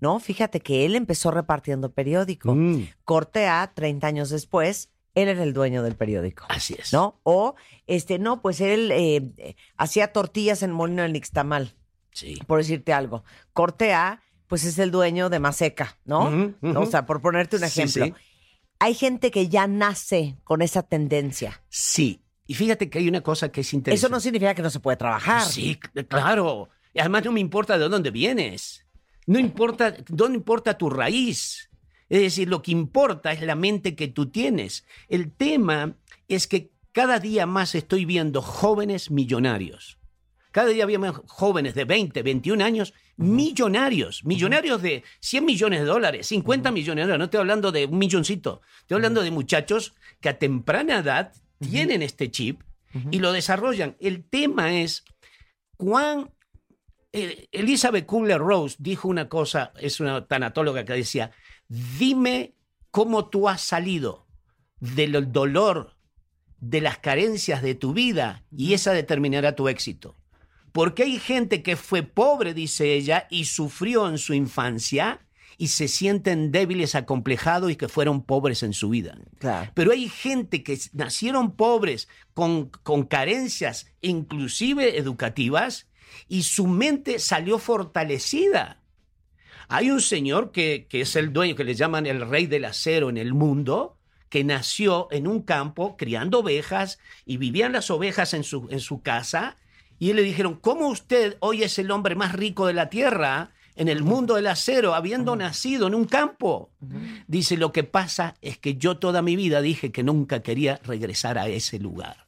[0.00, 2.54] no, fíjate que él empezó repartiendo periódico.
[2.54, 6.44] Mm, Corte A, 30 años después, él era el dueño del periódico.
[6.48, 6.92] así es.
[6.92, 7.18] ¿no?
[7.24, 7.56] O,
[7.88, 11.74] este, no, pues él eh, hacía tortillas en Molino del Nixtamal,
[12.12, 12.36] Sí.
[12.46, 13.24] por decirte algo.
[13.52, 16.54] Corte A, pues es el dueño de Maseca, ¿no?
[16.76, 18.04] O sea, por ponerte un Sí, ejemplo.
[18.06, 18.14] sí.
[18.78, 21.62] Hay gente que ya nace con esa tendencia.
[21.68, 22.22] Sí.
[22.48, 24.06] Y fíjate que hay una cosa que es interesante.
[24.06, 25.42] Eso no significa que no se puede trabajar.
[25.42, 26.70] Sí, cl- claro.
[26.94, 28.86] Y además no me importa de dónde vienes.
[29.26, 31.68] No importa, no importa tu raíz.
[32.08, 34.86] Es decir, lo que importa es la mente que tú tienes.
[35.10, 35.94] El tema
[36.26, 39.98] es que cada día más estoy viendo jóvenes millonarios.
[40.50, 44.24] Cada día veo más jóvenes de 20, 21 años, millonarios.
[44.24, 47.18] Millonarios de 100 millones de dólares, 50 millones de dólares.
[47.18, 48.62] No estoy hablando de un milloncito.
[48.80, 49.92] Estoy hablando de muchachos
[50.22, 52.62] que a temprana edad tienen este chip
[53.10, 53.96] y lo desarrollan.
[54.00, 55.04] El tema es
[55.76, 56.30] cuán...
[57.12, 61.30] eh, Elizabeth Kubler-Rose dijo una cosa, es una tanatóloga que decía,
[61.68, 62.54] dime
[62.90, 64.26] cómo tú has salido
[64.80, 65.96] del dolor,
[66.60, 70.16] de las carencias de tu vida y esa determinará tu éxito.
[70.72, 75.27] Porque hay gente que fue pobre, dice ella, y sufrió en su infancia
[75.60, 79.18] y se sienten débiles, acomplejados y que fueron pobres en su vida.
[79.40, 79.72] Claro.
[79.74, 85.88] Pero hay gente que nacieron pobres, con, con carencias, inclusive educativas,
[86.28, 88.82] y su mente salió fortalecida.
[89.66, 93.10] Hay un señor que, que es el dueño, que le llaman el rey del acero
[93.10, 93.98] en el mundo,
[94.28, 99.02] que nació en un campo criando ovejas y vivían las ovejas en su, en su
[99.02, 99.56] casa.
[99.98, 103.88] Y le dijeron, ¿cómo usted hoy es el hombre más rico de la tierra en
[103.88, 106.72] el mundo del acero, habiendo nacido en un campo?
[107.28, 111.38] Dice, lo que pasa es que yo toda mi vida dije que nunca quería regresar
[111.38, 112.26] a ese lugar.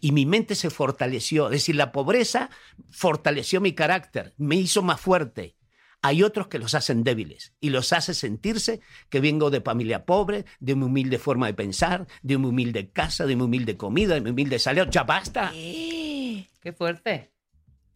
[0.00, 1.46] Y mi mente se fortaleció.
[1.46, 2.48] Es decir, la pobreza
[2.90, 5.54] fortaleció mi carácter, me hizo más fuerte.
[6.00, 8.80] Hay otros que los hacen débiles y los hace sentirse
[9.10, 13.26] que vengo de familia pobre, de mi humilde forma de pensar, de mi humilde casa,
[13.26, 14.90] de mi humilde comida, de mi humilde salario.
[14.90, 15.50] Ya basta.
[15.52, 17.33] Qué fuerte.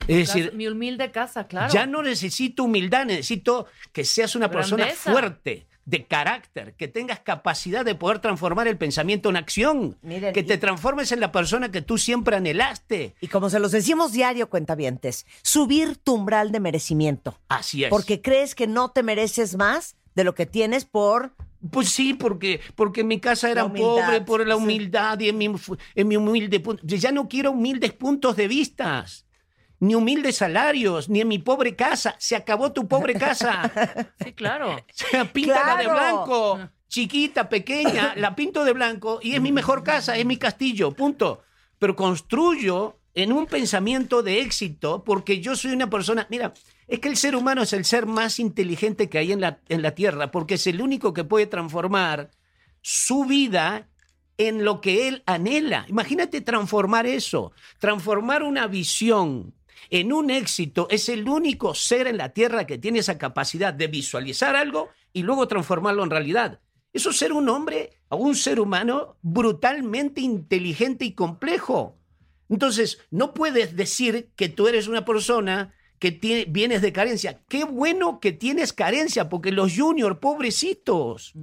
[0.06, 1.72] Es decir, mi humilde casa, claro.
[1.72, 7.82] ya no necesito humildad, necesito que seas una persona fuerte, de carácter, que tengas capacidad
[7.84, 11.70] de poder transformar el pensamiento en acción, Miren, que te y- transformes en la persona
[11.70, 13.14] que tú siempre anhelaste.
[13.22, 17.38] Y como se los decimos diario, cuentavientes, subir tu umbral de merecimiento.
[17.48, 17.90] Así es.
[17.90, 21.32] Porque crees que no te mereces más de lo que tienes por
[21.70, 24.62] Pues sí, porque, porque en mi casa humildad, pobres por la sí.
[24.62, 25.50] humildad y en mi,
[25.94, 26.82] en mi humilde punto.
[26.84, 29.24] Ya no quiero humildes puntos de vistas,
[29.80, 32.16] ni humildes salarios, ni en mi pobre casa.
[32.18, 33.70] Se acabó tu pobre casa.
[34.24, 34.74] Sí, claro.
[34.74, 36.58] O sea, píntala de blanco.
[36.88, 41.42] Chiquita, pequeña, la pinto de blanco y es mi mejor casa, es mi castillo, punto.
[41.78, 46.54] Pero construyo en un pensamiento de éxito porque yo soy una persona, mira,
[46.86, 49.82] es que el ser humano es el ser más inteligente que hay en la, en
[49.82, 52.30] la Tierra porque es el único que puede transformar
[52.80, 53.88] su vida
[54.38, 55.84] en lo que él anhela.
[55.88, 59.54] Imagínate transformar eso, transformar una visión
[59.90, 60.86] en un éxito.
[60.90, 65.22] Es el único ser en la Tierra que tiene esa capacidad de visualizar algo y
[65.22, 66.60] luego transformarlo en realidad.
[66.92, 71.98] Eso es ser un hombre o un ser humano brutalmente inteligente y complejo.
[72.48, 77.42] Entonces, no puedes decir que tú eres una persona que tiene, vienes de carencia.
[77.48, 81.34] Qué bueno que tienes carencia, porque los juniors, pobrecitos,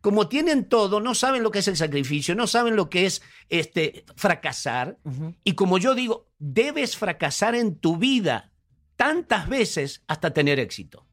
[0.00, 3.22] como tienen todo, no saben lo que es el sacrificio, no saben lo que es
[3.48, 4.98] este, fracasar.
[5.44, 8.52] Y como yo digo, debes fracasar en tu vida
[8.96, 11.06] tantas veces hasta tener éxito.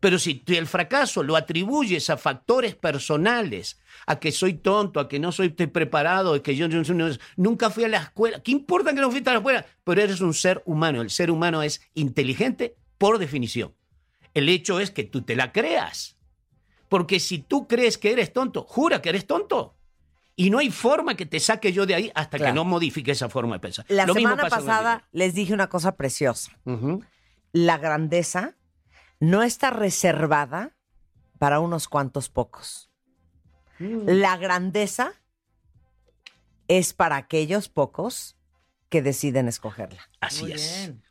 [0.00, 5.18] Pero si el fracaso lo atribuyes a factores personales, a que soy tonto, a que
[5.18, 8.94] no soy preparado, a que yo, yo- yo- nunca fui a la escuela, ¿qué importa
[8.94, 9.66] que no fuiste a la escuela?
[9.82, 11.02] Pero eres un ser humano.
[11.02, 13.74] El ser humano es inteligente por definición.
[14.34, 16.16] El hecho es que tú te la creas.
[16.88, 19.74] Porque si tú crees que eres tonto, jura que eres tonto.
[20.36, 22.52] Y no hay forma que te saque yo de ahí hasta Claro.
[22.52, 23.84] que no modifique esa forma de pensar.
[23.88, 26.52] La Lo semana pasada les dije una cosa preciosa.
[27.52, 28.56] La grandeza
[29.20, 30.76] no está reservada
[31.38, 32.88] para unos cuantos pocos.
[33.80, 34.02] Mm.
[34.06, 35.12] La grandeza
[36.68, 38.36] es para aquellos pocos
[38.88, 40.02] que deciden escogerla.
[40.20, 40.86] Así Muy es.
[40.86, 41.02] bien.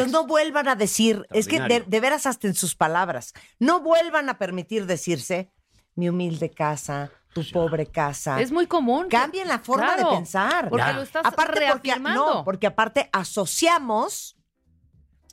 [0.00, 4.28] Entonces no vuelvan a decir, es que de, veras hasta en sus palabras, no vuelvan
[4.28, 5.50] a permitir decirse
[5.94, 8.40] mi humilde casa, tu pobre casa.
[8.40, 9.08] Es muy común.
[9.08, 10.68] Cambien la forma Claro, de pensar.
[10.68, 10.92] Porque Ya.
[10.92, 14.36] lo estás aparte porque, no, porque aparte asociamos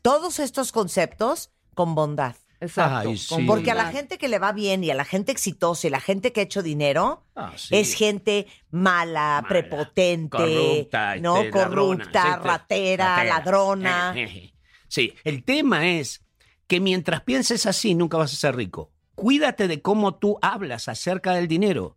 [0.02, 2.35] todos estos conceptos con bondad.
[2.60, 3.10] Exacto.
[3.10, 3.45] Ay, con sí.
[3.45, 5.99] Porque a la gente que le va bien y a la gente exitosa y la
[5.99, 7.76] gente que ha hecho dinero Ah, sí.
[7.77, 13.23] es gente mala, Mala, prepotente, corrupta, no este, ladrona, corrupta, ratera, ratera.
[13.26, 14.15] ladrona.
[14.88, 16.22] Sí, el tema es
[16.68, 18.91] que mientras pienses así nunca vas a ser rico.
[19.15, 21.95] Cuídate de cómo tú hablas acerca del dinero,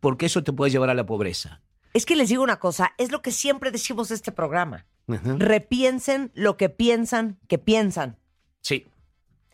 [0.00, 1.60] porque eso te puede llevar a la pobreza.
[1.92, 4.86] Es que les digo una cosa, es lo que siempre decimos de este programa.
[5.06, 8.18] Repiensen lo que piensan que piensan.
[8.60, 8.86] Sí,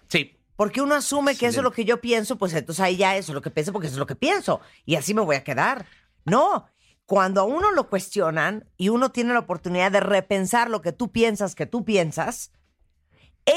[0.08, 0.36] sí.
[0.54, 3.32] Porque uno asume que eso es lo que yo pienso, pues entonces ahí ya eso
[3.32, 4.60] es lo que pienso porque eso es lo que pienso.
[4.84, 5.86] Y así me voy a quedar.
[6.24, 6.68] No,
[7.06, 11.10] cuando a uno lo cuestionan y uno tiene la oportunidad de repensar lo que tú
[11.10, 12.52] piensas que tú piensas,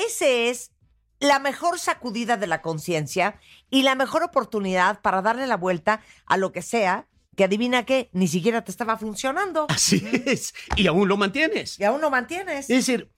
[0.06, 0.72] ese es
[1.20, 3.40] la mejor sacudida de la conciencia
[3.70, 8.10] y la mejor oportunidad para darle la vuelta a lo que sea que adivina que
[8.12, 9.68] ni siquiera te estaba funcionando.
[9.70, 10.54] Así es.
[10.76, 11.80] Y aún lo mantienes.
[11.80, 12.70] Y aún lo mantienes.
[12.70, 13.10] Es decir,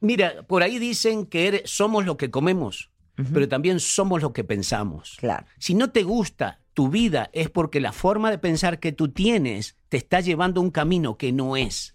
[0.00, 2.90] mira, por ahí dicen que eres- somos lo que comemos,
[3.34, 5.16] pero también somos lo que pensamos.
[5.18, 5.44] Claro.
[5.58, 9.76] Si no te gusta tu vida es porque la forma de pensar que tú tienes
[9.88, 11.94] te está llevando a un camino que no es.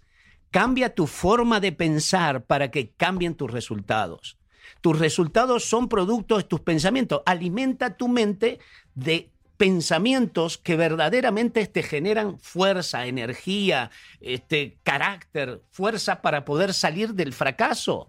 [0.54, 4.38] Cambia tu forma de pensar para que cambien tus resultados.
[4.82, 7.22] Tus resultados son productos de tus pensamientos.
[7.26, 8.60] Alimenta tu mente
[8.94, 13.90] de pensamientos que verdaderamente te generan fuerza, energía,
[14.20, 18.08] este, carácter, fuerza para poder salir del fracaso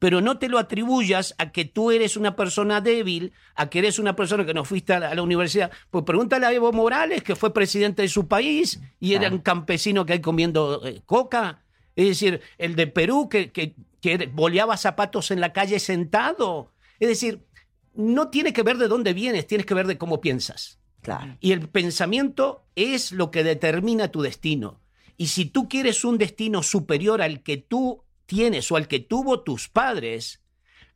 [0.00, 3.98] pero no te lo atribuyas a que tú eres una persona débil, a que eres
[3.98, 5.70] una persona que no fuiste a la, a la universidad.
[5.90, 10.04] Pues pregúntale a Evo Morales, que fue presidente de su país y era un campesino
[10.04, 11.63] que hay comiendo eh, coca.
[11.96, 16.72] Es decir, el de Perú, que, que, que boleaba zapatos en la calle sentado.
[16.98, 17.44] Es decir,
[17.94, 20.80] no tiene que ver de dónde vienes, tienes que ver de cómo piensas.
[21.02, 21.36] Claro.
[21.40, 24.80] Y el pensamiento es lo que determina tu destino.
[25.16, 29.42] Y si tú quieres un destino superior al que tú tienes o al que tuvo
[29.42, 30.42] tus padres,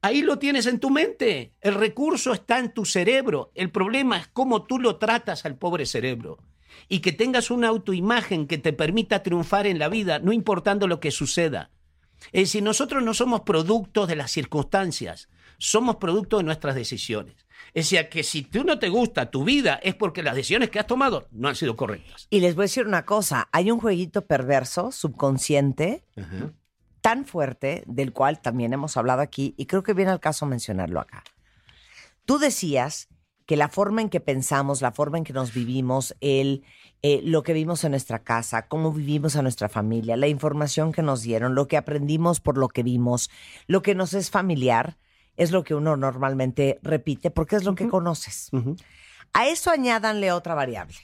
[0.03, 1.55] ahí lo tienes en tu mente.
[1.61, 3.53] El recurso está en tu cerebro.
[3.55, 6.39] El problema es cómo tú lo tratas al pobre cerebro.
[6.89, 11.01] Y que tengas una autoimagen que te permita triunfar en la vida, no importando lo
[11.01, 11.71] que suceda.
[12.33, 15.29] Es decir, nosotros no somos productos de las circunstancias,
[15.59, 17.35] somos producto de nuestras decisiones.
[17.75, 20.79] Es decir, que si tú no te gusta tu vida es porque las decisiones que
[20.79, 22.27] has tomado no han sido correctas.
[22.31, 26.05] Y les voy a decir una cosa, hay un jueguito perverso, subconsciente,
[27.01, 31.01] tan fuerte, del cual también hemos hablado aquí, y creo que viene al caso mencionarlo
[31.01, 31.23] acá.
[32.25, 33.09] Tú decías
[33.49, 36.67] que la forma en que pensamos, la forma en que nos vivimos, el,
[37.01, 41.01] eh, lo que vimos en nuestra casa, cómo vivimos a nuestra familia, la información que
[41.01, 43.31] nos dieron, lo que aprendimos por lo que vimos,
[43.67, 44.99] lo que nos es familiar,
[45.39, 48.51] es lo que uno normalmente repite porque es lo que conoces.
[49.33, 50.99] A eso añádanle otra variable.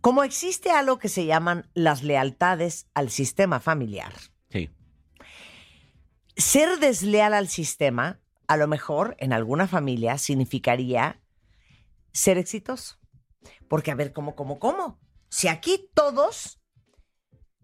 [0.00, 4.12] Como existe algo que se llaman las lealtades al sistema familiar,
[4.52, 4.70] Sí.
[6.36, 11.18] ser desleal al sistema, a lo mejor en alguna familia significaría
[12.14, 12.96] ser exitoso.
[13.68, 14.98] Porque a ver, ¿cómo, cómo, cómo?
[15.28, 16.60] Si aquí todos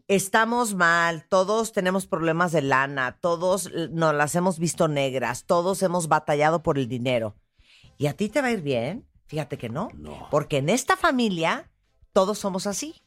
[0.08, 5.82] estamos mal, todos tenemos problemas de lana, todos eh, nos las hemos visto negras, todos
[5.82, 7.36] hemos batallado por el dinero,
[7.96, 9.06] ¿y a ti te va a ir bien?
[9.26, 9.90] Fíjate que no.
[9.94, 10.26] No.
[10.30, 11.70] Porque en esta familia
[12.12, 13.00] todos somos así.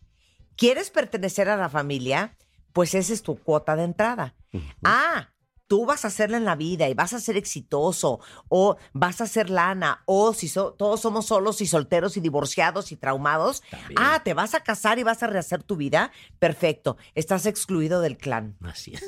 [0.55, 2.37] ¿Quieres pertenecer a la familia?
[2.71, 4.35] Pues esa es tu cuota de entrada.
[4.83, 5.32] Ah,
[5.73, 9.25] tú vas a hacerla en la vida y vas a ser exitoso o vas a
[9.25, 13.63] ser lana o si so- todos somos solos y solteros y divorciados y traumados.
[13.95, 16.11] Ah, te vas a casar y vas a rehacer tu vida.
[16.37, 18.55] Perfecto, estás excluido del clan.
[18.61, 19.03] Así es.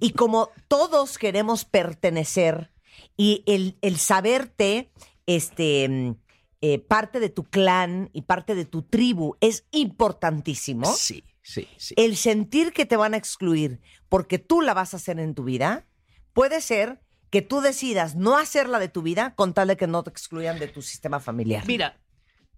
[0.00, 2.72] Y como todos queremos pertenecer
[3.18, 4.90] y el, el saberte
[5.26, 6.14] este, mm,
[6.62, 10.86] eh, parte de tu clan y parte de tu tribu es importantísimo.
[10.94, 11.94] Sí, sí, sí.
[11.96, 15.44] El sentir que te van a excluir porque tú la vas a hacer en tu
[15.44, 15.86] vida,
[16.32, 17.00] puede ser
[17.30, 20.58] que tú decidas no hacerla de tu vida con tal de que no te excluyan
[20.58, 21.64] de tu sistema familiar.
[21.66, 22.00] Mira,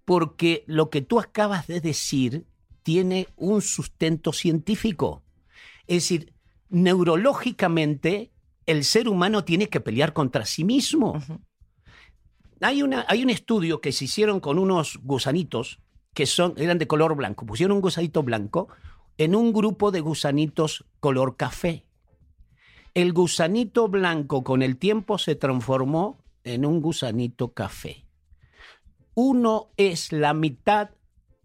[0.05, 2.47] porque lo que tú acabas de decir
[2.83, 5.23] tiene un sustento científico.
[5.87, 6.35] Es decir,
[6.69, 8.33] neurológicamente
[8.67, 11.21] el ser humano tiene que pelear contra sí mismo.
[12.61, 15.81] hay, una, hay un estudio que se hicieron con unos gusanitos
[16.15, 17.47] que son, eran de color blanco.
[17.47, 18.69] Pusieron un gusanito blanco
[19.19, 21.85] en un grupo de gusanitos color café.
[22.95, 28.07] El gusanito blanco con el tiempo se transformó en un gusanito café.
[29.15, 30.91] Uno es la mitad,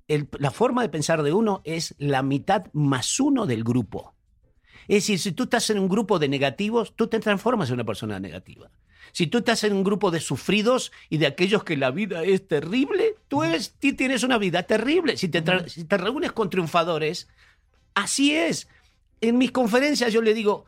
[0.07, 4.15] la forma de pensar de uno es la mitad más uno del grupo.
[4.87, 7.83] Es decir, si tú estás en un grupo de negativos, tú te transformas en una
[7.83, 8.71] persona negativa.
[9.11, 12.48] Si tú estás en un grupo de sufridos y de aquellos que la vida es
[12.48, 15.18] terrible, tú eres, ti tienes una vida terrible.
[15.18, 17.27] Si te, tra- si te reúnes con triunfadores,
[17.94, 18.68] así es.
[19.22, 20.65] En mis conferencias yo le digo,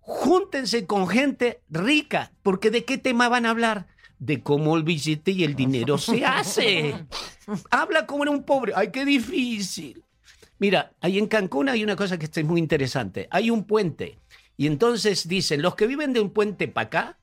[0.00, 3.86] júntense con gente rica, porque ¿de qué tema van a hablar?
[4.18, 6.94] De cómo el billete y el dinero se hace.
[7.70, 8.72] Habla como en un pobre.
[8.76, 10.04] Ay, qué difícil.
[10.58, 13.28] Mira, ahí en Cancún hay una cosa que está muy interesante.
[13.30, 14.18] Hay un puente.
[14.58, 17.18] Y entonces dicen, los que viven de un puente para acá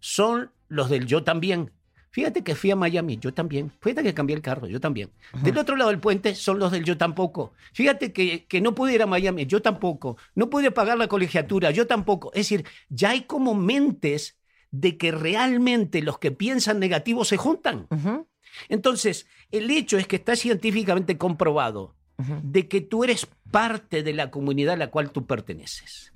[0.00, 1.72] son los del yo también.
[2.12, 3.70] Fíjate que fui a Miami, yo también.
[3.80, 5.10] Fíjate que cambié el carro, yo también.
[5.44, 7.52] Del otro lado del puente son los del yo tampoco.
[7.72, 10.16] Fíjate que, que no pude ir a Miami, yo tampoco.
[10.34, 12.32] No pude pagar la colegiatura, yo tampoco.
[12.32, 14.40] Es decir, ya hay como mentes
[14.72, 17.86] de que realmente los que piensan negativo se juntan.
[18.68, 21.94] Entonces, el hecho es que está científicamente comprobado
[22.42, 26.12] de que tú eres parte de la comunidad a la cual tú perteneces.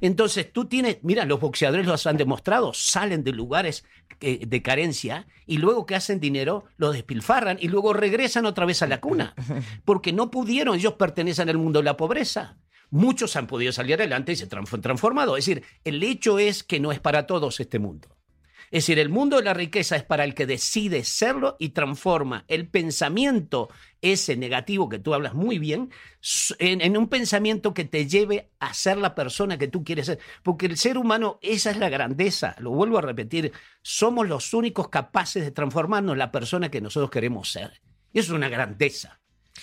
[0.00, 3.84] Entonces, tú tienes, mira, los boxeadores los han demostrado, salen de lugares
[4.20, 8.82] eh, de carencia y luego que hacen dinero, lo despilfarran y luego regresan otra vez
[8.82, 9.34] a la cuna,
[9.84, 12.58] porque no pudieron, ellos pertenecen al mundo de la pobreza.
[12.90, 15.36] Muchos han podido salir adelante y se han transformado.
[15.36, 18.08] Es decir, el hecho es que no es para todos este mundo.
[18.70, 22.44] Es decir, el mundo de la riqueza es para el que decide serlo y transforma
[22.48, 23.68] el pensamiento,
[24.00, 25.90] ese negativo que tú hablas muy bien,
[26.58, 30.18] en, en un pensamiento que te lleve a ser la persona que tú quieres ser.
[30.42, 34.88] Porque el ser humano, esa es la grandeza, lo vuelvo a repetir, somos los únicos
[34.88, 37.80] capaces de transformarnos en la persona que nosotros queremos ser.
[38.12, 39.20] Y eso es una grandeza.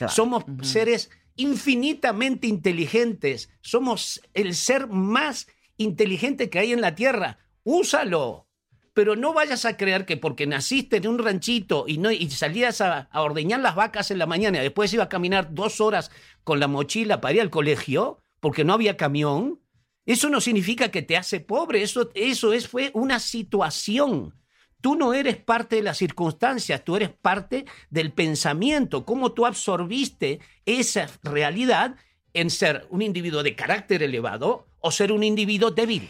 [0.07, 3.49] Somos seres infinitamente inteligentes.
[3.61, 5.47] Somos el ser más
[5.77, 7.39] inteligente que hay en la Tierra.
[7.63, 8.47] Úsalo.
[8.93, 12.81] Pero no vayas a creer que porque naciste en un ranchito y, no, y salías
[12.81, 16.11] a, ordeñar las vacas en la mañana después iba a caminar dos horas
[16.43, 19.61] con la mochila para ir al colegio porque no había camión,
[20.05, 21.83] eso no significa que te hace pobre.
[21.83, 24.35] Eso, eso es, fue una situación.
[24.81, 30.39] Tú no eres parte de las circunstancias, tú eres parte del pensamiento, cómo tú absorbiste
[30.65, 31.95] esa realidad
[32.33, 36.09] en ser un individuo de carácter elevado o ser un individuo débil.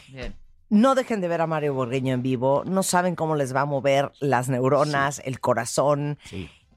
[0.71, 2.63] No dejen de ver a Mario Borgueño en vivo.
[2.65, 6.17] No saben cómo les va a mover las neuronas, el corazón,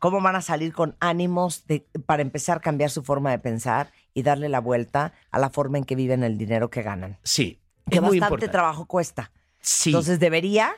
[0.00, 3.92] cómo van a salir con ánimos de- para empezar a cambiar su forma de pensar
[4.12, 7.18] y darle la vuelta a la forma en que viven el dinero que ganan.
[7.22, 8.48] Sí, Que es muy bastante importante.
[8.48, 9.30] trabajo cuesta.
[9.60, 9.90] Sí.
[9.90, 10.74] Entonces debería,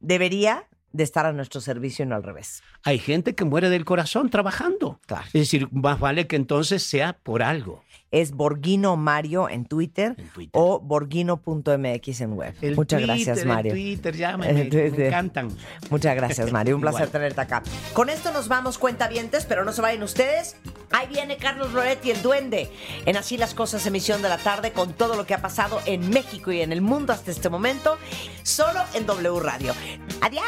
[0.00, 2.62] debería de estar a nuestro servicio y no al revés.
[2.82, 5.00] Hay gente que muere del corazón trabajando.
[5.26, 7.84] Es decir, más vale que entonces sea por algo.
[8.10, 10.16] Es Borghino Mario en Twitter,
[10.52, 12.54] o borghino.mx en web.
[12.62, 13.72] El Muchas Twitter, gracias, el Mario.
[13.72, 15.48] Twitter, me- El encantan.
[15.90, 16.76] Muchas gracias, Mario.
[16.76, 17.62] Un placer tenerte acá.
[17.92, 20.56] Con esto nos vamos, cuentavientes, pero no se vayan ustedes.
[20.92, 22.70] Ahí viene Carlos Loretti, el duende,
[23.06, 26.08] en Así las Cosas, emisión de la tarde, con todo lo que ha pasado en
[26.10, 27.98] México y en el mundo hasta este momento,
[28.44, 29.74] solo en W Radio.
[30.20, 30.44] Adiós.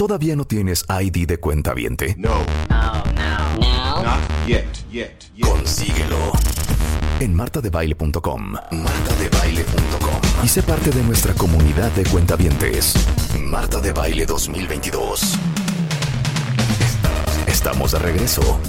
[0.00, 2.14] ¿Todavía no tienes ID de cuenta viente?
[2.16, 2.46] No.
[2.70, 4.02] No, no, no.
[4.04, 5.44] Not yet, yet, yet.
[5.44, 6.16] Consíguelo
[7.18, 8.52] en martadebaile.com.
[8.52, 10.44] Martadebaile.com.
[10.44, 12.94] Y sé parte de nuestra comunidad de cuentavientes.
[13.40, 15.36] Marta de Baile 2022.
[17.48, 18.60] Estamos de regreso.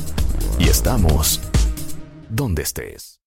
[0.58, 1.42] Y estamos
[2.28, 3.18] donde estés.